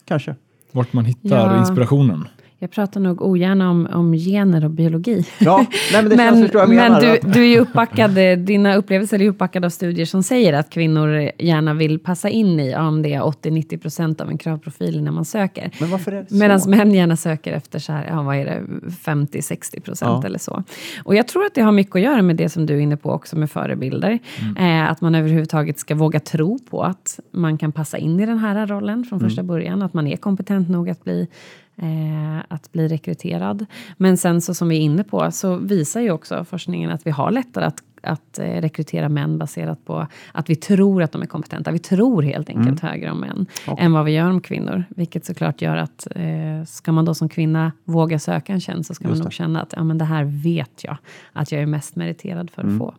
kanske. 0.05 0.35
vart 0.73 0.93
man 0.93 1.05
hittar 1.05 1.55
Ja. 1.55 1.59
inspirationen. 1.61 2.29
Jag 2.67 2.71
pratar 2.71 3.01
nog 3.01 3.23
ogärna 3.23 3.71
om, 3.71 3.89
om 3.93 4.13
gener 4.13 4.65
och 4.65 4.71
biologi. 4.71 5.25
Ja, 5.39 5.67
nej, 5.93 6.03
men 6.03 6.09
det 6.11 6.17
känns, 6.17 6.33
Men, 6.35 6.43
förstår 6.43 6.61
jag 6.61 6.69
menar. 6.69 7.01
men 7.01 7.19
du, 7.23 7.31
du 7.33 7.53
är 7.53 7.61
uppbackad, 7.61 8.19
eh, 8.19 8.39
dina 8.39 8.75
upplevelser 8.77 9.23
är 9.23 9.29
uppbackade 9.29 9.67
av 9.67 9.71
studier 9.71 10.07
som 10.07 10.23
säger 10.23 10.53
att 10.53 10.71
kvinnor 10.71 11.31
gärna 11.39 11.75
vill 11.75 11.99
passa 11.99 12.29
in 12.29 12.61
i 12.61 12.77
om 12.77 13.03
det 13.03 13.15
är 13.15 13.21
80-90% 13.21 14.23
av 14.23 14.29
en 14.31 14.39
kravprofil 14.39 15.03
när 15.03 15.11
man 15.11 15.25
söker. 15.25 15.71
Men 15.81 15.91
varför 15.91 16.13
är 16.13 16.23
det 16.23 16.29
så? 16.29 16.35
Medan 16.35 16.61
män 16.67 16.95
gärna 16.95 17.17
söker 17.17 17.53
efter 17.53 17.79
så 17.79 17.93
här, 17.93 18.07
ja, 18.11 18.23
vad 18.23 18.37
är 18.37 18.45
det, 18.45 18.61
50-60% 19.05 19.97
Ja. 20.01 20.23
eller 20.25 20.39
så. 20.39 20.63
Och 21.05 21.15
jag 21.15 21.29
tror 21.29 21.45
att 21.45 21.55
det 21.55 21.61
har 21.63 21.73
mycket 21.73 21.97
att 21.97 22.03
göra 22.03 22.23
med 22.23 22.37
det 22.37 22.49
som 22.49 22.67
du 22.67 22.75
är 22.75 22.81
inne 22.81 22.97
på 22.97 23.11
också 23.11 23.37
med 23.37 23.51
förebilder. 23.51 24.19
Eh, 24.59 24.91
att 24.91 25.01
man 25.01 25.15
överhuvudtaget 25.15 25.79
ska 25.79 25.95
våga 25.95 26.21
tro 26.21 26.59
på 26.71 26.83
att 26.83 27.21
man 27.33 27.59
kan 27.59 27.73
passa 27.73 27.99
in 27.99 28.21
i 28.21 28.27
den 28.27 28.39
här 28.39 28.67
rollen 28.67 29.05
från 29.05 29.21
första 29.21 29.43
början. 29.43 29.83
Att 29.83 29.95
man 29.95 30.07
är 30.07 30.17
kompetent 30.17 30.69
nog 30.69 30.91
att 30.91 31.05
bli 31.05 31.29
Eh, 31.79 32.39
att 32.49 32.73
bli 32.73 32.89
rekryterad. 32.89 33.67
Men 33.97 34.17
sen 34.17 34.41
så 34.41 34.55
som 34.55 34.69
vi 34.69 34.77
är 34.77 34.81
inne 34.81 35.05
på 35.05 35.31
så 35.31 35.57
visar 35.57 36.01
ju 36.01 36.11
också 36.11 36.45
forskningen 36.45 36.91
att 36.91 37.07
vi 37.07 37.11
har 37.11 37.31
lättare 37.31 37.65
att, 37.65 37.83
att 38.03 38.39
eh, 38.39 38.45
rekrytera 38.45 39.09
män 39.09 39.39
baserat 39.39 39.85
på 39.85 40.07
att 40.33 40.51
vi 40.51 40.57
tror 40.57 41.03
att 41.03 41.13
de 41.13 41.23
är 41.23 41.27
kompetenta. 41.27 41.71
Vi 41.71 41.79
tror 41.79 42.23
helt 42.23 42.49
enkelt 42.49 42.81
högre 42.81 43.11
om 43.11 43.21
män 43.21 43.47
än 43.79 43.93
vad 43.93 44.05
vi 44.05 44.13
gör 44.13 44.31
om 44.31 44.41
kvinnor. 44.41 44.85
Vilket 44.89 45.25
såklart 45.25 45.63
gör 45.63 45.77
att 45.77 46.07
eh, 46.11 46.65
ska 46.67 46.93
man 46.93 47.05
då 47.05 47.15
som 47.15 47.29
kvinna 47.29 47.73
våga 47.85 48.19
söka 48.19 48.53
en 48.53 48.61
tjänst 48.61 48.89
så 48.89 48.95
ska 48.95 49.09
man 49.09 49.19
nog 49.25 49.33
känna 49.33 49.63
att 49.63 49.73
ja, 49.77 49.85
men 49.85 49.99
det 49.99 50.05
här 50.05 50.25
vet 50.25 50.85
jag 50.85 50.97
att 51.33 51.53
jag 51.53 51.63
är 51.63 51.67
mest 51.67 51.97
meriterad 51.97 52.51
för 52.51 52.63
att 52.63 52.79
få. 52.79 52.95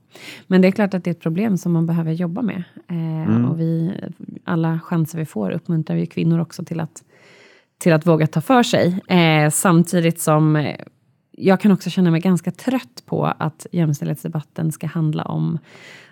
Men 0.47 0.61
det 0.61 0.67
är 0.67 0.71
klart 0.71 0.93
att 0.93 1.03
det 1.03 1.09
är 1.09 1.11
ett 1.11 1.21
problem 1.21 1.57
som 1.57 1.71
man 1.73 1.85
behöver 1.85 2.11
jobba 2.11 2.41
med. 2.41 2.63
Eh, 2.87 3.45
Och 3.45 3.59
vi, 3.59 3.91
alla 4.43 4.79
chanser 4.79 5.17
vi 5.19 5.25
får 5.25 5.51
uppmuntrar 5.51 5.95
vi 5.95 6.05
kvinnor 6.05 6.39
också 6.39 6.63
till 6.63 6.79
att 6.79 7.03
till 7.77 7.93
att 7.93 8.05
våga 8.07 8.27
ta 8.27 8.41
för 8.41 8.63
sig. 8.63 8.99
Eh, 9.07 9.49
samtidigt 9.49 10.21
som 10.21 10.55
eh, 10.55 10.75
jag 11.31 11.59
kan 11.61 11.71
också 11.71 11.89
känna 11.89 12.11
mig 12.11 12.21
ganska 12.21 12.51
trött 12.51 13.03
på 13.05 13.25
att 13.25 13.65
jämställdhetsdebatten 13.71 14.71
ska 14.71 14.87
handla 14.87 15.23
om 15.23 15.59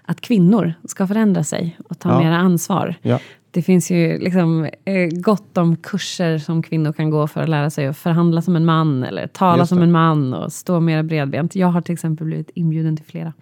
att 0.03 0.21
kvinnor 0.21 0.73
ska 0.87 1.07
förändra 1.07 1.43
sig 1.43 1.77
och 1.89 1.99
ta 1.99 2.09
Ja. 2.09 2.19
mera 2.19 2.37
ansvar. 2.37 2.95
Ja. 3.01 3.19
Det 3.55 3.61
finns 3.61 3.91
ju 3.91 4.17
liksom 4.19 4.65
eh, 4.85 5.07
gott 5.11 5.57
om 5.57 5.75
kurser 5.75 6.37
som 6.37 6.63
kvinnor 6.63 6.91
kan 6.93 7.09
gå 7.09 7.27
för 7.27 7.41
att 7.41 7.49
lära 7.49 7.69
sig 7.69 7.87
att 7.87 7.97
förhandla 7.97 8.41
som 8.41 8.55
en 8.55 8.65
man 8.65 9.03
eller 9.03 9.27
tala 9.27 9.65
som 9.65 9.81
en 9.81 9.91
man 9.91 10.33
och 10.33 10.53
stå 10.53 10.79
mer 10.79 11.03
bredbent. 11.03 11.55
Jag 11.55 11.67
har 11.67 11.81
till 11.81 11.93
exempel 11.93 12.25
blivit 12.27 12.49
inbjuden 12.55 12.97
till 12.97 13.05
flera. 13.05 13.33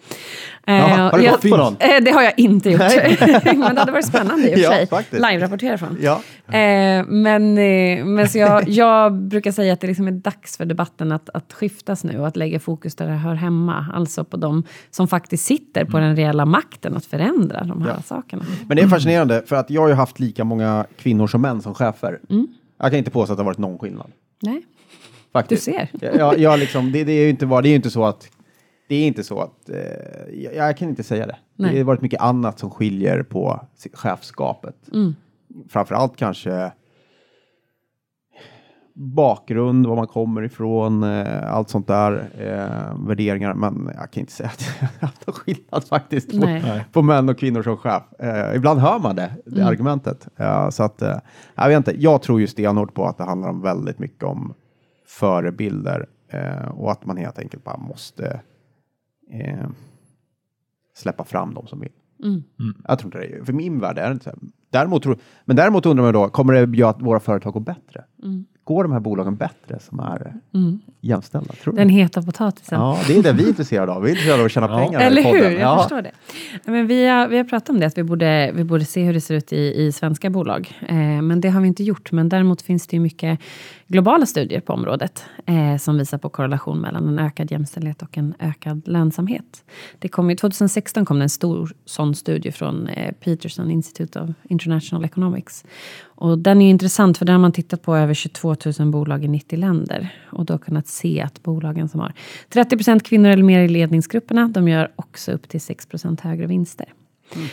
Eh, 0.67 0.75
Jaha, 0.75 1.09
har 1.11 1.17
du 1.17 1.23
jag- 1.23 1.31
gått 1.33 1.41
på 1.41 1.57
någon? 1.57 1.75
Eh, 1.79 2.03
det 2.05 2.11
har 2.11 2.21
jag 2.21 2.33
inte 2.37 2.69
gjort. 2.69 2.81
Men 3.45 3.59
det 3.75 3.79
hade 3.79 3.91
varit 3.91 4.05
spännande 4.07 4.49
i 4.49 4.53
och 4.53 4.57
för 4.57 4.63
Ja, 4.63 4.69
sig. 4.69 4.87
faktiskt. 4.87 5.21
Live-rapportera 5.21 5.77
från. 5.77 5.97
Ja. 6.01 6.21
Eh, 6.57 7.05
men 7.07 7.57
eh, 7.57 8.05
men 8.05 8.29
så 8.29 8.37
jag, 8.37 8.69
jag 8.69 9.13
brukar 9.13 9.51
säga 9.51 9.73
att 9.73 9.81
det 9.81 9.87
liksom 9.87 10.07
är 10.07 10.11
dags 10.11 10.57
för 10.57 10.65
debatten 10.65 11.11
att, 11.11 11.29
att 11.33 11.53
skiftas 11.53 12.03
nu 12.03 12.19
och 12.19 12.27
att 12.27 12.35
lägga 12.37 12.59
fokus 12.59 12.95
där 12.95 13.07
det 13.07 13.13
hör 13.13 13.33
hemma. 13.35 13.85
Alltså 13.93 14.23
på 14.23 14.37
de 14.37 14.63
som 14.91 15.07
faktiskt 15.07 15.45
sitter 15.45 15.85
på 15.85 15.99
den 15.99 16.15
reella 16.15 16.45
makten 16.45 16.97
att 16.97 17.05
förändra 17.05 17.63
de 17.63 17.81
här 17.81 17.89
Ja. 17.89 18.01
sakerna. 18.01 18.43
Men 18.67 18.77
det 18.77 18.83
är 18.83 18.87
fascinerande, 18.87 19.43
för 19.45 19.55
att 19.55 19.69
jag 19.69 19.81
har 19.95 20.02
haft 20.03 20.19
lika 20.19 20.43
många 20.43 20.85
kvinnor 20.97 21.27
som 21.27 21.41
män 21.41 21.61
som 21.61 21.73
chefer. 21.73 22.19
Jag 22.77 22.91
kan 22.91 22.97
inte 22.97 23.11
påstå 23.11 23.33
att 23.33 23.37
det 23.37 23.43
har 23.43 23.45
varit 23.45 23.57
någon 23.57 23.79
skillnad. 23.79 24.11
Nej. 24.41 24.65
Faktiskt. 25.33 25.65
Du 25.65 25.71
ser. 25.71 25.89
Ja, 26.17 26.35
ja, 26.37 26.55
liksom, 26.55 26.91
det, 26.91 27.03
det 27.03 27.11
är 27.11 27.23
ju 27.23 27.29
inte, 27.29 27.45
det 27.45 27.69
är 27.69 27.75
inte 27.75 27.89
så 27.89 28.05
att 28.05 28.29
det 28.87 28.95
är 28.95 29.07
inte 29.07 29.23
så 29.23 29.39
att, 29.39 29.69
eh, 29.69 29.77
jag, 30.33 30.55
jag 30.55 30.77
kan 30.77 30.89
inte 30.89 31.03
säga 31.03 31.27
det. 31.27 31.37
Nej. 31.55 31.71
Det 31.71 31.77
har 31.77 31.85
varit 31.85 32.01
mycket 32.01 32.21
annat 32.21 32.59
som 32.59 32.71
skiljer 32.71 33.23
på 33.23 33.65
chefskapet. 33.93 34.75
Mm. 34.93 35.15
Framförallt 35.69 36.17
kanske 36.17 36.71
bakgrund, 38.95 39.85
var 39.87 39.95
man 39.95 40.07
kommer 40.07 40.41
ifrån, 40.43 41.03
eh, 41.03 41.53
allt 41.53 41.69
sånt 41.69 41.87
där, 41.87 42.29
eh, 42.37 43.07
värderingar. 43.07 43.53
Men 43.53 43.89
jag 43.95 44.11
kan 44.11 44.21
inte 44.21 44.31
säga 44.33 44.49
att 44.49 44.61
jag 44.79 44.87
har 44.87 45.07
haft 45.07 45.27
någon 45.27 45.33
skillnad 45.33 45.83
faktiskt 45.83 46.31
på, 46.31 46.37
Nej. 46.45 46.85
På 46.91 47.01
män 47.01 47.29
och 47.29 47.37
kvinnor 47.37 47.63
som 47.63 47.77
chef. 47.77 48.03
Eh, 48.19 48.55
ibland 48.55 48.79
hör 48.79 48.99
man 48.99 49.15
det, 49.15 49.31
det 49.45 49.55
Mm. 49.55 49.67
argumentet. 49.67 50.27
Eh, 50.35 50.69
så 50.69 50.83
att, 50.83 51.01
eh, 51.01 51.17
jag 51.55 51.67
vet 51.67 51.77
inte, 51.77 52.01
jag 52.01 52.21
tror 52.21 52.39
ju 52.39 52.47
stenhårt 52.47 52.93
på 52.93 53.05
att 53.05 53.17
det 53.17 53.23
handlar 53.23 53.49
om 53.49 53.61
väldigt 53.61 53.99
mycket 53.99 54.23
om 54.23 54.53
förebilder 55.07 56.05
eh, 56.29 56.67
och 56.69 56.91
att 56.91 57.05
man 57.05 57.17
helt 57.17 57.39
enkelt 57.39 57.63
bara 57.63 57.77
måste 57.77 58.39
eh, 59.31 59.67
släppa 60.95 61.23
fram 61.23 61.53
de 61.53 61.67
som 61.67 61.79
vill. 61.79 61.91
Mm. 62.23 62.43
Jag 62.87 62.99
tror 62.99 63.15
inte 63.15 63.37
det. 63.37 63.45
För 63.45 63.53
min 63.53 63.79
värld 63.79 63.97
är 63.97 64.05
det 64.07 64.11
inte 64.13 64.23
så. 64.23 64.29
här. 64.29 64.39
Däremot 64.69 65.03
tror, 65.03 65.17
men 65.45 65.55
däremot 65.55 65.85
undrar 65.85 66.03
man 66.03 66.13
då, 66.13 66.29
kommer 66.29 66.53
det 66.65 66.77
göra 66.77 66.89
att 66.89 67.01
våra 67.01 67.19
företag 67.19 67.53
går 67.53 67.59
bättre? 67.59 68.03
Mm. 68.23 68.45
Går 68.65 68.83
de 68.83 68.91
här 68.91 68.99
bolagen 68.99 69.35
bättre 69.35 69.79
som 69.79 69.99
är 69.99 70.33
Mm. 70.53 70.79
jämställda? 71.01 71.53
Tror 71.53 71.73
du? 71.73 71.77
Den 71.79 71.89
heta 71.89 72.21
potatisen. 72.21 72.79
Ja, 72.79 72.99
det 73.07 73.17
är 73.17 73.23
det 73.23 73.31
vi 73.33 73.43
är 73.43 73.47
intresserade 73.47 73.91
av. 73.91 74.01
Vi 74.01 74.07
är 74.07 74.11
intresserade 74.11 74.39
av 74.41 74.45
att 74.45 74.51
tjäna 74.51 74.67
pengar 74.67 74.99
här 74.99 75.05
i 75.05 75.07
Eller 75.07 75.23
hur? 75.23 75.51
Jag 75.51 75.61
Ja. 75.61 75.77
förstår 75.79 76.01
det. 76.01 76.11
Men 76.65 76.87
vi, 76.87 77.07
har, 77.07 77.27
vi 77.27 77.37
har 77.37 77.43
pratat 77.43 77.69
om 77.69 77.79
det, 77.79 77.85
att 77.85 77.97
vi 77.97 78.03
borde, 78.03 78.51
vi 78.55 78.63
borde 78.63 78.85
se 78.85 79.03
hur 79.03 79.13
det 79.13 79.21
ser 79.21 79.35
ut 79.35 79.53
i, 79.53 79.85
i 79.85 79.91
svenska 79.91 80.29
bolag. 80.29 80.79
Eh, 80.87 80.95
men 80.95 81.41
det 81.41 81.49
har 81.49 81.61
vi 81.61 81.67
inte 81.67 81.83
gjort. 81.83 82.11
Men 82.11 82.29
däremot 82.29 82.61
finns 82.61 82.87
det 82.87 82.95
ju 82.95 83.01
mycket 83.01 83.39
globala 83.93 84.25
studier 84.25 84.59
på 84.59 84.73
området 84.73 85.25
eh, 85.45 85.77
som 85.77 85.97
visar 85.97 86.17
på 86.17 86.29
korrelation 86.29 86.79
mellan 86.79 87.07
en 87.07 87.19
ökad 87.19 87.51
jämställdhet 87.51 88.01
och 88.01 88.17
en 88.17 88.33
ökad 88.39 88.87
lönsamhet. 88.87 89.63
Det 89.99 90.07
kom 90.07 90.29
ju, 90.29 90.35
2016 90.35 91.05
kom 91.05 91.19
det 91.19 91.25
en 91.25 91.29
stor 91.29 91.73
sån 91.85 92.15
studie 92.15 92.51
från 92.51 92.87
eh, 92.87 93.13
Peterson 93.13 93.71
Institute 93.71 94.19
of 94.21 94.29
International 94.43 95.05
Economics. 95.05 95.65
Och 96.03 96.37
den 96.37 96.61
är 96.61 96.65
ju 96.65 96.71
intressant 96.71 97.17
för 97.17 97.25
där 97.25 97.33
har 97.33 97.39
man 97.39 97.51
tittat 97.51 97.81
på 97.81 97.95
över 97.95 98.13
22 98.13 98.55
000 98.79 98.91
bolag 98.91 99.23
i 99.23 99.27
90 99.27 99.59
länder 99.59 100.09
och 100.31 100.45
då 100.45 100.57
kunnat 100.57 100.87
se 100.87 101.21
att 101.21 101.43
bolagen 101.43 101.89
som 101.89 101.99
har 101.99 102.13
30% 102.53 102.99
kvinnor 102.99 103.29
eller 103.29 103.43
mer 103.43 103.59
i 103.59 103.67
ledningsgrupperna, 103.67 104.47
de 104.47 104.67
gör 104.67 104.91
också 104.95 105.31
upp 105.31 105.49
till 105.49 105.59
6% 105.59 106.21
högre 106.21 106.47
vinster. 106.47 106.93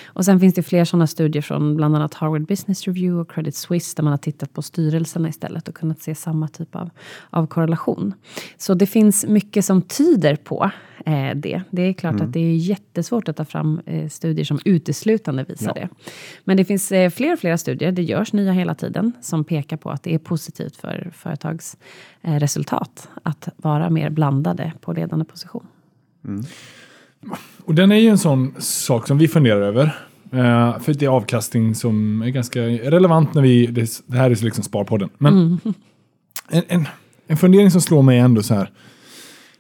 Och 0.07 0.25
sen 0.25 0.41
finns 0.41 0.55
det 0.55 0.63
fler 0.63 0.85
sådana 0.85 1.07
studier 1.07 1.43
från 1.43 1.77
bland 1.77 1.97
annat 1.97 2.15
Harvard 2.15 2.47
Business 2.47 2.87
Review 2.87 3.21
och 3.21 3.31
Credit 3.31 3.55
Suisse 3.55 3.97
där 3.97 4.03
man 4.03 4.11
har 4.11 4.19
tittat 4.19 4.53
på 4.53 4.63
styrelserna 4.63 5.29
istället 5.29 5.69
och 5.69 5.75
kunnat 5.75 6.03
se 6.03 6.15
samma 6.15 6.49
typ 6.49 6.77
av, 6.77 6.91
av 7.31 7.47
korrelation. 7.47 8.15
Så 8.57 8.75
det 8.75 8.87
finns 8.87 9.27
mycket 9.27 9.65
som 9.65 9.83
tyder 9.83 10.37
på 10.37 10.71
eh, 11.07 11.37
det. 11.37 11.63
Det 11.71 11.83
är 11.83 11.93
klart 11.93 12.21
att 12.21 12.33
det 12.33 12.41
är 12.41 12.57
jättesvårt 12.57 13.29
att 13.29 13.37
ta 13.37 13.45
fram 13.45 13.81
eh, 13.87 14.09
studier 14.09 14.45
som 14.45 14.61
uteslutande 14.65 15.45
visar 15.49 15.75
det. 15.75 15.89
Men 16.45 16.57
det 16.57 16.65
finns 16.65 16.93
eh, 16.93 17.11
fler 17.11 17.33
och 17.33 17.39
fler 17.39 17.57
studier, 17.57 17.93
det 17.93 18.03
görs 18.03 18.33
nya 18.33 18.53
hela 18.53 18.75
tiden, 18.75 19.13
som 19.21 19.45
pekar 19.45 19.77
på 19.77 19.91
att 19.91 20.03
det 20.03 20.15
är 20.15 20.19
positivt 20.19 20.77
för 20.77 21.11
företags 21.15 21.77
eh, 22.23 22.35
resultat 22.35 23.09
att 23.23 23.49
vara 23.57 23.91
mer 23.91 24.11
blandade 24.11 24.73
på 24.81 24.93
ledande 24.93 25.25
position. 25.25 25.67
Och 27.65 27.75
den 27.75 27.93
är 27.93 27.97
ju 27.97 28.09
en 28.09 28.19
sån 28.19 28.55
sak 28.59 29.07
som 29.07 29.19
vi 29.19 29.29
funderar 29.29 29.61
över. 29.61 29.85
Eh, 30.33 30.81
för 30.81 30.95
det 30.95 31.05
är 31.05 31.09
avkastning 31.09 31.75
som 31.75 32.23
är 32.23 32.29
ganska 32.29 32.61
relevant 32.61 33.35
när 33.35 33.43
vi, 33.43 33.67
det, 33.67 34.03
det 34.07 34.17
här 34.17 34.31
är 34.31 34.45
liksom 34.45 34.65
Sparpodden. 34.65 35.09
Men 35.19 35.61
en, 36.49 36.63
en, 36.69 36.89
en 37.27 37.37
fundering 37.37 37.71
som 37.71 37.81
slår 37.81 38.03
mig 38.03 38.19
ändå 38.19 38.43
så 38.43 38.55
här. 38.55 38.71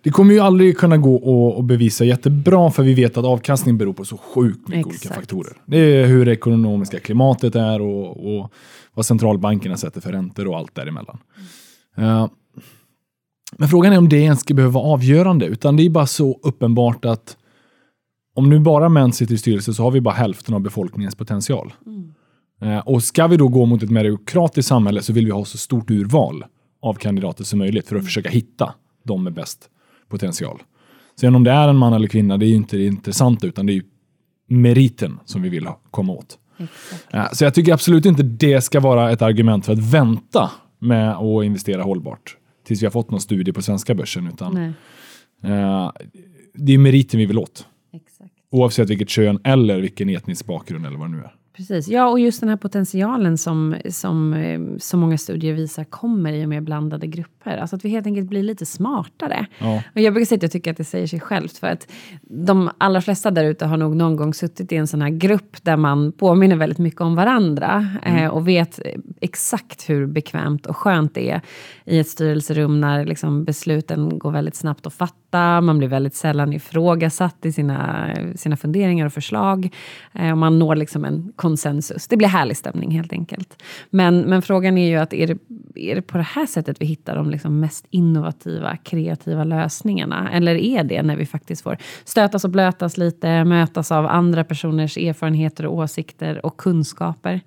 Det 0.03 0.11
kommer 0.11 0.35
ju 0.35 0.41
aldrig 0.41 0.79
kunna 0.79 0.97
gå 0.97 1.59
att, 1.59 1.65
bevisa 1.65 2.05
jättebra 2.05 2.71
för 2.71 2.83
vi 2.83 2.95
vet 2.95 3.17
att 3.17 3.25
avkastning 3.25 3.79
beror 3.79 3.93
på 3.93 4.05
så 4.05 4.17
sjukt 4.17 4.69
mycket 4.69 4.87
olika 4.87 4.97
Exakt. 4.97 5.15
faktorer. 5.15 5.53
Det 5.67 5.79
är 5.79 6.07
hur 6.07 6.27
det 6.27 6.33
ekonomiska 6.33 7.01
klimatet 7.01 7.55
är 7.55 7.81
och, 7.81 8.37
och 8.37 8.53
vad 8.95 9.07
centralbankerna 9.07 9.77
sätter 9.77 10.01
för 10.01 10.13
räntor 10.13 10.49
och 10.49 10.59
allt 10.59 10.75
däremellan. 10.75 11.19
Eh, 11.97 12.29
men 13.59 13.69
frågan 13.69 13.93
är 13.93 13.99
om 13.99 14.09
det 14.09 14.17
ens 14.17 14.41
ska 14.41 14.55
behöva 14.55 14.73
vara 14.73 14.93
avgörande, 14.93 15.47
utan 15.47 15.77
det 15.77 15.87
är 15.87 15.91
bara 15.91 16.07
så 16.07 16.39
uppenbart 16.43 17.05
att 17.05 17.37
om 18.41 18.51
nu 18.51 18.59
bara 18.59 18.89
män 18.89 19.13
sitter 19.13 19.35
i 19.35 19.39
styrelsen 19.39 19.75
så 19.75 19.83
har 19.83 19.91
vi 19.91 20.01
bara 20.01 20.15
hälften 20.15 20.55
av 20.55 20.61
befolkningens 20.61 21.15
potential. 21.15 21.73
Eh, 22.63 22.79
och 22.79 23.03
ska 23.03 23.27
vi 23.27 23.37
då 23.37 23.49
gå 23.49 23.67
mot 23.67 23.83
ett 23.83 23.91
meritokratiskt 23.91 24.69
samhälle 24.69 25.03
så 25.03 25.13
vill 25.13 25.25
vi 25.25 25.31
ha 25.31 25.45
så 25.45 25.59
stort 25.59 25.91
urval 25.91 26.45
av 26.83 26.95
kandidater 26.95 27.45
som 27.45 27.59
möjligt 27.59 27.89
för 27.89 27.97
att 27.97 28.05
försöka 28.05 28.29
hitta 28.29 28.75
de 29.05 29.25
med 29.25 29.33
bäst 29.33 29.69
potential. 30.09 30.63
Sen 31.21 31.35
om 31.35 31.45
det 31.45 31.51
är 31.51 31.69
en 31.69 31.77
man 31.77 31.93
eller 31.93 32.09
kvinna, 32.09 32.37
det 32.37 32.47
är 32.47 32.49
ju 32.49 32.55
inte 32.55 32.77
det 32.77 32.87
intressanta 32.87 33.47
utan 33.47 33.67
det 33.67 33.73
är 33.73 33.83
meriten 34.49 35.19
som 35.25 35.43
vi 35.43 35.49
vill 35.49 35.69
komma 35.91 36.13
åt. 36.13 36.39
Exakt. 36.59 37.15
Eh, 37.15 37.27
Så 37.33 37.45
jag 37.45 37.55
tycker 37.55 37.73
absolut 37.73 38.07
inte 38.07 38.23
det 38.23 38.61
ska 38.61 38.81
vara 38.81 39.11
ett 39.11 39.23
argument 39.23 39.67
för 39.67 39.73
att 39.73 39.79
vänta 39.93 40.51
med 40.79 41.11
att 41.11 41.45
investera 41.45 41.83
hållbart 41.83 42.37
tills 42.67 42.83
vi 42.83 42.87
har 42.87 42.91
fått 42.91 43.11
någon 43.11 43.21
studie 43.21 43.53
på 43.53 43.63
svenska 43.63 43.95
börsen. 43.95 44.27
Utan, 44.27 44.55
Nej, 44.55 44.73
eh, 45.53 45.91
det 46.55 46.73
är 46.75 46.79
meriten 46.79 47.19
vi 47.21 47.27
vill 47.27 47.39
åt. 47.39 47.67
Oavsett 48.51 48.91
vilket 48.91 49.09
kön 49.09 49.39
eller 49.45 49.81
vilken 49.81 50.09
etnisk 50.09 50.47
bakgrund 50.47 50.87
eller 50.87 50.99
vad 50.99 51.11
det 51.11 51.17
nu 51.17 51.23
är. 51.23 51.35
Precis. 51.61 51.89
Ja, 51.89 52.09
och 52.09 52.21
just 52.21 52.41
den 52.41 52.49
här 52.49 52.57
potentialen 52.57 53.39
som, 53.39 53.77
som 53.89 54.33
eh, 54.35 54.61
så 54.79 54.97
många 54.97 55.19
studier 55.19 55.55
visar 55.55 55.85
kommer 55.85 56.33
i 56.33 56.45
och 56.45 56.49
med 56.49 56.65
blandade 56.65 57.07
grupper. 57.07 57.57
Alltså 57.57 57.77
att 57.77 57.85
vi 57.85 57.89
helt 57.89 58.07
enkelt 58.07 58.29
blir 58.29 58.43
lite 58.43 58.67
smartare. 58.67 59.47
Ja. 59.59 59.83
Och 59.95 60.01
jag 60.01 60.15
brukar 60.15 60.27
säga 60.27 60.37
att 60.37 60.43
jag 60.43 60.53
tycker 60.53 60.71
att 60.71 60.77
det 60.77 60.85
säger 60.85 61.07
sig 61.07 61.21
självt. 61.21 61.59
För 61.59 61.67
att 61.67 61.93
de 62.23 62.71
allra 62.79 63.01
flesta 63.01 63.31
där 63.31 63.45
ute 63.45 63.67
har 63.67 63.77
nog 63.77 63.97
någon 63.97 64.17
gång 64.17 64.35
suttit 64.35 64.73
i 64.73 64.77
en 64.77 64.87
sån 64.87 65.03
här 65.03 65.09
grupp 65.11 65.65
där 65.65 65.77
man 65.77 66.13
påminner 66.13 66.57
väldigt 66.57 66.79
mycket 66.79 67.01
om 67.01 67.15
varandra. 67.15 67.87
Eh, 68.03 68.27
och 68.27 68.49
vet 68.49 68.81
exakt 69.21 69.91
hur 69.91 70.07
bekvämt 70.07 70.67
och 70.67 70.77
skönt 70.77 71.15
det 71.15 71.31
är 71.31 71.41
i 71.85 71.99
ett 71.99 72.09
styrelserum 72.09 72.81
när 72.81 73.05
liksom 73.05 73.45
besluten 73.45 74.19
går 74.19 74.31
väldigt 74.31 74.57
snabbt 74.57 74.87
att 74.87 74.95
fatta. 74.95 75.30
Man 75.39 75.79
blir 75.79 75.89
väldigt 75.89 76.15
sällan 76.15 76.53
ifrågasatt 76.53 77.47
i 77.47 77.53
sina, 77.53 78.11
sina 78.35 78.57
funderingar 78.57 79.07
och 79.07 79.13
förslag. 79.13 79.75
Eh, 80.13 80.31
och 80.31 80.39
man 80.39 80.59
når 80.59 80.77
liksom 80.77 81.05
en 81.05 81.33
konsensus. 81.37 82.09
Det 82.09 82.17
blir 82.17 82.29
härlig 82.29 82.57
stämning 82.57 82.91
helt 82.91 83.13
enkelt. 83.13 83.63
Men, 83.91 84.21
men 84.21 84.43
frågan 84.43 84.79
är 84.79 84.89
ju 84.89 84.97
att 84.97 85.13
är 85.13 85.27
det, 85.27 85.39
är 85.75 85.95
det 85.95 86.03
på 86.03 86.17
det 86.17 86.25
här 86.25 86.47
sättet 86.47 86.77
vi 86.81 86.87
hittar 86.87 87.17
de 87.17 87.31
liksom 87.31 87.61
mest 87.61 87.87
innovativa, 87.91 88.77
kreativa 88.77 89.45
lösningarna? 89.45 90.31
Eller 90.33 90.55
är 90.55 90.85
det 90.85 91.03
när 91.03 91.17
vi 91.17 91.27
faktiskt 91.27 91.63
får 91.63 91.77
stötas 92.05 92.45
och 92.45 92.51
blötas 92.51 92.99
lite, 92.99 93.45
mötas 93.45 93.93
av 93.93 94.07
andra 94.07 94.45
personers 94.45 94.97
erfarenheter 94.97 95.67
och 95.67 95.75
åsikter 95.75 96.47
och 96.47 96.57
kunskaper? 96.57 97.41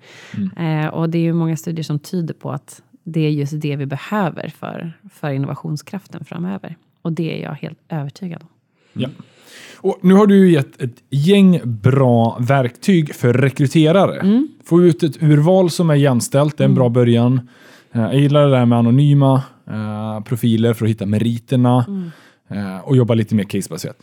Eh, 0.56 0.86
och 0.86 1.10
det 1.10 1.18
är 1.18 1.22
ju 1.22 1.32
många 1.32 1.56
studier 1.56 1.84
som 1.84 1.98
tyder 1.98 2.34
på 2.34 2.50
att 2.50 2.82
det 3.04 3.20
är 3.20 3.30
just 3.30 3.60
det 3.60 3.76
vi 3.76 3.86
behöver 3.86 4.48
för, 4.48 4.92
för 5.12 5.30
innovationskraften 5.30 6.24
framöver. 6.24 6.76
Och 7.04 7.12
det 7.12 7.38
är 7.38 7.42
jag 7.42 7.54
helt 7.54 7.78
övertygad 7.88 8.42
om. 8.42 8.48
Ja. 8.92 9.08
Och 9.76 9.98
nu 10.00 10.14
har 10.14 10.26
du 10.26 10.52
gett 10.52 10.82
ett 10.82 11.02
gäng 11.10 11.60
bra 11.64 12.38
verktyg 12.40 13.14
för 13.14 13.32
rekryterare. 13.32 14.46
Få 14.64 14.82
ut 14.82 15.02
ett 15.02 15.22
urval 15.22 15.70
som 15.70 15.90
är 15.90 15.94
jämställt, 15.94 16.56
det 16.58 16.64
är 16.64 16.68
en 16.68 16.74
bra 16.74 16.88
början. 16.88 17.48
Eh, 17.92 18.00
Jag 18.02 18.14
gillar 18.20 18.44
det 18.44 18.50
där 18.50 18.66
med 18.66 18.78
anonyma 18.78 19.42
eh, 19.70 20.20
profiler 20.24 20.74
för 20.74 20.84
att 20.84 20.90
hitta 20.90 21.06
meriterna 21.06 21.86
eh, 22.50 22.78
och 22.78 22.96
jobba 22.96 23.14
lite 23.14 23.34
mer 23.34 23.44
casebaserat. 23.44 23.96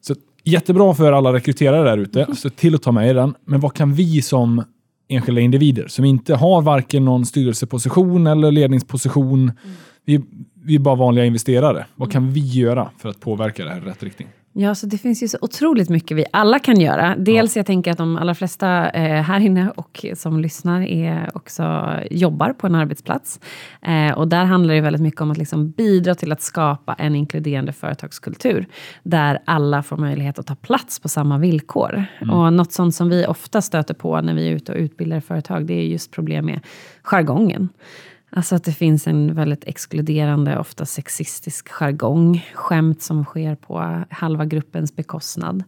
Så 0.00 0.14
jättebra 0.44 0.94
för 0.94 1.12
alla 1.12 1.32
rekryterare 1.32 1.90
där 1.90 1.98
ute, 1.98 2.26
så 2.36 2.50
till 2.50 2.74
att 2.74 2.82
ta 2.82 2.92
med 2.92 3.10
i 3.10 3.12
den. 3.12 3.34
Men 3.44 3.60
vad 3.60 3.74
kan 3.74 3.94
vi 3.94 4.22
som 4.22 4.64
enskilda 5.08 5.40
individer 5.40 5.86
som 5.88 6.04
inte 6.04 6.34
har 6.34 6.62
varken 6.62 7.04
någon 7.04 7.26
styrelseposition 7.26 8.26
eller 8.26 8.50
ledningsposition, 8.50 9.52
vi, 10.04 10.20
vi 10.68 10.74
är 10.74 10.78
bara 10.78 10.94
vanliga 10.94 11.24
investerare. 11.24 11.86
Vad 11.94 12.12
kan 12.12 12.30
vi 12.30 12.40
göra 12.40 12.90
för 12.98 13.08
att 13.08 13.20
påverka 13.20 13.64
det 13.64 13.70
här 13.70 13.78
i 13.78 13.80
rätt 13.80 14.02
riktning? 14.02 14.28
Ja, 14.52 14.74
så 14.74 14.86
det 14.86 14.98
finns 14.98 15.22
ju 15.22 15.28
så 15.28 15.38
otroligt 15.40 15.88
mycket 15.88 16.16
vi 16.16 16.24
alla 16.32 16.58
kan 16.58 16.80
göra. 16.80 17.16
Dels 17.18 17.56
jag 17.56 17.66
tänker 17.66 17.90
att 17.90 17.98
de 17.98 18.16
allra 18.16 18.34
flesta 18.34 18.90
eh, 18.90 19.22
här 19.22 19.40
inne 19.40 19.70
och 19.76 20.04
som 20.14 20.40
lyssnar 20.40 20.82
är 20.82 21.30
också 21.34 21.94
jobbar 22.10 22.52
på 22.52 22.66
en 22.66 22.74
arbetsplats. 22.74 23.40
Eh, 23.82 24.18
och 24.18 24.28
där 24.28 24.44
handlar 24.44 24.74
det 24.74 24.80
väldigt 24.80 25.02
mycket 25.02 25.20
om 25.20 25.30
att 25.30 25.38
liksom 25.38 25.70
bidra 25.70 26.14
till 26.14 26.32
att 26.32 26.42
skapa 26.42 26.94
en 26.94 27.14
inkluderande 27.14 27.72
företagskultur. 27.72 28.66
Där 29.02 29.38
alla 29.44 29.82
får 29.82 29.96
möjlighet 29.96 30.38
att 30.38 30.46
ta 30.46 30.54
plats 30.54 31.00
på 31.00 31.08
samma 31.08 31.38
villkor. 31.38 32.04
Och 32.32 32.52
något 32.52 32.72
sånt 32.72 32.94
som 32.94 33.08
vi 33.08 33.26
ofta 33.26 33.62
stöter 33.62 33.94
på 33.94 34.20
när 34.20 34.34
vi 34.34 34.48
är 34.48 34.52
ute 34.52 34.72
och 34.72 34.78
utbildar 34.78 35.20
företag, 35.20 35.66
det 35.66 35.74
är 35.74 35.84
just 35.84 36.10
problem 36.10 36.46
med 36.46 36.60
jargongen. 37.02 37.68
Alltså 38.30 38.54
att 38.54 38.64
det 38.64 38.72
finns 38.72 39.06
en 39.06 39.34
väldigt 39.34 39.64
exkluderande, 39.64 40.58
ofta 40.58 40.86
sexistisk 40.86 41.68
jargong. 41.68 42.46
Skämt 42.54 43.02
som 43.02 43.24
sker 43.24 43.54
på 43.54 44.04
halva 44.10 44.44
gruppens 44.44 44.96
bekostnad. 44.96 45.64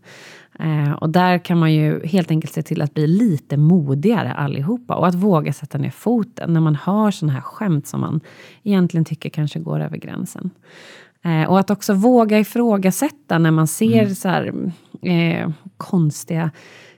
Eh, 0.58 0.92
och 0.92 1.10
där 1.10 1.38
kan 1.38 1.58
man 1.58 1.72
ju 1.72 2.06
helt 2.06 2.30
enkelt 2.30 2.52
se 2.52 2.62
till 2.62 2.82
att 2.82 2.94
bli 2.94 3.06
lite 3.06 3.56
modigare 3.56 4.32
allihopa. 4.32 4.94
Och 4.94 5.06
att 5.06 5.14
våga 5.14 5.52
sätta 5.52 5.78
ner 5.78 5.90
foten 5.90 6.52
när 6.52 6.60
man 6.60 6.74
hör 6.74 7.10
sådana 7.10 7.32
här 7.32 7.40
skämt 7.40 7.86
som 7.86 8.00
man 8.00 8.20
egentligen 8.62 9.04
tycker 9.04 9.30
kanske 9.30 9.58
går 9.58 9.80
över 9.80 9.96
gränsen. 9.96 10.50
Eh, 11.24 11.50
och 11.50 11.58
att 11.58 11.70
också 11.70 11.94
våga 11.94 12.38
ifrågasätta 12.38 13.38
när 13.38 13.50
man 13.50 13.66
ser 13.66 14.02
mm. 14.02 14.14
så 14.14 14.28
här, 14.28 14.72
eh, 15.02 15.50
konstiga 15.76 16.50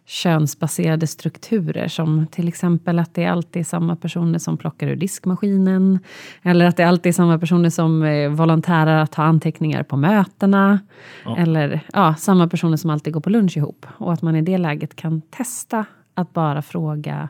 könsbaserade 0.07 1.07
strukturer 1.07 1.89
som 1.89 2.27
till 2.27 2.49
exempel 2.49 2.99
att 2.99 3.15
det 3.15 3.27
alltid 3.27 3.61
är 3.61 3.65
samma 3.65 3.97
personer 3.97 4.39
som 4.39 4.57
plockar 4.57 4.89
ur 4.89 4.97
diskmaskinen 4.97 5.99
eller 6.43 6.67
att 6.67 6.77
det 6.77 6.85
alltid 6.85 7.11
är 7.11 7.15
samma 7.15 7.39
personer 7.39 7.71
som 7.71 8.03
eh, 8.03 8.31
volontärer 8.31 8.99
att 8.99 9.13
ta 9.13 9.23
anteckningar 9.23 9.83
på 9.83 9.97
mötena 9.97 10.81
ja. 11.25 11.37
eller 11.37 11.81
ja, 11.93 12.15
samma 12.15 12.49
personer 12.49 12.77
som 12.77 12.91
alltid 12.91 13.13
går 13.13 13.21
på 13.21 13.31
lunch 13.31 13.57
ihop 13.57 13.87
och 13.99 14.13
att 14.13 14.23
man 14.23 14.37
i 14.37 14.43
det 14.43 14.59
läget 14.59 14.97
kan 14.97 15.21
testa 15.21 15.85
att 16.15 16.33
bara 16.33 16.63
fråga 16.63 17.29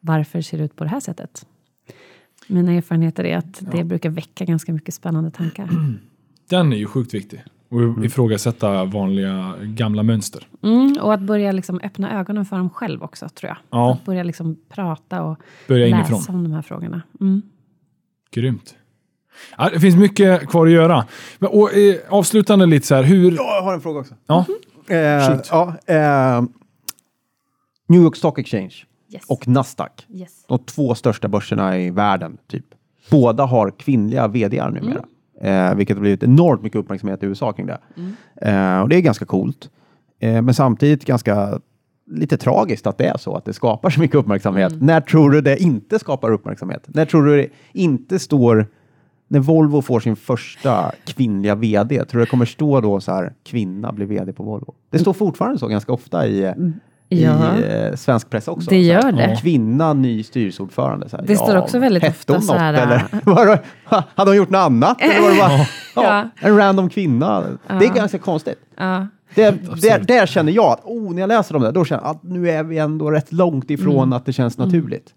varför 0.00 0.40
ser 0.40 0.58
det 0.58 0.64
ut 0.64 0.76
på 0.76 0.84
det 0.84 0.90
här 0.90 1.00
sättet? 1.00 1.46
Mina 2.46 2.72
erfarenheter 2.72 3.24
är 3.24 3.36
att 3.36 3.60
det 3.72 3.78
ja. 3.78 3.84
brukar 3.84 4.10
väcka 4.10 4.44
ganska 4.44 4.72
mycket 4.72 4.94
spännande 4.94 5.30
tankar. 5.30 5.68
Den 6.48 6.72
är 6.72 6.76
ju 6.76 6.86
sjukt 6.86 7.14
viktig. 7.14 7.42
Och 7.72 7.80
mm. 7.80 8.04
ifrågasätta 8.04 8.84
vanliga 8.84 9.54
gamla 9.62 10.02
mönster. 10.02 10.46
Mm, 10.62 10.96
och 11.02 11.14
att 11.14 11.20
börja 11.20 11.52
liksom 11.52 11.80
öppna 11.82 12.20
ögonen 12.20 12.44
för 12.44 12.56
dem 12.56 12.70
själv 12.70 13.02
också, 13.02 13.28
tror 13.28 13.48
jag. 13.48 13.56
Ja. 13.70 13.92
Att 13.92 14.04
börja 14.04 14.22
liksom 14.22 14.56
prata 14.68 15.22
och 15.22 15.38
börja 15.68 15.86
läsa 15.86 16.12
inifrån. 16.12 16.36
om 16.36 16.44
de 16.44 16.52
här 16.52 16.62
frågorna. 16.62 17.02
Mm. 17.20 17.42
Grymt. 18.30 18.74
Ja, 19.58 19.70
det 19.72 19.80
finns 19.80 19.96
mycket 19.96 20.48
kvar 20.48 20.66
att 20.66 20.72
göra. 20.72 21.06
Men, 21.38 21.50
och, 21.50 21.74
eh, 21.74 21.96
avslutande 22.08 22.66
lite 22.66 22.86
så 22.86 22.94
här, 22.94 23.02
hur... 23.02 23.32
Ja, 23.32 23.56
jag 23.56 23.62
har 23.62 23.74
en 23.74 23.80
fråga 23.80 24.00
också. 24.00 24.14
Ja. 24.26 24.44
Mm. 24.88 25.30
Eh, 25.32 25.40
ja, 25.50 25.74
eh, 25.86 26.42
New 27.88 28.02
York 28.02 28.16
Stock 28.16 28.38
Exchange 28.38 28.74
yes. 29.12 29.22
och 29.28 29.48
Nasdaq. 29.48 30.06
Yes. 30.08 30.44
De 30.48 30.58
två 30.58 30.94
största 30.94 31.28
börserna 31.28 31.78
i 31.78 31.90
världen, 31.90 32.38
typ. 32.46 32.66
Båda 33.10 33.44
har 33.44 33.70
kvinnliga 33.70 34.28
vd 34.28 34.56
numera. 34.70 34.80
Mm. 34.80 35.04
Eh, 35.42 35.74
vilket 35.74 35.96
har 35.96 36.00
blivit 36.00 36.22
enormt 36.22 36.62
mycket 36.62 36.78
uppmärksamhet 36.78 37.22
i 37.22 37.26
USA 37.26 37.52
kring 37.52 37.66
det. 37.66 37.78
Mm. 37.96 38.12
Eh, 38.36 38.82
och 38.82 38.88
det 38.88 38.96
är 38.96 39.00
ganska 39.00 39.24
coolt. 39.24 39.70
Eh, 40.18 40.42
men 40.42 40.54
samtidigt 40.54 41.04
ganska 41.04 41.60
lite 42.10 42.36
tragiskt 42.36 42.86
att 42.86 42.98
det 42.98 43.06
är 43.06 43.16
så, 43.16 43.34
att 43.34 43.44
det 43.44 43.52
skapar 43.52 43.90
så 43.90 44.00
mycket 44.00 44.16
uppmärksamhet. 44.16 44.72
Mm. 44.72 44.86
När 44.86 45.00
tror 45.00 45.30
du 45.30 45.40
det 45.40 45.62
inte 45.62 45.98
skapar 45.98 46.32
uppmärksamhet? 46.32 46.82
När 46.86 47.04
tror 47.04 47.24
du 47.26 47.36
det 47.36 47.48
inte 47.72 48.18
står 48.18 48.66
när 49.28 49.40
Volvo 49.40 49.82
får 49.82 50.00
sin 50.00 50.16
första 50.16 50.92
kvinnliga 51.04 51.54
VD, 51.54 52.04
tror 52.04 52.18
du 52.18 52.24
det 52.24 52.30
kommer 52.30 52.44
stå 52.44 52.80
då 52.80 53.00
så 53.00 53.12
här, 53.12 53.32
kvinna 53.44 53.92
blir 53.92 54.06
VD 54.06 54.32
på 54.32 54.42
Volvo? 54.42 54.74
Det 54.90 54.98
står 54.98 55.12
fortfarande 55.12 55.58
så 55.58 55.68
ganska 55.68 55.92
ofta 55.92 56.26
i, 56.26 56.44
mm 56.44 56.72
ja. 57.20 57.58
i 57.58 57.88
eh, 57.88 57.94
svensk 57.94 58.30
press 58.30 58.48
också. 58.48 58.70
Det 58.70 58.80
gör 58.80 59.02
här, 59.02 59.12
det. 59.12 59.38
Kvinna, 59.40 59.92
ny 59.92 60.22
styrelseordförande. 60.22 61.08
Så 61.08 61.16
här, 61.16 61.24
det 61.26 61.32
ja, 61.32 61.38
står 61.38 61.56
också 61.56 61.78
väldigt 61.78 62.04
ofta 62.04 62.40
så 62.40 62.54
här... 62.54 62.74
Eller, 62.74 63.04
var, 63.24 63.58
hade 64.14 64.30
hon 64.30 64.36
gjort 64.36 64.50
något 64.50 64.58
annat? 64.58 65.02
Eller 65.02 65.20
var 65.20 65.30
det 65.30 65.36
bara, 65.36 65.66
ja, 66.04 66.28
en 66.40 66.56
random 66.56 66.88
kvinna? 66.88 67.44
Det 67.68 67.86
är 67.86 67.94
ganska 67.94 68.18
konstigt. 68.18 68.58
Det, 69.34 69.50
där, 69.82 69.98
där 69.98 70.26
känner 70.26 70.52
jag 70.52 70.64
att, 70.64 70.84
oh, 70.84 71.14
när 71.14 71.20
jag 71.20 71.28
läser 71.28 71.56
om 71.56 71.62
det, 71.62 71.70
då 71.70 71.84
känner 71.84 72.02
jag 72.02 72.10
att 72.10 72.22
nu 72.22 72.50
är 72.50 72.62
vi 72.62 72.78
ändå 72.78 73.10
rätt 73.10 73.32
långt 73.32 73.70
ifrån 73.70 73.96
mm. 73.96 74.12
att 74.12 74.26
det 74.26 74.32
känns 74.32 74.58
mm. 74.58 74.68
naturligt. 74.68 75.14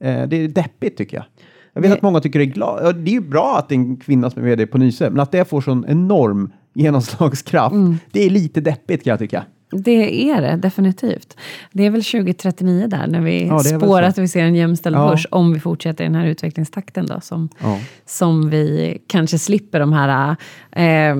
Mm. 0.00 0.22
Eh, 0.22 0.28
det 0.28 0.36
är 0.36 0.48
deppigt 0.48 0.96
tycker 0.96 1.16
jag. 1.16 1.24
Jag 1.72 1.82
vet 1.82 1.90
det... 1.90 1.96
att 1.96 2.02
många 2.02 2.20
tycker 2.20 2.38
det 2.38 2.44
är 2.44 2.46
glad. 2.46 2.96
Det 2.96 3.10
är 3.10 3.12
ju 3.12 3.20
bra 3.20 3.56
att 3.58 3.68
det 3.68 3.74
är 3.74 3.76
en 3.76 3.96
kvinna 3.96 4.30
som 4.30 4.42
är 4.42 4.46
vd 4.46 4.66
på 4.66 4.78
Nyse, 4.78 5.10
men 5.10 5.20
att 5.20 5.32
det 5.32 5.44
får 5.44 5.60
sån 5.60 5.84
enorm 5.88 6.52
genomslagskraft, 6.74 7.74
mm. 7.74 7.98
det 8.12 8.26
är 8.26 8.30
lite 8.30 8.60
deppigt 8.60 9.04
kan 9.04 9.10
jag 9.10 9.18
tycka. 9.18 9.44
Det 9.70 10.30
är 10.30 10.42
det 10.42 10.56
definitivt. 10.56 11.36
Det 11.72 11.86
är 11.86 11.90
väl 11.90 12.04
2039 12.04 12.86
där 12.86 13.06
när 13.06 13.20
vi 13.20 13.46
ja, 13.46 13.58
spår 13.58 14.02
att 14.02 14.18
vi 14.18 14.28
ser 14.28 14.44
en 14.44 14.54
jämställd 14.54 14.96
ja. 14.96 15.10
börs 15.10 15.26
om 15.30 15.52
vi 15.52 15.60
fortsätter 15.60 16.04
i 16.04 16.06
den 16.06 16.14
här 16.14 16.26
utvecklingstakten 16.26 17.06
då 17.06 17.20
som, 17.20 17.48
ja. 17.58 17.78
som 18.06 18.50
vi 18.50 18.98
kanske 19.06 19.38
slipper 19.38 19.80
de 19.80 19.92
här 19.92 20.36
eh, 20.72 21.16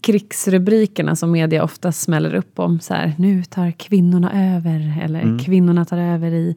krigsrubrikerna 0.00 1.16
som 1.16 1.30
media 1.30 1.64
ofta 1.64 1.92
smäller 1.92 2.34
upp 2.34 2.58
om. 2.58 2.80
Så 2.80 2.94
här, 2.94 3.14
nu 3.18 3.44
tar 3.44 3.70
kvinnorna 3.70 4.56
över 4.56 5.02
eller 5.02 5.22
mm. 5.22 5.38
kvinnorna 5.38 5.84
tar 5.84 5.98
över 5.98 6.30
i 6.30 6.56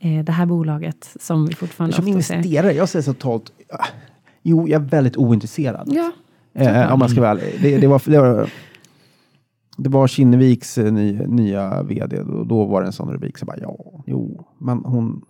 eh, 0.00 0.24
det 0.24 0.32
här 0.32 0.46
bolaget 0.46 1.16
som 1.20 1.46
vi 1.46 1.54
fortfarande 1.54 1.96
Som 1.96 2.08
investerare, 2.08 2.72
jag 2.72 2.88
säger 2.88 3.02
så 3.02 3.14
totalt, 3.14 3.52
jo 4.42 4.68
jag 4.68 4.82
är 4.82 4.86
väldigt 4.88 5.16
ointresserad. 5.16 5.88
Ja, 5.92 6.12
eh, 6.54 6.92
om 6.92 6.98
man 6.98 7.08
ska 7.08 7.20
vara 7.20 7.30
ärlig. 7.30 7.58
Det, 7.62 7.78
det, 7.78 7.86
var, 7.86 8.02
det 8.04 8.20
var 8.20 8.50
det 9.82 9.90
var 9.90 10.06
Kinneviks 10.06 10.78
eh, 10.78 10.92
ny, 10.92 11.12
nya 11.26 11.82
vd 11.82 12.20
och 12.20 12.46
då 12.46 12.64
var 12.64 12.80
det 12.80 12.86
en 12.86 12.92
sån 12.92 13.12
rubrik. 13.12 13.38
Så 13.38 13.46
bara, 13.46 13.58
ja, 13.60 14.02
jo, 14.06 14.44
men 14.58 14.78
hon, 14.78 15.24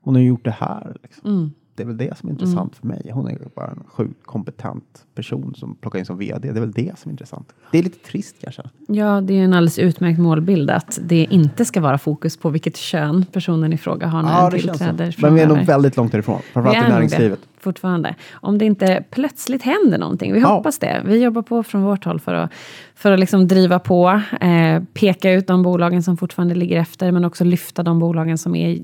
hon 0.00 0.14
har 0.14 0.22
gjort 0.22 0.44
det 0.44 0.50
här. 0.50 0.96
Liksom. 1.02 1.30
Mm 1.30 1.50
det 1.76 1.82
är 1.82 1.86
väl 1.86 1.96
det 1.96 2.18
som 2.18 2.28
är 2.28 2.32
intressant 2.32 2.58
mm. 2.58 2.74
för 2.80 2.86
mig. 2.86 3.12
Hon 3.14 3.28
är 3.28 3.38
bara 3.54 3.70
en 3.70 3.82
sjukt 3.88 4.26
kompetent 4.26 5.04
person 5.14 5.54
som 5.54 5.74
plockar 5.74 5.98
in 5.98 6.04
som 6.04 6.18
vd. 6.18 6.52
Det 6.52 6.58
är 6.58 6.60
väl 6.60 6.72
det 6.72 6.98
som 6.98 7.08
är 7.08 7.12
intressant. 7.12 7.52
Det 7.72 7.78
är 7.78 7.82
lite 7.82 7.98
trist 7.98 8.36
kanske. 8.40 8.62
Ja, 8.88 9.20
det 9.20 9.34
är 9.34 9.44
en 9.44 9.54
alldeles 9.54 9.78
utmärkt 9.78 10.18
målbild 10.18 10.70
att 10.70 10.98
det 11.02 11.26
inte 11.30 11.64
ska 11.64 11.80
vara 11.80 11.98
fokus 11.98 12.36
på 12.36 12.50
vilket 12.50 12.76
kön 12.76 13.24
personen 13.32 13.72
i 13.72 13.78
fråga 13.78 14.06
har 14.06 14.22
när 14.22 14.32
ja, 14.32 14.50
den 14.50 14.60
tillträder. 14.60 15.16
Men 15.18 15.34
vi 15.34 15.40
är 15.40 15.46
nog 15.46 15.58
väldigt 15.58 15.96
långt 15.96 16.12
därifrån, 16.12 16.40
framförallt 16.52 16.88
i 16.88 16.90
näringslivet. 16.90 17.40
Det, 17.42 17.55
fortfarande. 17.66 18.14
Om 18.32 18.58
det 18.58 18.64
inte 18.64 19.04
plötsligt 19.10 19.62
händer 19.62 19.98
någonting. 19.98 20.32
Vi 20.32 20.40
ja. 20.40 20.48
hoppas 20.48 20.78
det. 20.78 21.02
Vi 21.04 21.22
jobbar 21.22 21.42
på 21.42 21.62
från 21.62 21.82
vårt 21.82 22.04
håll 22.04 22.20
för 22.20 22.34
att, 22.34 22.52
för 22.94 23.12
att 23.12 23.20
liksom 23.20 23.48
driva 23.48 23.78
på, 23.78 24.20
eh, 24.40 24.82
peka 24.94 25.32
ut 25.32 25.46
de 25.46 25.62
bolagen 25.62 26.02
som 26.02 26.16
fortfarande 26.16 26.54
ligger 26.54 26.80
efter, 26.80 27.12
men 27.12 27.24
också 27.24 27.44
lyfta 27.44 27.82
de 27.82 27.98
bolagen 27.98 28.38
som 28.38 28.54
är 28.54 28.78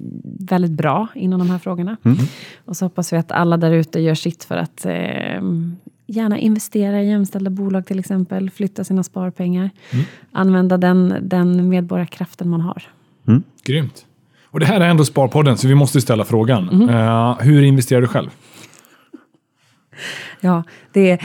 väldigt 0.51 0.71
bra 0.71 1.07
inom 1.15 1.39
de 1.39 1.51
här 1.51 1.59
frågorna. 1.59 1.97
Mm. 2.05 2.19
Och 2.65 2.77
så 2.77 2.85
hoppas 2.85 3.13
vi 3.13 3.17
att 3.17 3.33
alla 3.33 3.57
där 3.57 3.73
ute 3.73 4.01
gör 4.01 4.15
sitt 4.15 4.45
för 4.45 4.57
att 4.57 4.87
eh, 4.87 5.43
gärna 6.07 6.39
investera 6.39 7.03
i 7.03 7.09
jämställda 7.09 7.51
bolag 7.51 7.87
till 7.87 7.99
exempel, 7.99 8.51
flytta 8.51 8.85
sina 8.85 9.03
sparpengar, 9.03 9.71
mm. 9.91 10.05
använda 10.33 10.77
den, 10.77 11.15
den 11.23 11.69
medborgarkraften 11.69 12.49
man 12.49 12.61
har. 12.61 12.83
Mm. 13.29 13.43
Grymt. 13.65 14.07
Och 14.53 14.61
det 14.61 14.67
här 14.67 14.81
är 14.81 14.89
ändå 14.89 15.05
Sparpodden, 15.05 15.59
så 15.59 15.69
vi 15.69 15.75
måste 15.75 16.01
ställa 16.01 16.25
frågan. 16.25 16.69
Mm. 16.69 16.89
Uh, 16.89 17.41
hur 17.41 17.63
investerar 17.63 18.01
du 18.01 18.07
själv? 18.07 18.31
Ja, 20.41 20.63
det, 20.93 21.13
eh, 21.13 21.19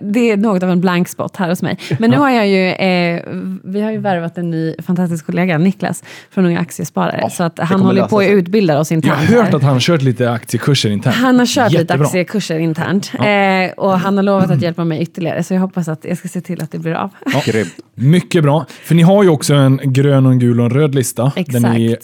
det 0.00 0.30
är 0.30 0.36
något 0.36 0.62
av 0.62 0.70
en 0.70 0.80
blank 0.80 1.08
spot 1.08 1.36
här 1.36 1.48
hos 1.48 1.62
mig. 1.62 1.78
Men 1.98 2.10
nu 2.10 2.16
har 2.16 2.30
jag 2.30 2.48
ju, 2.48 2.68
eh, 2.68 3.22
vi 3.64 3.80
har 3.80 3.90
ju 3.92 3.98
värvat 3.98 4.38
en 4.38 4.50
ny 4.50 4.74
fantastisk 4.82 5.26
kollega, 5.26 5.58
Niklas, 5.58 6.04
från 6.30 6.46
Unga 6.46 6.60
Aktiesparare. 6.60 7.18
Ja, 7.22 7.30
så 7.30 7.44
att 7.44 7.58
han 7.58 7.80
håller 7.80 8.06
på 8.06 8.18
att 8.18 8.28
utbilda 8.28 8.78
oss 8.78 8.92
internt. 8.92 9.30
Jag 9.30 9.36
har 9.36 9.44
hört 9.44 9.54
att 9.54 9.62
han 9.62 9.72
har 9.72 9.80
kört 9.80 10.02
lite 10.02 10.30
aktiekurser 10.30 10.90
internt. 10.90 11.16
Han 11.16 11.38
har 11.38 11.46
kört 11.46 11.72
Jättebra. 11.72 11.96
lite 11.96 12.04
aktiekurser 12.04 12.58
internt. 12.58 13.12
Ja. 13.18 13.28
Eh, 13.28 13.70
och 13.70 13.98
han 13.98 14.16
har 14.16 14.24
lovat 14.24 14.50
att 14.50 14.62
hjälpa 14.62 14.84
mig 14.84 15.02
ytterligare. 15.02 15.42
Så 15.42 15.54
jag 15.54 15.60
hoppas 15.60 15.88
att 15.88 16.04
jag 16.04 16.18
ska 16.18 16.28
se 16.28 16.40
till 16.40 16.62
att 16.62 16.70
det 16.70 16.78
blir 16.78 16.94
av. 16.94 17.10
Ja. 17.32 17.64
Mycket 17.94 18.42
bra. 18.42 18.66
För 18.68 18.94
ni 18.94 19.02
har 19.02 19.22
ju 19.22 19.28
också 19.28 19.54
en 19.54 19.80
grön, 19.84 20.26
och 20.26 20.32
en 20.32 20.38
gul 20.38 20.60
och 20.60 20.66
en 20.66 20.72
röd 20.72 20.94
lista. 20.94 21.32
Exakt. 21.36 21.62
Där 21.62 21.70
ni 21.70 21.96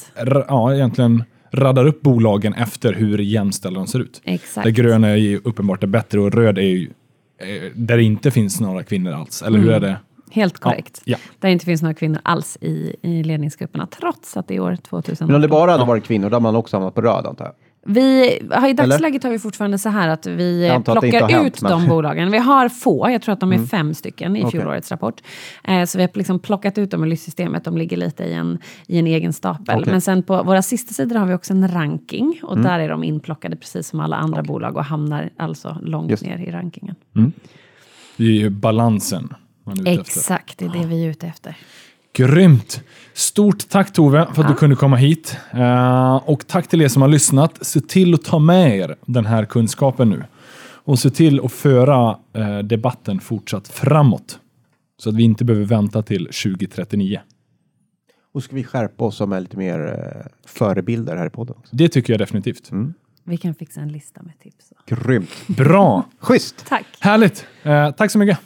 ja, 0.49 0.75
egentligen 0.75 1.25
raddar 1.51 1.87
upp 1.87 2.03
bolagen 2.03 2.55
efter 2.55 2.93
hur 2.93 3.19
jämställda 3.19 3.81
de 3.81 3.87
ser 3.87 3.99
ut. 3.99 4.21
Exakt. 4.25 4.65
Där 4.65 4.71
grön 4.71 5.05
är 5.05 5.17
ju 5.17 5.41
uppenbart 5.45 5.83
är 5.83 5.87
bättre 5.87 6.21
och 6.21 6.35
röd 6.35 6.59
är 6.59 6.63
ju 6.63 6.91
eh, 7.39 7.73
där 7.75 7.97
det 7.97 8.03
inte 8.03 8.31
finns 8.31 8.61
några 8.61 8.83
kvinnor 8.83 9.13
alls. 9.13 9.43
Eller 9.43 9.59
mm. 9.59 9.69
hur 9.69 9.77
är 9.77 9.81
det? 9.81 9.97
Helt 10.31 10.59
korrekt. 10.59 11.03
Ja. 11.05 11.19
Där 11.39 11.49
det 11.49 11.53
inte 11.53 11.65
finns 11.65 11.83
några 11.83 11.95
kvinnor 11.95 12.21
alls 12.23 12.59
i, 12.61 12.97
i 13.03 13.23
ledningsgrupperna, 13.23 13.87
trots 13.87 14.37
att 14.37 14.49
det 14.49 14.57
är 14.57 14.61
år 14.61 14.77
2000. 14.77 15.27
Men 15.27 15.37
om 15.37 15.43
det 15.43 15.49
bara 15.49 15.71
hade 15.71 15.85
varit 15.85 16.05
kvinnor, 16.05 16.31
då 16.31 16.37
hade 16.37 16.43
man 16.43 16.57
också 16.57 16.77
hamnat 16.77 16.95
på 16.95 17.01
röd 17.01 17.27
antar 17.27 17.45
jag? 17.45 17.55
Vi, 17.87 18.39
I 18.69 18.73
dagsläget 18.73 19.23
har 19.23 19.31
vi 19.31 19.39
fortfarande 19.39 19.79
så 19.79 19.89
här 19.89 20.09
att 20.09 20.27
vi 20.27 20.81
plockar 20.85 21.25
ut 21.25 21.31
hänt, 21.31 21.61
de 21.61 21.89
bolagen. 21.89 22.31
Vi 22.31 22.39
har 22.39 22.69
få, 22.69 23.11
jag 23.11 23.23
tror 23.23 23.33
att 23.33 23.41
de 23.41 23.53
är 23.53 23.57
mm. 23.57 23.69
fem 23.69 23.95
stycken 23.95 24.37
i 24.37 24.41
okay. 24.41 24.51
fjolårets 24.51 24.91
rapport. 24.91 25.21
Eh, 25.65 25.85
så 25.85 25.99
vi 25.99 26.05
har 26.05 26.11
liksom 26.15 26.39
plockat 26.39 26.79
ut 26.79 26.91
dem 26.91 27.03
ur 27.03 27.07
listsystemet, 27.07 27.65
de 27.65 27.77
ligger 27.77 27.97
lite 27.97 28.25
i 28.25 28.33
en, 28.33 28.59
i 28.87 28.99
en 28.99 29.07
egen 29.07 29.33
stapel. 29.33 29.81
Okay. 29.81 29.93
Men 29.93 30.01
sen 30.01 30.23
på 30.23 30.43
våra 30.43 30.63
sista 30.63 30.95
sidor 30.95 31.17
har 31.17 31.27
vi 31.27 31.35
också 31.35 31.53
en 31.53 31.69
ranking 31.69 32.41
och 32.43 32.53
mm. 32.53 32.65
där 32.65 32.79
är 32.79 32.89
de 32.89 33.05
inplockade 33.05 33.57
precis 33.57 33.89
som 33.89 34.01
alla 34.01 34.17
andra 34.17 34.41
okay. 34.41 34.49
bolag 34.49 34.77
och 34.77 34.85
hamnar 34.85 35.31
alltså 35.37 35.79
långt 35.83 36.11
Just. 36.11 36.23
ner 36.23 36.39
i 36.39 36.51
rankingen. 36.51 36.95
Mm. 37.17 37.33
Det 38.17 38.25
är 38.25 38.29
ju 38.29 38.51
balansen 38.51 39.35
man 39.65 39.87
är 39.87 39.93
ute 39.93 40.01
Exakt, 40.01 40.51
efter. 40.51 40.69
det 40.69 40.79
är 40.79 40.83
det 40.83 40.89
vi 40.89 41.05
är 41.05 41.11
ute 41.11 41.27
efter. 41.27 41.57
Grymt! 42.13 42.83
Stort 43.13 43.69
tack 43.69 43.93
Tove 43.93 44.25
för 44.25 44.31
att 44.31 44.37
ja. 44.39 44.49
du 44.49 44.55
kunde 44.55 44.77
komma 44.77 44.97
hit. 44.97 45.37
Uh, 45.55 46.15
och 46.15 46.47
tack 46.47 46.69
till 46.69 46.83
er 46.83 46.89
som 46.89 47.03
har 47.03 47.09
lyssnat. 47.09 47.67
Se 47.67 47.81
till 47.81 48.15
att 48.15 48.25
ta 48.25 48.39
med 48.39 48.79
er 48.79 48.97
den 49.07 49.27
här 49.27 49.45
kunskapen 49.45 50.11
nu. 50.11 50.25
Och 50.63 50.99
se 50.99 51.11
till 51.11 51.41
att 51.45 51.53
föra 51.53 52.19
uh, 52.39 52.59
debatten 52.59 53.21
fortsatt 53.21 53.69
framåt. 53.69 54.39
Så 54.97 55.09
att 55.09 55.17
vi 55.17 55.23
inte 55.23 55.45
behöver 55.45 55.67
vänta 55.67 56.03
till 56.03 56.25
2039. 56.25 57.21
Och 58.33 58.43
ska 58.43 58.57
vi 58.57 58.65
skärpa 58.65 59.05
oss 59.05 59.17
som 59.17 59.33
är 59.33 59.41
lite 59.41 59.57
mer 59.57 59.81
uh, 59.81 60.27
förebilder 60.47 61.17
här 61.17 61.27
i 61.27 61.31
podden? 61.31 61.57
Också? 61.59 61.77
Det 61.77 61.89
tycker 61.89 62.13
jag 62.13 62.21
definitivt. 62.21 62.71
Mm. 62.71 62.95
Vi 63.25 63.37
kan 63.37 63.55
fixa 63.55 63.81
en 63.81 63.93
lista 63.93 64.23
med 64.23 64.39
tips. 64.39 64.73
Grymt. 64.87 65.31
Bra! 65.47 66.05
Schysst! 66.19 66.67
Tack! 66.69 66.87
Härligt! 67.01 67.47
Eh, 67.63 67.91
tack 67.91 68.11
så 68.11 68.19
mycket! 68.19 68.39